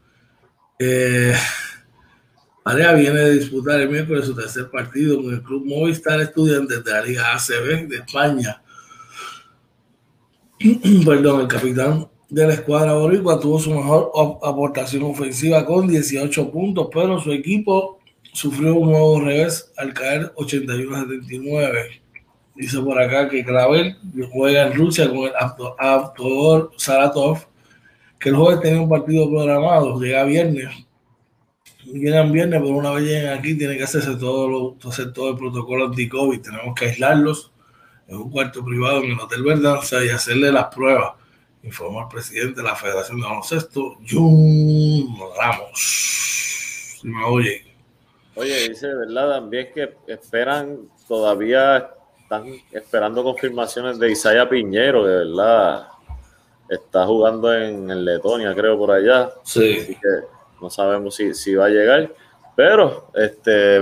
Eh, 0.83 1.35
viene 2.65 3.19
de 3.19 3.33
disputar 3.33 3.79
el 3.79 3.89
miércoles 3.89 4.25
su 4.25 4.35
tercer 4.35 4.67
partido 4.71 5.21
con 5.21 5.31
el 5.31 5.43
Club 5.43 5.63
Movistar 5.63 6.19
Estudiantes 6.19 6.83
de 6.83 6.91
la 6.91 7.01
Liga 7.03 7.33
ACB 7.35 7.87
de 7.87 7.97
España. 7.97 8.63
Perdón, 11.05 11.41
el 11.41 11.47
capitán 11.47 12.07
de 12.29 12.47
la 12.47 12.53
escuadra 12.55 12.93
boricua 12.93 13.39
tuvo 13.39 13.59
su 13.59 13.69
mejor 13.69 14.11
aportación 14.41 15.03
ofensiva 15.03 15.63
con 15.67 15.87
18 15.87 16.49
puntos, 16.49 16.87
pero 16.91 17.19
su 17.19 17.31
equipo 17.31 17.99
sufrió 18.33 18.73
un 18.73 18.89
nuevo 18.89 19.21
revés 19.21 19.71
al 19.77 19.93
caer 19.93 20.31
81 20.35 20.95
a 20.95 21.01
79. 21.01 22.01
Dice 22.55 22.79
por 22.81 22.99
acá 22.99 23.29
que 23.29 23.45
Clavel 23.45 23.97
juega 24.31 24.65
en 24.65 24.73
Rusia 24.73 25.07
con 25.09 25.25
el 25.25 25.33
Avtodor 25.77 26.71
Saratov, 26.75 27.50
que 28.21 28.29
el 28.29 28.35
jueves 28.35 28.61
tenía 28.61 28.79
un 28.79 28.87
partido 28.87 29.27
programado, 29.27 29.99
llega 29.99 30.23
viernes. 30.23 30.69
Llegan 31.85 32.31
viernes, 32.31 32.61
pero 32.61 32.75
una 32.75 32.91
vez 32.91 33.05
lleguen 33.05 33.29
aquí 33.29 33.57
tiene 33.57 33.75
que 33.75 33.83
hacerse 33.83 34.15
todo, 34.15 34.47
lo, 34.47 34.77
hacer 34.87 35.11
todo 35.11 35.31
el 35.31 35.37
protocolo 35.37 35.85
anti-COVID. 35.87 36.39
Tenemos 36.39 36.75
que 36.75 36.85
aislarlos 36.85 37.51
en 38.07 38.17
un 38.17 38.29
cuarto 38.29 38.63
privado 38.63 39.03
en 39.03 39.11
el 39.11 39.19
Hotel 39.19 39.41
Verdanza 39.41 40.05
y 40.05 40.09
hacerle 40.09 40.51
las 40.51 40.67
pruebas. 40.67 41.13
Informó 41.63 42.03
el 42.03 42.07
presidente 42.09 42.61
de 42.61 42.67
la 42.67 42.75
Federación 42.75 43.17
de 43.19 43.23
Baloncesto, 43.23 43.97
Jun 44.07 45.17
Ramos. 45.37 47.01
Oye. 47.27 47.65
Oye, 48.35 48.69
dice, 48.69 48.87
¿verdad? 48.93 49.31
También 49.31 49.69
que 49.73 49.95
esperan, 50.05 50.77
todavía 51.07 51.89
están 52.21 52.45
esperando 52.71 53.23
confirmaciones 53.23 53.97
de 53.97 54.11
Isaiah 54.11 54.47
Piñero, 54.47 55.03
que 55.03 55.09
verdad 55.09 55.90
está 56.71 57.05
jugando 57.05 57.53
en, 57.53 57.89
en 57.91 58.05
Letonia, 58.05 58.53
creo, 58.55 58.77
por 58.77 58.91
allá. 58.91 59.29
Sí. 59.43 59.77
Así 59.79 59.95
que 59.95 60.07
no 60.61 60.69
sabemos 60.69 61.15
si, 61.15 61.33
si 61.33 61.53
va 61.55 61.65
a 61.65 61.69
llegar. 61.69 62.11
Pero 62.55 63.07
este 63.15 63.79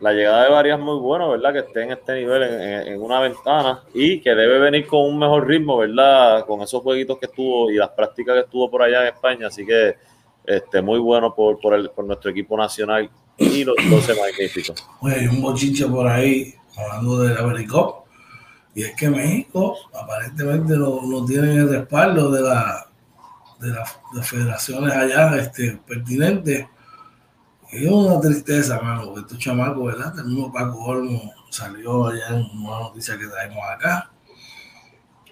la 0.00 0.12
llegada 0.12 0.44
de 0.44 0.50
varias 0.50 0.78
muy 0.78 0.98
bueno, 0.98 1.30
¿verdad? 1.30 1.52
Que 1.52 1.58
esté 1.60 1.82
en 1.84 1.92
este 1.92 2.14
nivel, 2.14 2.42
en, 2.42 2.88
en- 2.88 3.00
una 3.02 3.20
ventana 3.20 3.84
y 3.94 4.20
que 4.20 4.34
debe 4.34 4.58
venir 4.58 4.86
con 4.86 5.00
un 5.02 5.18
mejor 5.18 5.46
ritmo, 5.46 5.78
¿verdad? 5.78 6.44
Con 6.44 6.60
esos 6.60 6.82
jueguitos 6.82 7.16
que 7.18 7.26
estuvo 7.26 7.70
y 7.70 7.76
las 7.76 7.90
prácticas 7.90 8.34
que 8.34 8.40
estuvo 8.40 8.70
por 8.70 8.82
allá 8.82 9.02
en 9.02 9.14
España. 9.14 9.46
Así 9.46 9.64
que 9.64 9.94
este, 10.44 10.82
muy 10.82 10.98
bueno 10.98 11.34
por, 11.34 11.58
por, 11.58 11.72
el, 11.74 11.88
por 11.90 12.04
nuestro 12.04 12.30
equipo 12.32 12.56
nacional 12.56 13.08
y 13.38 13.64
los 13.64 13.76
12 13.88 14.14
magníficos. 14.20 14.84
Oye, 15.00 15.14
hay 15.20 15.26
un 15.26 15.40
bochinche 15.40 15.86
por 15.86 16.06
ahí 16.06 16.52
hablando 16.76 17.20
de 17.20 17.34
la 17.34 17.42
Vericop. 17.42 18.03
Y 18.74 18.82
es 18.82 18.94
que 18.96 19.08
México 19.08 19.76
aparentemente 19.94 20.76
no, 20.76 21.02
no 21.02 21.24
tiene 21.24 21.56
el 21.56 21.68
respaldo 21.68 22.30
de 22.30 22.42
la 22.42 22.86
de 23.60 23.70
las 23.70 23.98
de 24.12 24.22
federaciones 24.22 24.92
allá 24.92 25.36
este, 25.36 25.80
pertinentes. 25.86 26.66
Y 27.72 27.86
es 27.86 27.90
una 27.90 28.20
tristeza, 28.20 28.80
mano, 28.80 29.06
porque 29.06 29.20
estos 29.20 29.38
chamacos, 29.38 29.86
¿verdad? 29.86 30.18
El 30.18 30.26
mismo 30.26 30.52
Paco 30.52 30.84
Olmo 30.84 31.32
salió 31.50 32.06
allá 32.06 32.28
en 32.28 32.58
una 32.58 32.80
noticia 32.80 33.18
que 33.18 33.26
traemos 33.26 33.58
acá. 33.74 34.10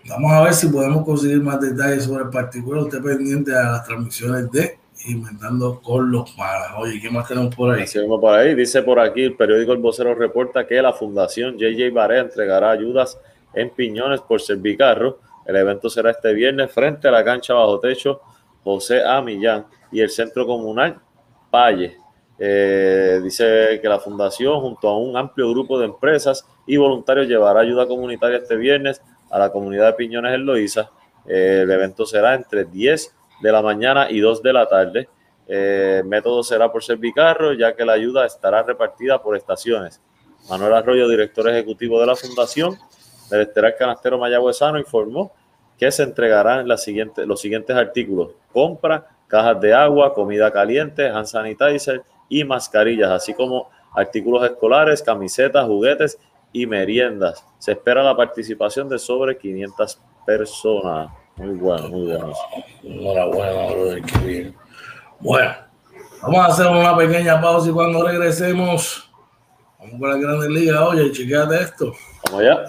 Vamos 0.08 0.32
a 0.32 0.42
ver 0.42 0.54
si 0.54 0.66
podemos 0.68 1.04
conseguir 1.04 1.40
más 1.40 1.60
detalles 1.60 2.04
sobre 2.04 2.24
el 2.24 2.30
particular. 2.30 2.82
Usted 2.82 3.02
pendiente 3.02 3.54
a 3.54 3.72
las 3.72 3.84
transmisiones 3.84 4.50
de 4.50 4.78
Inventando 5.04 5.80
con 5.80 6.10
los 6.10 6.30
Palas. 6.32 6.72
Oye, 6.78 7.00
¿qué 7.00 7.10
más 7.10 7.26
tenemos 7.26 7.54
por 7.54 7.72
ahí? 7.72 7.84
Por 8.20 8.38
ahí. 8.38 8.54
Dice 8.54 8.82
por 8.82 9.00
aquí, 9.00 9.22
el 9.22 9.34
periódico 9.34 9.72
El 9.72 9.78
Vocero 9.78 10.14
reporta 10.14 10.66
que 10.66 10.80
la 10.80 10.92
Fundación 10.92 11.56
JJ 11.58 11.92
Barea 11.92 12.20
entregará 12.20 12.70
ayudas 12.70 13.18
en 13.54 13.70
Piñones 13.70 14.20
por 14.20 14.40
Servicarro. 14.40 15.18
El 15.44 15.56
evento 15.56 15.90
será 15.90 16.10
este 16.10 16.32
viernes 16.32 16.70
frente 16.72 17.08
a 17.08 17.10
la 17.10 17.24
cancha 17.24 17.54
bajo 17.54 17.80
techo 17.80 18.20
José 18.62 19.02
A. 19.04 19.20
Millán 19.20 19.66
y 19.90 20.00
el 20.00 20.10
Centro 20.10 20.46
Comunal 20.46 21.00
Valle. 21.52 21.96
Eh, 22.38 23.20
dice 23.22 23.78
que 23.80 23.88
la 23.88 23.98
Fundación, 23.98 24.60
junto 24.60 24.88
a 24.88 24.98
un 24.98 25.16
amplio 25.16 25.50
grupo 25.50 25.78
de 25.78 25.86
empresas 25.86 26.46
y 26.66 26.76
voluntarios, 26.76 27.28
llevará 27.28 27.60
ayuda 27.60 27.86
comunitaria 27.86 28.38
este 28.38 28.56
viernes 28.56 29.02
a 29.30 29.38
la 29.38 29.52
comunidad 29.52 29.86
de 29.86 29.92
Piñones 29.94 30.34
en 30.34 30.46
Loíza. 30.46 30.90
Eh, 31.26 31.60
el 31.62 31.70
evento 31.70 32.04
será 32.06 32.34
entre 32.34 32.64
10 32.64 33.14
de 33.42 33.52
la 33.52 33.62
mañana 33.62 34.10
y 34.10 34.20
2 34.20 34.42
de 34.42 34.52
la 34.52 34.66
tarde. 34.66 35.08
Eh, 35.46 35.98
el 36.02 36.08
método 36.08 36.42
será 36.42 36.70
por 36.70 36.82
Servicarro, 36.82 37.52
ya 37.52 37.74
que 37.74 37.84
la 37.84 37.92
ayuda 37.92 38.26
estará 38.26 38.62
repartida 38.62 39.22
por 39.22 39.36
estaciones. 39.36 40.00
Manuel 40.48 40.74
Arroyo, 40.74 41.08
director 41.08 41.48
ejecutivo 41.48 42.00
de 42.00 42.06
la 42.06 42.16
Fundación 42.16 42.76
del 43.32 43.48
Esteral 43.48 43.74
Canastero 43.76 44.18
Mayagüezano, 44.18 44.78
informó 44.78 45.32
que 45.78 45.90
se 45.90 46.04
entregarán 46.04 46.68
las 46.68 46.82
siguientes, 46.84 47.26
los 47.26 47.40
siguientes 47.40 47.74
artículos: 47.74 48.30
compra, 48.52 49.06
cajas 49.26 49.60
de 49.60 49.74
agua, 49.74 50.14
comida 50.14 50.52
caliente, 50.52 51.08
hand 51.08 51.26
sanitizer 51.26 52.02
y 52.28 52.44
mascarillas, 52.44 53.10
así 53.10 53.34
como 53.34 53.68
artículos 53.94 54.44
escolares, 54.44 55.02
camisetas, 55.02 55.66
juguetes 55.66 56.18
y 56.52 56.66
meriendas. 56.66 57.44
Se 57.58 57.72
espera 57.72 58.02
la 58.02 58.16
participación 58.16 58.88
de 58.88 58.98
sobre 58.98 59.36
500 59.36 60.00
personas. 60.26 61.10
Muy 61.36 61.54
bueno, 61.54 61.88
muy 61.88 62.06
bueno. 62.06 62.32
Enhorabuena, 62.82 63.72
brother, 63.72 64.02
qué 64.02 64.18
bien. 64.18 64.56
Bueno, 65.18 65.54
vamos 66.22 66.40
a 66.40 66.46
hacer 66.46 66.66
una 66.66 66.96
pequeña 66.96 67.40
pausa 67.40 67.70
y 67.70 67.72
cuando 67.72 68.06
regresemos, 68.06 69.10
vamos 69.78 69.98
con 69.98 70.10
la 70.10 70.16
Grandes 70.16 70.50
Ligas. 70.50 70.80
Oye, 70.80 71.10
chequeate 71.10 71.54
esto. 71.62 71.92
Vamos 72.26 72.40
allá. 72.40 72.64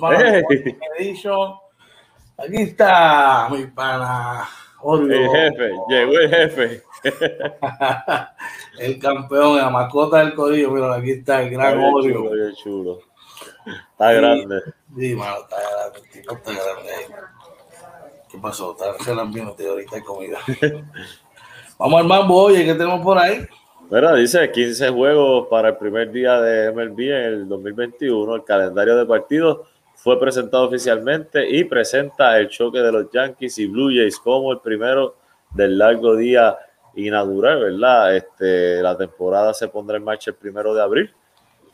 Los 0.00 1.22
panos. 1.22 1.60
Aquí 2.38 2.56
está 2.56 3.48
mi 3.50 3.66
pana. 3.66 4.48
El 4.82 5.28
jefe, 5.28 5.72
llegó 5.88 6.12
el 6.12 6.30
jefe. 6.30 6.82
el 8.78 8.98
campeón, 8.98 9.58
la 9.58 9.68
mascota 9.68 10.20
del 10.20 10.34
codillo. 10.34 10.70
Mira, 10.70 10.94
aquí 10.94 11.10
está 11.10 11.42
el 11.42 11.50
gran 11.50 11.78
odio. 11.78 12.14
Chulo, 12.14 12.54
chulo. 12.54 12.98
Está 13.92 14.12
grande. 14.12 14.62
Sí, 14.96 15.14
mano, 15.14 15.40
está 15.42 15.56
grande. 15.56 16.08
Tipo 16.10 16.34
está 16.34 16.52
grande. 16.52 16.90
¿Qué 18.30 18.38
pasó? 18.38 18.72
Está 18.72 19.12
ahorita 19.12 19.96
hay 19.96 20.02
comida. 20.02 20.38
Vamos 21.78 22.00
al 22.00 22.06
mambo, 22.06 22.42
oye, 22.44 22.64
¿qué 22.64 22.74
tenemos 22.74 23.02
por 23.02 23.18
ahí? 23.18 23.46
Mira, 23.90 24.14
dice 24.14 24.50
15 24.50 24.90
juegos 24.90 25.48
para 25.48 25.70
el 25.70 25.76
primer 25.76 26.10
día 26.12 26.40
de 26.40 26.72
MLB 26.72 27.00
en 27.00 27.24
el 27.24 27.48
2021. 27.48 28.34
El 28.34 28.44
calendario 28.44 28.96
de 28.96 29.04
partidos 29.04 29.66
fue 30.02 30.18
presentado 30.18 30.64
oficialmente 30.66 31.46
y 31.46 31.64
presenta 31.64 32.38
el 32.38 32.48
choque 32.48 32.78
de 32.78 32.90
los 32.90 33.10
Yankees 33.10 33.58
y 33.58 33.66
Blue 33.66 33.90
Jays 33.94 34.18
como 34.18 34.50
el 34.50 34.60
primero 34.60 35.16
del 35.50 35.76
largo 35.76 36.16
día 36.16 36.56
inaugural, 36.94 37.60
¿verdad? 37.60 38.16
Este, 38.16 38.80
la 38.80 38.96
temporada 38.96 39.52
se 39.52 39.68
pondrá 39.68 39.98
en 39.98 40.04
marcha 40.04 40.30
el 40.30 40.36
primero 40.36 40.72
de 40.72 40.82
abril 40.82 41.14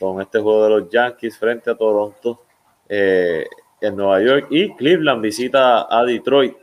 con 0.00 0.20
este 0.20 0.40
juego 0.40 0.64
de 0.64 0.70
los 0.70 0.90
Yankees 0.90 1.38
frente 1.38 1.70
a 1.70 1.76
Toronto 1.76 2.42
eh, 2.88 3.46
en 3.80 3.94
Nueva 3.94 4.20
York 4.20 4.48
y 4.50 4.74
Cleveland 4.74 5.22
visita 5.22 5.86
a 5.88 6.04
Detroit 6.04 6.56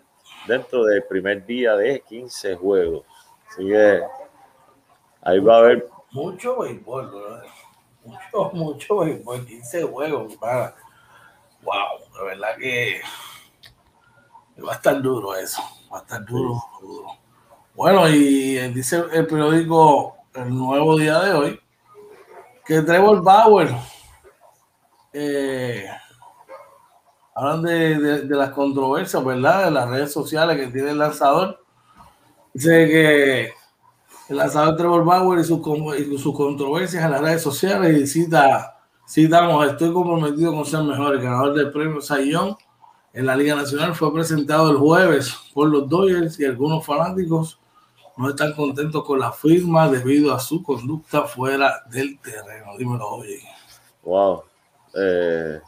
dentro 0.45 0.83
del 0.83 1.03
primer 1.03 1.45
día 1.45 1.77
de 1.77 2.01
15 2.01 2.55
juegos. 2.55 3.05
Así 3.47 3.65
que 3.65 4.01
ahí 5.21 5.39
va 5.39 5.55
a 5.55 5.59
haber 5.59 5.87
mucho 6.11 6.59
béisbol, 6.59 7.09
mucho, 8.03 8.51
mucho 8.51 8.97
béisbol, 8.97 9.45
15 9.45 9.83
juegos, 9.83 10.35
para 10.35 10.75
wow, 11.63 12.19
de 12.19 12.25
verdad 12.25 12.57
que 12.57 13.01
va 14.65 14.73
a 14.73 14.75
estar 14.75 15.01
duro 15.01 15.35
eso, 15.35 15.61
va 15.91 15.99
a 15.99 16.01
estar 16.01 16.25
duro, 16.25 16.61
duro. 16.81 17.07
Bueno, 17.75 18.07
y 18.07 18.55
dice 18.73 19.03
el 19.11 19.25
periódico 19.25 20.15
El 20.33 20.55
Nuevo 20.55 20.97
Día 20.97 21.19
de 21.19 21.33
hoy 21.33 21.59
que 22.65 22.81
Trevor 22.81 23.21
Bauer, 23.21 23.75
eh, 25.11 25.85
hablan 27.35 27.61
de, 27.61 28.25
las 28.29 28.51
controversias, 28.51 29.23
¿verdad? 29.23 29.65
De 29.65 29.71
las 29.71 29.89
redes 29.89 30.13
sociales 30.13 30.57
que 30.57 30.67
tiene 30.67 30.91
el 30.91 30.97
lanzador. 30.97 31.59
Dice 32.53 32.87
que 32.87 33.53
el 34.29 34.37
lanzador 34.37 34.77
Trevor 34.77 35.03
Bauer 35.03 35.39
y 35.39 35.43
sus, 35.43 35.59
y 35.99 36.17
sus 36.17 36.35
controversias 36.35 37.03
en 37.03 37.11
las 37.11 37.21
redes 37.21 37.41
sociales 37.41 37.97
y 37.97 38.07
cita 38.07 38.72
Citamos, 39.07 39.67
estoy 39.67 39.91
comprometido 39.91 40.53
con 40.53 40.65
ser 40.65 40.83
mejor. 40.83 41.15
El 41.15 41.21
ganador 41.21 41.53
del 41.53 41.71
premio 41.71 42.01
Sayón 42.01 42.55
en 43.13 43.25
la 43.25 43.35
Liga 43.35 43.55
Nacional 43.55 43.93
fue 43.93 44.13
presentado 44.13 44.71
el 44.71 44.77
jueves 44.77 45.35
por 45.53 45.69
los 45.69 45.87
Dodgers 45.87 46.39
y 46.39 46.45
algunos 46.45 46.85
fanáticos 46.85 47.59
no 48.15 48.29
están 48.29 48.53
contentos 48.53 49.03
con 49.03 49.19
la 49.19 49.31
firma 49.31 49.89
debido 49.89 50.33
a 50.33 50.39
su 50.39 50.63
conducta 50.63 51.23
fuera 51.23 51.83
del 51.91 52.19
terreno. 52.19 52.77
Dímelo, 52.77 53.07
oye. 53.09 53.41
Wow. 54.03 54.43
Eh, 54.95 55.59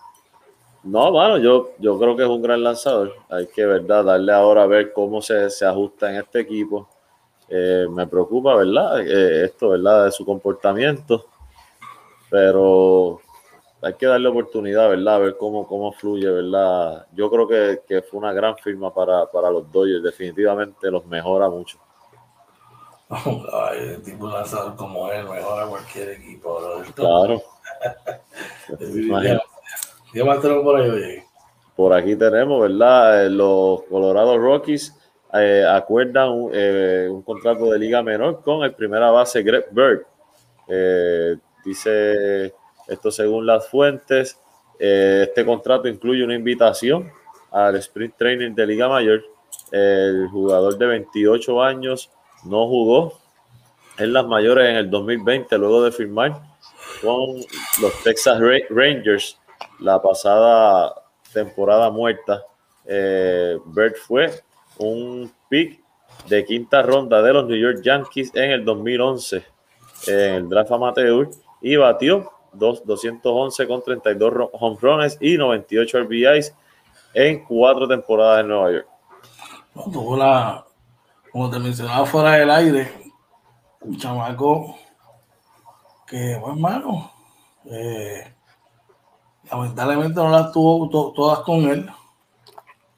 no, 0.84 1.12
bueno, 1.12 1.38
yo, 1.40 1.72
yo 1.80 1.98
creo 1.98 2.16
que 2.16 2.24
es 2.24 2.30
un 2.30 2.42
gran 2.42 2.64
lanzador. 2.64 3.16
Hay 3.30 3.48
que, 3.48 3.66
¿verdad? 3.66 4.06
Darle 4.06 4.32
ahora 4.32 4.64
a 4.64 4.68
ver 4.68 4.94
cómo 4.94 5.22
se, 5.22 5.50
se 5.50 5.66
ajusta 5.66 6.12
en 6.12 6.18
este 6.18 6.42
equipo. 6.42 6.88
Eh, 7.50 7.88
me 7.90 8.08
preocupa, 8.08 8.56
¿verdad? 8.56 9.02
Eh, 9.02 9.46
esto, 9.46 9.70
¿verdad? 9.70 10.06
De 10.06 10.12
su 10.12 10.24
comportamiento. 10.24 11.26
Pero 12.30 13.22
hay 13.86 13.94
que 13.94 14.08
darle 14.08 14.28
oportunidad, 14.28 14.90
¿verdad? 14.90 15.16
A 15.16 15.20
ver 15.20 15.38
cómo, 15.38 15.68
cómo 15.68 15.92
fluye, 15.92 16.28
¿verdad? 16.28 17.06
Yo 17.14 17.30
creo 17.30 17.48
que, 17.48 17.82
que 17.88 18.02
fue 18.02 18.20
una 18.20 18.34
gran 18.34 18.58
firma 18.58 18.92
para, 18.92 19.28
para, 19.28 19.52
los 19.52 19.72
Dodgers, 19.72 20.02
definitivamente 20.02 20.90
los 20.90 21.06
mejora 21.06 21.48
mucho. 21.50 21.78
Ay, 23.10 23.90
el 23.90 24.02
tipo 24.02 24.28
lanzador 24.28 24.76
como 24.76 25.12
él 25.12 25.30
mejora 25.30 25.68
cualquier 25.68 26.10
equipo. 26.14 26.60
Claro. 26.96 27.44
¿Qué 30.12 30.24
más 30.24 30.42
tenemos 30.42 30.64
por 30.64 30.82
ahí, 30.82 30.90
oye? 30.90 31.24
Por 31.76 31.94
aquí 31.94 32.16
tenemos, 32.16 32.62
¿verdad? 32.62 33.26
Eh, 33.26 33.30
los 33.30 33.84
Colorado 33.84 34.36
Rockies 34.40 34.98
eh, 35.32 35.64
acuerdan 35.64 36.30
un, 36.30 36.52
eh, 36.52 37.08
un, 37.08 37.22
contrato 37.22 37.70
de 37.70 37.78
liga 37.78 38.02
menor 38.02 38.42
con 38.42 38.64
el 38.64 38.74
primera 38.74 39.12
base 39.12 39.44
Greg 39.44 39.68
Bird. 39.70 40.08
Eh, 40.68 41.36
dice 41.64 42.56
esto 42.88 43.12
según 43.12 43.46
las 43.46 43.68
fuentes. 43.68 44.40
Eh, 44.80 45.26
este 45.28 45.46
contrato 45.46 45.88
incluye 45.88 46.24
una 46.24 46.36
invitación 46.36 47.12
al 47.52 47.76
sprint 47.78 48.16
training 48.18 48.54
de 48.54 48.68
Liga 48.68 48.88
Mayor. 48.88 49.24
El 49.72 50.28
jugador 50.30 50.78
de 50.78 50.86
28 50.86 51.64
años 51.64 52.12
no 52.44 52.68
jugó 52.68 53.20
en 53.98 54.14
las 54.14 54.26
mayores 54.26 54.70
en 54.70 54.76
el 54.76 54.90
2020 54.90 55.58
luego 55.58 55.84
de 55.84 55.92
firmar 55.92 56.42
con 57.02 57.36
los 57.82 58.04
Texas 58.04 58.40
Rangers 58.70 59.40
la 59.80 60.02
pasada 60.02 60.94
temporada 61.34 61.90
muerta. 61.90 62.44
Eh, 62.86 63.58
Bird 63.66 63.96
fue 63.96 64.32
un 64.78 65.32
pick 65.50 65.82
de 66.28 66.46
quinta 66.46 66.82
ronda 66.82 67.22
de 67.22 67.34
los 67.34 67.46
New 67.46 67.58
York 67.58 67.82
Yankees 67.84 68.32
en 68.36 68.52
el 68.52 68.66
2011 68.66 69.44
en 70.08 70.34
el 70.34 70.50
draft 70.50 70.72
amateur 70.72 71.30
y 71.62 71.76
batió 71.76 72.32
211 72.58 73.68
con 73.68 73.84
32 73.84 74.50
home 74.54 74.78
runs 74.82 75.18
y 75.20 75.38
98 75.38 76.00
RBIs 76.02 76.54
en 77.14 77.44
cuatro 77.46 77.88
temporadas 77.88 78.42
en 78.42 78.48
Nueva 78.50 78.72
York. 78.72 78.88
tuvo 79.92 80.18
la, 80.18 80.66
como 81.32 81.50
te 81.50 81.60
mencionaba 81.60 82.06
fuera 82.06 82.34
del 82.34 82.50
aire, 82.50 82.92
un 83.82 83.98
chamaco 83.98 84.78
que, 86.06 86.38
bueno, 86.38 86.56
hermano, 86.56 87.12
eh, 87.66 88.34
lamentablemente 89.50 90.16
no 90.16 90.30
las 90.30 90.52
tuvo 90.52 91.14
todas 91.14 91.40
con 91.40 91.64
él 91.70 91.90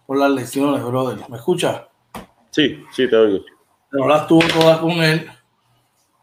por 0.05 0.17
las 0.17 0.31
lesiones, 0.31 0.83
brother. 0.83 1.29
¿Me 1.29 1.37
escuchas? 1.37 1.81
Sí, 2.51 2.83
sí, 2.91 3.09
te 3.09 3.15
oigo. 3.15 3.43
No 3.91 4.07
las 4.07 4.27
tuvo 4.27 4.41
todas 4.47 4.79
con 4.79 4.91
él 4.91 5.29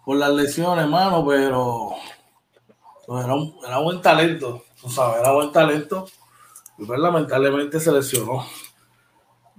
por 0.05 0.16
las 0.16 0.30
lesiones, 0.30 0.85
hermano, 0.85 1.24
pero 1.26 1.93
era, 3.09 3.34
un, 3.34 3.57
era 3.66 3.78
buen 3.78 4.00
talento, 4.00 4.64
tú 4.80 4.88
sabes, 4.90 5.20
era 5.20 5.32
buen 5.32 5.52
talento. 5.52 6.07
Y 6.78 6.84
pues 6.84 6.98
lamentablemente 6.98 7.78
se 7.78 7.92
lesionó. 7.92 8.44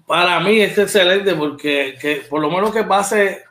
Para 0.05 0.39
mí 0.39 0.59
es 0.59 0.77
excelente 0.77 1.33
porque 1.33 1.95
que, 1.99 2.25
por 2.29 2.41
lo 2.41 2.49
menos 2.49 2.71
que 2.71 2.83
pase, 2.83 3.43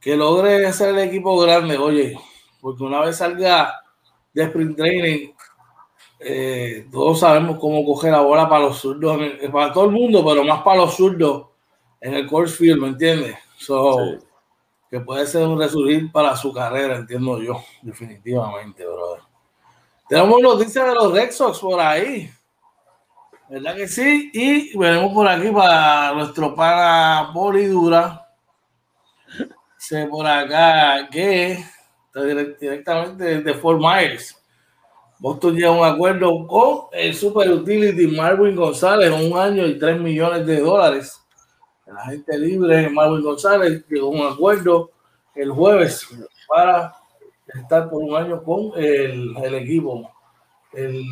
que 0.00 0.16
logre 0.16 0.72
ser 0.72 0.90
el 0.90 0.98
equipo 0.98 1.38
grande, 1.38 1.76
oye, 1.76 2.18
porque 2.60 2.84
una 2.84 3.00
vez 3.00 3.16
salga 3.16 3.82
de 4.32 4.44
sprint 4.44 4.76
training, 4.76 5.32
eh, 6.20 6.86
todos 6.92 7.20
sabemos 7.20 7.58
cómo 7.58 7.84
coger 7.84 8.12
la 8.12 8.20
bola 8.20 8.48
para 8.48 8.64
los 8.64 8.78
zurdos, 8.78 9.18
para 9.52 9.72
todo 9.72 9.86
el 9.86 9.90
mundo, 9.90 10.24
pero 10.24 10.44
más 10.44 10.62
para 10.62 10.82
los 10.82 10.94
zurdos 10.94 11.46
en 12.00 12.14
el 12.14 12.26
course 12.26 12.56
field, 12.56 12.80
¿me 12.80 12.88
entiendes? 12.88 13.36
Que 14.90 15.00
puede 15.00 15.26
ser 15.26 15.46
un 15.46 15.58
resurgir 15.58 16.10
para 16.10 16.36
su 16.36 16.52
carrera, 16.52 16.96
entiendo 16.96 17.40
yo, 17.42 17.62
definitivamente, 17.82 18.84
brother. 18.86 19.29
Tenemos 20.10 20.42
noticias 20.42 20.88
de 20.88 20.92
los 20.92 21.12
Red 21.12 21.30
Sox 21.30 21.60
por 21.60 21.78
ahí. 21.78 22.28
¿Verdad 23.48 23.76
que 23.76 23.86
sí? 23.86 24.28
Y 24.34 24.76
veremos 24.76 25.14
por 25.14 25.28
aquí 25.28 25.52
para 25.52 26.12
nuestro 26.14 26.52
pana 26.52 27.30
Bolidura. 27.32 28.26
Sé 29.78 30.08
por 30.08 30.26
acá 30.26 31.08
que 31.12 31.64
directamente 32.60 33.40
de 33.40 33.54
Fort 33.54 33.80
Myers. 33.80 34.36
Boston 35.20 35.54
llega 35.54 35.68
a 35.68 35.70
un 35.70 35.84
acuerdo 35.84 36.44
con 36.48 36.86
el 36.90 37.14
Super 37.14 37.48
Utility 37.48 38.08
Marvin 38.08 38.56
González, 38.56 39.12
un 39.12 39.38
año 39.38 39.64
y 39.64 39.78
tres 39.78 40.00
millones 40.00 40.44
de 40.44 40.58
dólares. 40.58 41.22
La 41.86 42.06
gente 42.06 42.36
libre, 42.36 42.90
Marvin 42.90 43.22
González, 43.22 43.84
llegó 43.88 44.08
a 44.08 44.10
un 44.10 44.32
acuerdo 44.32 44.90
el 45.36 45.52
jueves 45.52 46.04
para 46.48 46.99
estar 47.54 47.88
por 47.88 48.02
un 48.02 48.14
año 48.14 48.42
con 48.42 48.72
el, 48.76 49.36
el 49.36 49.54
equipo. 49.54 50.10
El, 50.72 51.04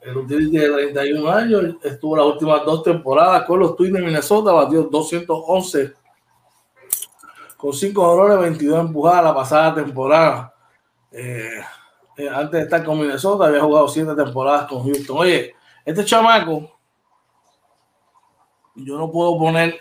el 0.00 0.16
utility 0.16 0.58
de 0.58 0.70
31 0.70 1.30
años 1.30 1.76
estuvo 1.82 2.16
las 2.16 2.26
últimas 2.26 2.64
dos 2.64 2.82
temporadas 2.82 3.44
con 3.44 3.58
los 3.60 3.76
Twins 3.76 3.94
de 3.94 4.02
Minnesota, 4.02 4.52
batió 4.52 4.84
211 4.84 5.94
con 7.56 7.72
5 7.72 8.06
dolores, 8.06 8.38
22 8.38 8.80
empujadas 8.80 9.24
la 9.24 9.34
pasada 9.34 9.74
temporada. 9.74 10.54
Eh, 11.10 11.60
eh, 12.16 12.28
antes 12.28 12.52
de 12.52 12.62
estar 12.62 12.84
con 12.84 12.98
Minnesota, 13.00 13.46
había 13.46 13.60
jugado 13.60 13.88
siete 13.88 14.14
temporadas 14.14 14.68
con 14.68 14.84
Houston. 14.84 15.18
Oye, 15.18 15.54
este 15.84 16.04
chamaco, 16.04 16.78
yo 18.76 18.96
no 18.96 19.10
puedo 19.10 19.36
poner 19.38 19.80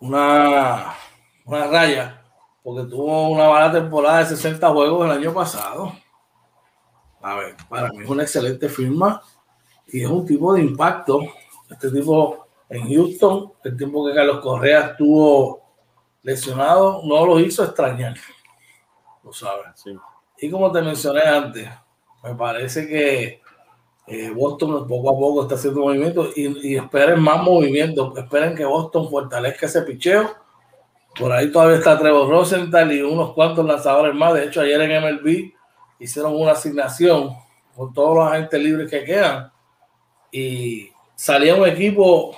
una, 0.00 0.94
una 1.44 1.66
raya 1.66 2.19
porque 2.62 2.88
tuvo 2.88 3.30
una 3.30 3.48
mala 3.48 3.72
temporada 3.72 4.18
de 4.18 4.26
60 4.26 4.68
juegos 4.70 5.06
el 5.06 5.12
año 5.12 5.32
pasado. 5.32 5.92
A 7.22 7.34
ver, 7.36 7.56
para 7.68 7.90
mí 7.90 8.02
es 8.02 8.08
una 8.08 8.22
excelente 8.22 8.68
firma 8.68 9.22
y 9.86 10.02
es 10.02 10.08
un 10.08 10.26
tipo 10.26 10.54
de 10.54 10.62
impacto. 10.62 11.20
Este 11.70 11.90
tipo 11.90 12.46
en 12.68 12.88
Houston, 12.88 13.52
el 13.64 13.76
tiempo 13.76 14.06
que 14.06 14.14
Carlos 14.14 14.40
Correa 14.40 14.80
estuvo 14.90 15.62
lesionado, 16.22 17.02
no 17.04 17.26
lo 17.26 17.40
hizo 17.40 17.64
extrañar. 17.64 18.14
Lo 19.22 19.32
sabes. 19.32 19.72
Sí. 19.74 19.96
Y 20.38 20.50
como 20.50 20.70
te 20.72 20.82
mencioné 20.82 21.22
antes, 21.22 21.68
me 22.22 22.34
parece 22.34 22.86
que 22.86 23.40
eh, 24.06 24.30
Boston 24.30 24.86
poco 24.86 25.10
a 25.10 25.18
poco 25.18 25.42
está 25.42 25.54
haciendo 25.54 25.80
movimiento 25.80 26.28
y, 26.34 26.72
y, 26.72 26.76
esperen 26.76 27.20
más 27.20 27.42
movimiento. 27.42 28.12
Esperen 28.16 28.54
que 28.54 28.64
Boston 28.64 29.10
fortalezca 29.10 29.66
ese 29.66 29.82
picheo. 29.82 30.34
Por 31.18 31.32
ahí 31.32 31.50
todavía 31.50 31.78
está 31.78 31.98
Trevor 31.98 32.28
Rosenthal 32.28 32.92
y 32.92 33.02
unos 33.02 33.32
cuantos 33.32 33.66
lanzadores 33.66 34.14
más. 34.14 34.34
De 34.34 34.44
hecho, 34.44 34.60
ayer 34.60 34.80
en 34.80 35.02
MLB 35.02 35.52
hicieron 35.98 36.34
una 36.34 36.52
asignación 36.52 37.34
con 37.74 37.92
todos 37.92 38.16
los 38.16 38.26
agentes 38.26 38.62
libres 38.62 38.90
que 38.90 39.04
quedan 39.04 39.50
y 40.32 40.90
salía 41.14 41.54
un 41.54 41.66
equipo 41.66 42.36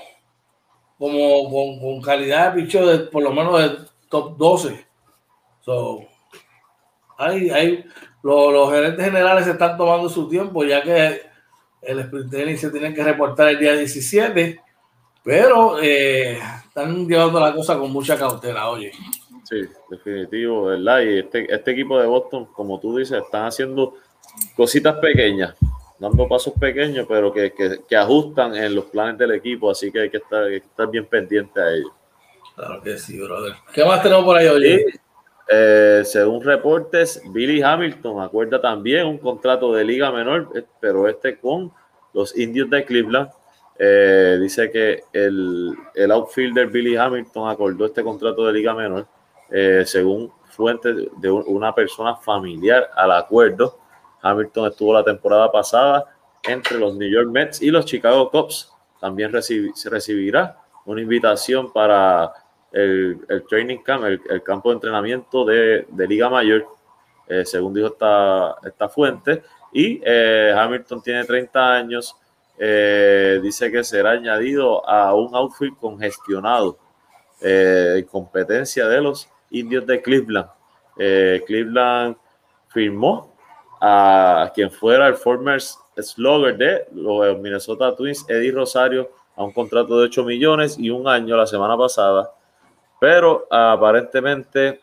como 0.99 1.81
con, 1.81 2.01
calidad 2.01 2.53
de 2.55 2.99
por 3.11 3.23
lo 3.23 3.33
menos 3.33 3.61
de 3.61 3.87
top 4.09 4.37
12. 4.37 4.87
So, 5.61 6.05
hay, 7.18 7.51
hay, 7.51 7.85
los, 8.23 8.70
gerentes 8.70 9.05
generales 9.05 9.47
están 9.47 9.77
tomando 9.77 10.09
su 10.09 10.29
tiempo 10.29 10.64
ya 10.64 10.83
que 10.83 11.23
el 11.83 11.99
sprint 12.01 12.31
training 12.31 12.57
se 12.57 12.70
tiene 12.70 12.95
que 12.95 13.03
reportar 13.03 13.49
el 13.49 13.59
día 13.59 13.73
17, 13.73 14.61
pero 15.25 15.81
eh, 15.81 16.39
están 16.66 17.07
llevando 17.07 17.41
la 17.41 17.55
cosa 17.55 17.79
con 17.79 17.93
mucha 17.93 18.18
cautela, 18.18 18.68
oye. 18.70 18.93
Sí, 19.45 19.61
definitivo, 19.91 20.64
¿verdad? 20.64 21.01
Y 21.01 21.18
este, 21.18 21.55
este 21.55 21.70
equipo 21.73 21.99
de 21.99 22.07
Boston, 22.07 22.47
como 22.55 22.81
tú 22.81 22.97
dices, 22.97 23.23
están 23.23 23.47
haciendo 23.47 23.95
cositas 24.57 24.97
pequeñas, 24.97 25.55
dando 25.99 26.27
pasos 26.27 26.55
pequeños, 26.59 27.07
pero 27.09 27.33
que, 27.33 27.53
que, 27.53 27.81
que 27.89 27.97
ajustan 27.97 28.55
en 28.57 28.75
los 28.75 28.87
planes 28.87 29.18
del 29.18 29.33
equipo, 29.33 29.70
así 29.70 29.93
que 29.93 30.01
hay 30.01 30.11
que 30.11 30.16
estar, 30.18 30.45
hay 30.45 30.61
que 30.61 30.66
estar 30.66 30.91
bien 30.91 31.07
pendiente 31.07 31.61
a 31.61 31.73
ellos. 31.73 31.93
Claro 32.55 32.83
que 32.83 32.99
sí, 32.99 33.18
brother. 33.18 33.55
¿Qué 33.73 33.85
más 33.85 34.03
tenemos 34.03 34.25
por 34.25 34.37
ahí, 34.37 34.47
oye? 34.47 34.85
Eh, 35.49 36.03
según 36.05 36.43
reportes, 36.43 37.23
Billy 37.31 37.62
Hamilton 37.62 38.23
acuerda 38.23 38.61
también 38.61 39.07
un 39.07 39.18
contrato 39.18 39.73
de 39.73 39.85
liga 39.85 40.11
menor, 40.11 40.51
eh, 40.55 40.64
pero 40.81 41.09
este 41.09 41.39
con 41.39 41.73
los 42.12 42.37
indios 42.37 42.70
de 42.70 42.85
Cleveland. 42.85 43.29
Eh, 43.85 44.39
dice 44.41 44.70
que 44.70 45.03
el, 45.12 45.74
el, 45.97 46.12
outfielder 46.12 46.68
Billy 46.68 46.95
Hamilton 46.95 47.49
acordó 47.49 47.87
este 47.87 48.05
contrato 48.05 48.47
de 48.47 48.53
liga 48.53 48.72
menor, 48.74 49.09
eh, 49.51 49.83
según 49.85 50.33
fuentes 50.45 50.95
de 51.16 51.28
una 51.28 51.74
persona 51.74 52.14
familiar 52.14 52.91
al 52.95 53.11
acuerdo. 53.11 53.80
Hamilton 54.20 54.68
estuvo 54.68 54.95
la 54.95 55.03
temporada 55.03 55.51
pasada 55.51 56.05
entre 56.45 56.78
los 56.78 56.95
New 56.95 57.11
York 57.11 57.28
Mets 57.28 57.61
y 57.61 57.72
los 57.72 57.85
Chicago 57.85 58.30
Cubs. 58.30 58.72
También 59.01 59.33
recibi 59.33 59.72
se 59.74 59.91
recibirá 59.91 60.59
una 60.85 61.01
invitación 61.01 61.72
para 61.72 62.33
el, 62.70 63.18
el 63.28 63.45
training 63.49 63.78
camp, 63.78 64.05
el, 64.05 64.20
el, 64.30 64.45
campo 64.45 64.68
de 64.68 64.74
entrenamiento 64.74 65.45
de, 65.45 65.87
de 65.89 66.07
Liga 66.07 66.30
Mayor, 66.30 66.68
eh, 67.26 67.45
según 67.45 67.74
dijo 67.74 67.89
esta, 67.89 68.59
esta 68.64 68.89
fuente. 68.89 69.43
Y 69.72 70.01
eh, 70.05 70.55
Hamilton 70.57 71.03
tiene 71.03 71.24
30 71.24 71.74
años, 71.74 72.16
eh, 72.65 73.41
dice 73.43 73.73
que 73.73 73.83
será 73.83 74.13
añadido 74.13 74.89
a 74.89 75.15
un 75.15 75.35
outfit 75.35 75.75
congestionado 75.81 76.79
eh, 77.41 77.95
en 77.99 78.05
competencia 78.05 78.87
de 78.87 79.01
los 79.01 79.29
indios 79.51 79.87
de 79.87 80.01
Cleveland. 80.01 80.49
Cleveland 80.95 82.17
firmó 82.69 83.35
a 83.81 84.53
quien 84.55 84.71
fuera 84.71 85.09
el 85.09 85.15
former 85.15 85.61
slugger 85.61 86.57
de 86.57 86.87
los 86.93 87.39
Minnesota 87.39 87.97
Twins, 87.97 88.25
Eddie 88.29 88.53
Rosario, 88.53 89.11
a 89.35 89.43
un 89.43 89.53
contrato 89.53 89.99
de 89.99 90.05
8 90.05 90.25
millones 90.25 90.79
y 90.79 90.91
un 90.91 91.09
año 91.09 91.37
la 91.37 91.47
semana 91.47 91.77
pasada 91.77 92.31
pero 93.03 93.49
aparentemente 93.51 94.79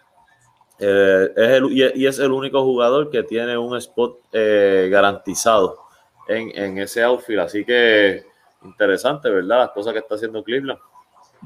eh, 0.77 1.29
es 1.37 1.49
el, 1.51 1.71
y, 1.71 2.05
es 2.05 2.19
el 2.19 2.33
único 2.33 2.61
jugador 2.65 3.09
que 3.09 3.23
tiene 3.23 3.57
un 3.57 3.77
spot 3.77 4.19
eh, 4.33 4.89
garantizado 4.91 5.85
en, 6.29 6.51
en, 6.55 6.77
ese 6.77 7.03
outfield. 7.03 7.41
Así 7.41 7.65
que 7.65 8.25
interesante, 8.63 9.29
¿verdad? 9.29 9.59
Las 9.59 9.71
cosas 9.71 9.93
que 9.93 9.99
está 9.99 10.15
haciendo 10.15 10.43
Cleveland. 10.43 10.79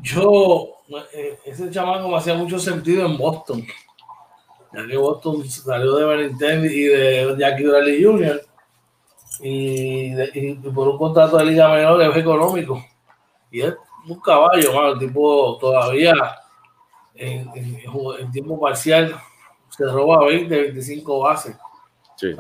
Yo, 0.02 0.78
eh, 1.14 1.40
ese 1.46 1.70
chamaco 1.70 2.08
me 2.10 2.18
hacía 2.18 2.34
mucho 2.34 2.60
sentido 2.60 3.06
en 3.06 3.18
Boston. 3.18 3.66
Ya 4.74 4.88
que 4.88 4.98
Boston 4.98 5.48
salió 5.48 5.96
de 5.96 6.06
Benintendi 6.06 6.68
y 6.68 6.84
de 6.86 7.36
Jackie 7.38 7.66
Bradley 7.66 8.04
Jr. 8.04 8.42
Y, 9.40 10.14
de, 10.14 10.32
y, 10.34 10.54
por 10.56 10.88
un 10.88 10.98
contrato 10.98 11.38
de 11.38 11.46
liga 11.46 11.72
menor 11.72 12.02
es 12.02 12.18
económico. 12.18 12.84
Y 13.52 13.62
es 13.62 13.76
un 14.08 14.20
caballo, 14.20 14.74
mano, 14.74 14.98
tipo 14.98 15.58
todavía 15.60 16.14
en, 17.16 17.50
en, 17.56 17.82
en, 18.20 18.32
tiempo 18.32 18.60
parcial 18.60 19.16
se 19.70 19.86
roba 19.86 20.26
20, 20.26 20.56
25 20.56 21.20
bases. 21.20 21.56
Sí. 22.16 22.36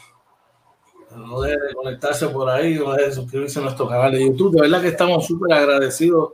no 1.16 1.40
deje 1.40 1.56
de 1.56 1.74
conectarse 1.74 2.28
por 2.28 2.48
ahí, 2.48 2.74
no 2.74 2.92
deje 2.92 3.06
de 3.06 3.14
suscribirse 3.14 3.58
a 3.58 3.62
nuestro 3.62 3.88
canal 3.88 4.12
de 4.12 4.24
YouTube. 4.24 4.54
De 4.54 4.62
verdad 4.62 4.82
que 4.82 4.88
estamos 4.88 5.26
súper 5.26 5.52
agradecidos 5.52 6.32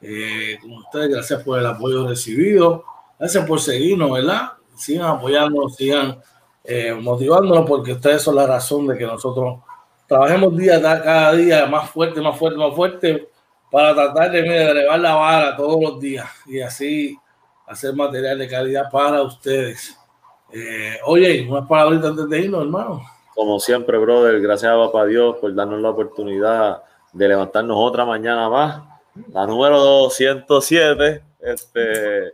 eh, 0.00 0.58
con 0.60 0.72
ustedes, 0.72 1.10
gracias 1.10 1.42
por 1.42 1.58
el 1.58 1.66
apoyo 1.66 2.06
recibido, 2.06 2.84
gracias 3.18 3.46
por 3.46 3.60
seguirnos, 3.60 4.10
¿verdad? 4.10 4.52
Sigan 4.74 5.06
apoyándonos, 5.06 5.76
sigan 5.76 6.20
eh, 6.64 6.92
motivándonos, 6.92 7.66
porque 7.66 7.92
ustedes 7.92 8.22
son 8.22 8.36
la 8.36 8.46
razón 8.46 8.86
de 8.86 8.98
que 8.98 9.06
nosotros 9.06 9.60
trabajemos 10.06 10.56
día 10.56 10.80
cada 10.80 11.32
día 11.32 11.66
más 11.66 11.90
fuerte, 11.90 12.20
más 12.20 12.38
fuerte, 12.38 12.58
más 12.58 12.74
fuerte 12.74 13.28
para 13.70 13.94
tratar 13.94 14.30
de, 14.30 14.42
de 14.42 14.70
elevar 14.70 15.00
la 15.00 15.14
vara 15.14 15.56
todos 15.56 15.80
los 15.80 16.00
días 16.00 16.28
y 16.46 16.60
así 16.60 17.18
hacer 17.66 17.94
material 17.94 18.38
de 18.38 18.48
calidad 18.48 18.90
para 18.90 19.22
ustedes. 19.22 19.98
Eh, 20.52 20.98
oye, 21.04 21.46
unas 21.48 21.66
palabritas 21.66 22.10
antes 22.10 22.28
de 22.28 22.40
irnos, 22.40 22.62
hermano. 22.62 23.02
Como 23.36 23.60
siempre, 23.60 23.98
brother, 23.98 24.40
gracias 24.40 24.72
a 24.72 24.76
papá 24.76 25.04
Dios 25.04 25.36
por 25.36 25.54
darnos 25.54 25.82
la 25.82 25.90
oportunidad 25.90 26.82
de 27.12 27.28
levantarnos 27.28 27.76
otra 27.78 28.06
mañana 28.06 28.48
más, 28.48 28.82
la 29.30 29.46
número 29.46 29.78
207, 29.78 31.22
este, 31.40 32.32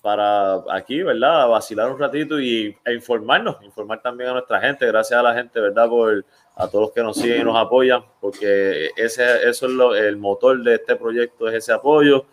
para 0.00 0.64
aquí, 0.70 1.02
¿verdad? 1.02 1.48
Vacilar 1.48 1.90
un 1.90 1.98
ratito 1.98 2.40
y, 2.40 2.74
e 2.82 2.94
informarnos, 2.94 3.62
informar 3.62 4.00
también 4.00 4.30
a 4.30 4.32
nuestra 4.32 4.58
gente, 4.58 4.86
gracias 4.86 5.20
a 5.20 5.22
la 5.22 5.34
gente, 5.34 5.60
¿verdad? 5.60 5.86
Por 5.86 6.24
a 6.56 6.66
todos 6.66 6.86
los 6.86 6.92
que 6.92 7.02
nos 7.02 7.18
siguen 7.18 7.42
y 7.42 7.44
nos 7.44 7.56
apoyan, 7.56 8.02
porque 8.18 8.88
ese, 8.96 9.46
eso 9.46 9.66
es 9.66 9.72
lo, 9.72 9.94
el 9.94 10.16
motor 10.16 10.62
de 10.62 10.76
este 10.76 10.96
proyecto, 10.96 11.46
es 11.48 11.56
ese 11.56 11.74
apoyo. 11.74 12.24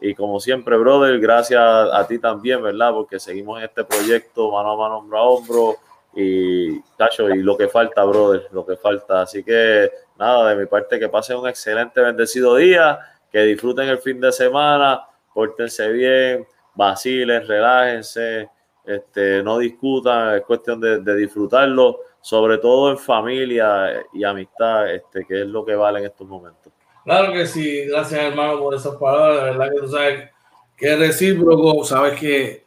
Y 0.00 0.16
como 0.16 0.40
siempre, 0.40 0.76
brother, 0.76 1.20
gracias 1.20 1.62
a 1.62 2.04
ti 2.08 2.18
también, 2.18 2.60
¿verdad? 2.64 2.90
Porque 2.90 3.20
seguimos 3.20 3.60
en 3.60 3.66
este 3.66 3.84
proyecto 3.84 4.50
mano 4.50 4.72
a 4.72 4.76
mano, 4.76 4.98
hombro 4.98 5.18
a 5.18 5.22
hombro. 5.22 5.76
Y, 6.14 6.80
tacho, 6.96 7.30
y 7.30 7.42
lo 7.42 7.56
que 7.56 7.68
falta, 7.68 8.04
brother, 8.04 8.48
lo 8.52 8.66
que 8.66 8.76
falta. 8.76 9.22
Así 9.22 9.44
que, 9.44 9.90
nada, 10.18 10.50
de 10.50 10.56
mi 10.56 10.66
parte, 10.66 10.98
que 10.98 11.08
pasen 11.08 11.36
un 11.36 11.48
excelente, 11.48 12.00
bendecido 12.00 12.56
día, 12.56 12.98
que 13.30 13.40
disfruten 13.42 13.88
el 13.88 13.98
fin 13.98 14.20
de 14.20 14.32
semana, 14.32 15.06
pórtense 15.32 15.88
bien, 15.92 16.46
vacilen, 16.74 17.46
relájense, 17.46 18.48
este, 18.84 19.42
no 19.42 19.58
discutan, 19.58 20.36
es 20.36 20.42
cuestión 20.42 20.80
de, 20.80 21.00
de 21.00 21.16
disfrutarlo 21.16 22.00
sobre 22.20 22.58
todo 22.58 22.90
en 22.90 22.98
familia 22.98 24.04
y 24.12 24.24
amistad, 24.24 24.92
este, 24.92 25.24
que 25.24 25.42
es 25.42 25.46
lo 25.46 25.64
que 25.64 25.74
vale 25.74 26.00
en 26.00 26.06
estos 26.06 26.26
momentos. 26.26 26.72
Claro 27.04 27.32
que 27.32 27.46
sí, 27.46 27.86
gracias 27.86 28.20
hermano 28.20 28.58
por 28.58 28.74
esas 28.74 28.96
palabras, 28.96 29.44
de 29.44 29.50
verdad 29.50 29.70
que 29.70 29.80
tú 29.80 29.88
sabes 29.88 30.30
que 30.76 30.92
es 30.92 30.98
recíproco, 30.98 31.84
sabes 31.84 32.18
que, 32.20 32.64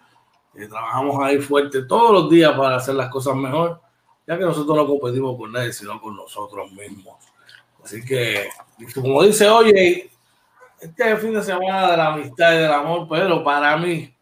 que 0.56 0.68
trabajamos 0.68 1.24
ahí 1.24 1.39
fuerte 1.39 1.84
todos 1.84 2.12
los 2.12 2.30
días 2.30 2.51
para 2.58 2.78
hacer 2.78 2.95
las 2.95 3.10
cosas 3.10 3.36
mejor 3.36 3.82
ya 4.26 4.38
que 4.38 4.45
nosotros 4.45 4.76
no 4.76 4.88
competimos 4.88 5.38
con 5.38 5.51
nadie, 5.51 5.74
sino 5.74 5.99
con 5.99 6.16
nosotros 6.16 6.72
mismos. 6.72 7.16
Así 7.84 8.04
que, 8.04 8.47
como 8.95 9.24
dice, 9.24 9.49
oye, 9.49 10.10
este 10.80 11.18
fin 11.18 11.34
de 11.34 11.43
semana 11.43 11.91
de 11.91 11.97
la 11.97 12.14
amistad 12.14 12.54
y 12.54 12.58
del 12.58 12.72
amor, 12.72 13.08
pero 13.10 13.43
para 13.43 13.76
mí, 13.78 14.14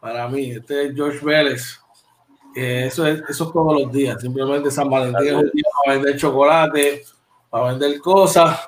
para 0.00 0.28
mí, 0.28 0.50
este 0.50 0.86
es 0.86 0.94
George 0.94 1.24
Vélez. 1.24 1.80
eso, 2.54 3.06
es, 3.06 3.22
eso 3.28 3.50
todos 3.52 3.80
los 3.80 3.92
días. 3.92 4.20
Simplemente 4.20 4.70
San 4.70 4.90
Valentín 4.90 5.26
es 5.26 5.34
un 5.34 5.50
día 5.52 5.64
para 5.84 5.96
vender 5.96 6.16
chocolate, 6.16 7.04
para 7.48 7.66
vender 7.66 8.00
cosas. 8.00 8.58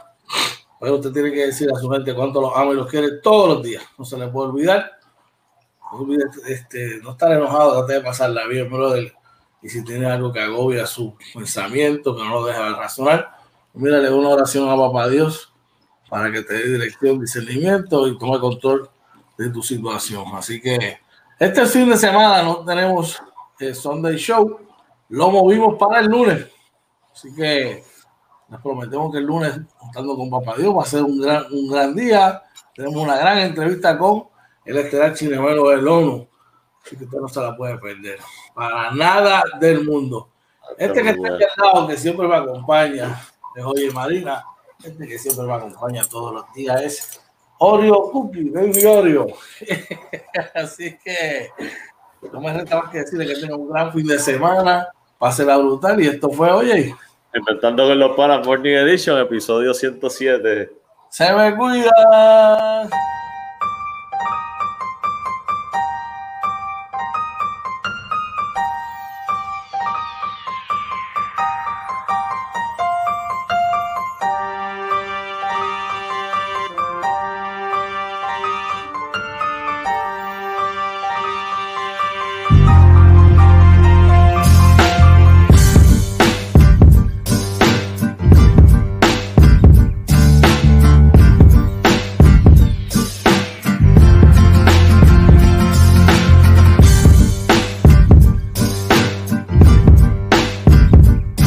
Pero 0.80 0.94
usted 0.94 1.10
tiene 1.10 1.32
que 1.32 1.46
decir 1.46 1.68
a 1.72 1.76
su 1.76 1.90
gente 1.90 2.14
cuánto 2.14 2.40
los 2.40 2.56
ama 2.56 2.70
y 2.70 2.76
los 2.76 2.86
quiere 2.86 3.18
todos 3.20 3.48
los 3.48 3.62
días. 3.64 3.82
No 3.98 4.04
se 4.04 4.16
le 4.16 4.28
puede 4.28 4.50
olvidar. 4.50 4.97
No 5.92 5.98
olvide 5.98 6.24
este, 6.48 7.00
no 7.02 7.12
estar 7.12 7.32
enojado, 7.32 7.78
trate 7.78 7.94
de 7.94 8.00
pasarla 8.00 8.46
bien, 8.46 8.70
brother. 8.70 9.12
Y 9.62 9.68
si 9.68 9.82
tiene 9.84 10.06
algo 10.06 10.32
que 10.32 10.40
agobia 10.40 10.86
su 10.86 11.16
pensamiento, 11.34 12.14
que 12.14 12.22
no 12.22 12.30
lo 12.30 12.46
deja 12.46 12.64
de 12.64 12.76
razonar, 12.76 13.30
mírale 13.74 14.10
una 14.10 14.28
oración 14.28 14.68
a 14.68 14.76
Papá 14.76 15.08
Dios 15.08 15.52
para 16.08 16.30
que 16.32 16.42
te 16.42 16.54
dé 16.54 16.72
dirección, 16.72 17.20
discernimiento 17.20 18.06
y 18.06 18.18
tome 18.18 18.38
control 18.38 18.88
de 19.36 19.50
tu 19.50 19.62
situación. 19.62 20.24
Así 20.34 20.60
que 20.60 20.98
este 21.38 21.66
fin 21.66 21.88
de 21.88 21.96
semana 21.96 22.42
no 22.42 22.64
tenemos 22.64 23.20
el 23.58 23.74
Sunday 23.74 24.16
Show, 24.16 24.60
lo 25.08 25.30
movimos 25.30 25.76
para 25.78 26.00
el 26.00 26.06
lunes. 26.06 26.46
Así 27.12 27.34
que 27.34 27.82
nos 28.48 28.60
prometemos 28.62 29.12
que 29.12 29.18
el 29.18 29.24
lunes, 29.24 29.60
contando 29.78 30.16
con 30.16 30.30
Papá 30.30 30.56
Dios, 30.56 30.76
va 30.76 30.82
a 30.82 30.86
ser 30.86 31.02
un 31.02 31.20
gran, 31.20 31.44
un 31.52 31.68
gran 31.68 31.94
día. 31.94 32.42
Tenemos 32.74 33.02
una 33.02 33.16
gran 33.16 33.38
entrevista 33.38 33.98
con 33.98 34.24
el 34.68 34.76
estelar 34.76 35.14
chinemelo 35.14 35.70
del 35.70 35.88
ONU. 35.88 36.28
Así 36.84 36.96
que 36.96 37.04
usted 37.04 37.18
no 37.18 37.28
se 37.28 37.40
la 37.40 37.56
puede 37.56 37.78
perder. 37.78 38.18
Para 38.54 38.90
nada 38.92 39.42
del 39.58 39.82
mundo. 39.84 40.28
Este 40.76 41.02
que 41.02 41.08
está 41.10 41.34
aquí 41.34 41.44
al 41.44 41.72
lado, 41.72 41.88
que 41.88 41.96
siempre 41.96 42.28
me 42.28 42.36
acompaña, 42.36 43.18
es 43.56 43.64
Oye 43.64 43.90
Marina. 43.90 44.44
Este 44.84 45.08
que 45.08 45.18
siempre 45.18 45.46
me 45.46 45.54
acompaña 45.54 46.04
todos 46.04 46.34
los 46.34 46.52
días 46.52 46.82
es 46.82 47.20
Oreo 47.58 48.10
Cookie, 48.12 48.50
Baby 48.50 48.84
Oreo. 48.84 49.26
Así 50.54 50.98
que 50.98 51.50
no 52.30 52.40
me 52.40 52.52
resta 52.52 52.82
más 52.82 52.90
que 52.90 52.98
decirle 52.98 53.26
que 53.26 53.40
tenga 53.40 53.56
un 53.56 53.70
gran 53.70 53.90
fin 53.90 54.06
de 54.06 54.18
semana. 54.18 54.88
la 55.18 55.56
brutal. 55.56 56.00
Y 56.02 56.08
esto 56.08 56.28
fue, 56.30 56.52
oye. 56.52 56.94
Inventando 57.34 57.88
con 57.88 57.98
los 57.98 58.14
panas 58.16 58.46
Morning 58.46 58.74
Edition, 58.74 59.18
episodio 59.18 59.72
107. 59.72 60.70
Se 61.08 61.32
me 61.32 61.56
cuida. 61.56 62.88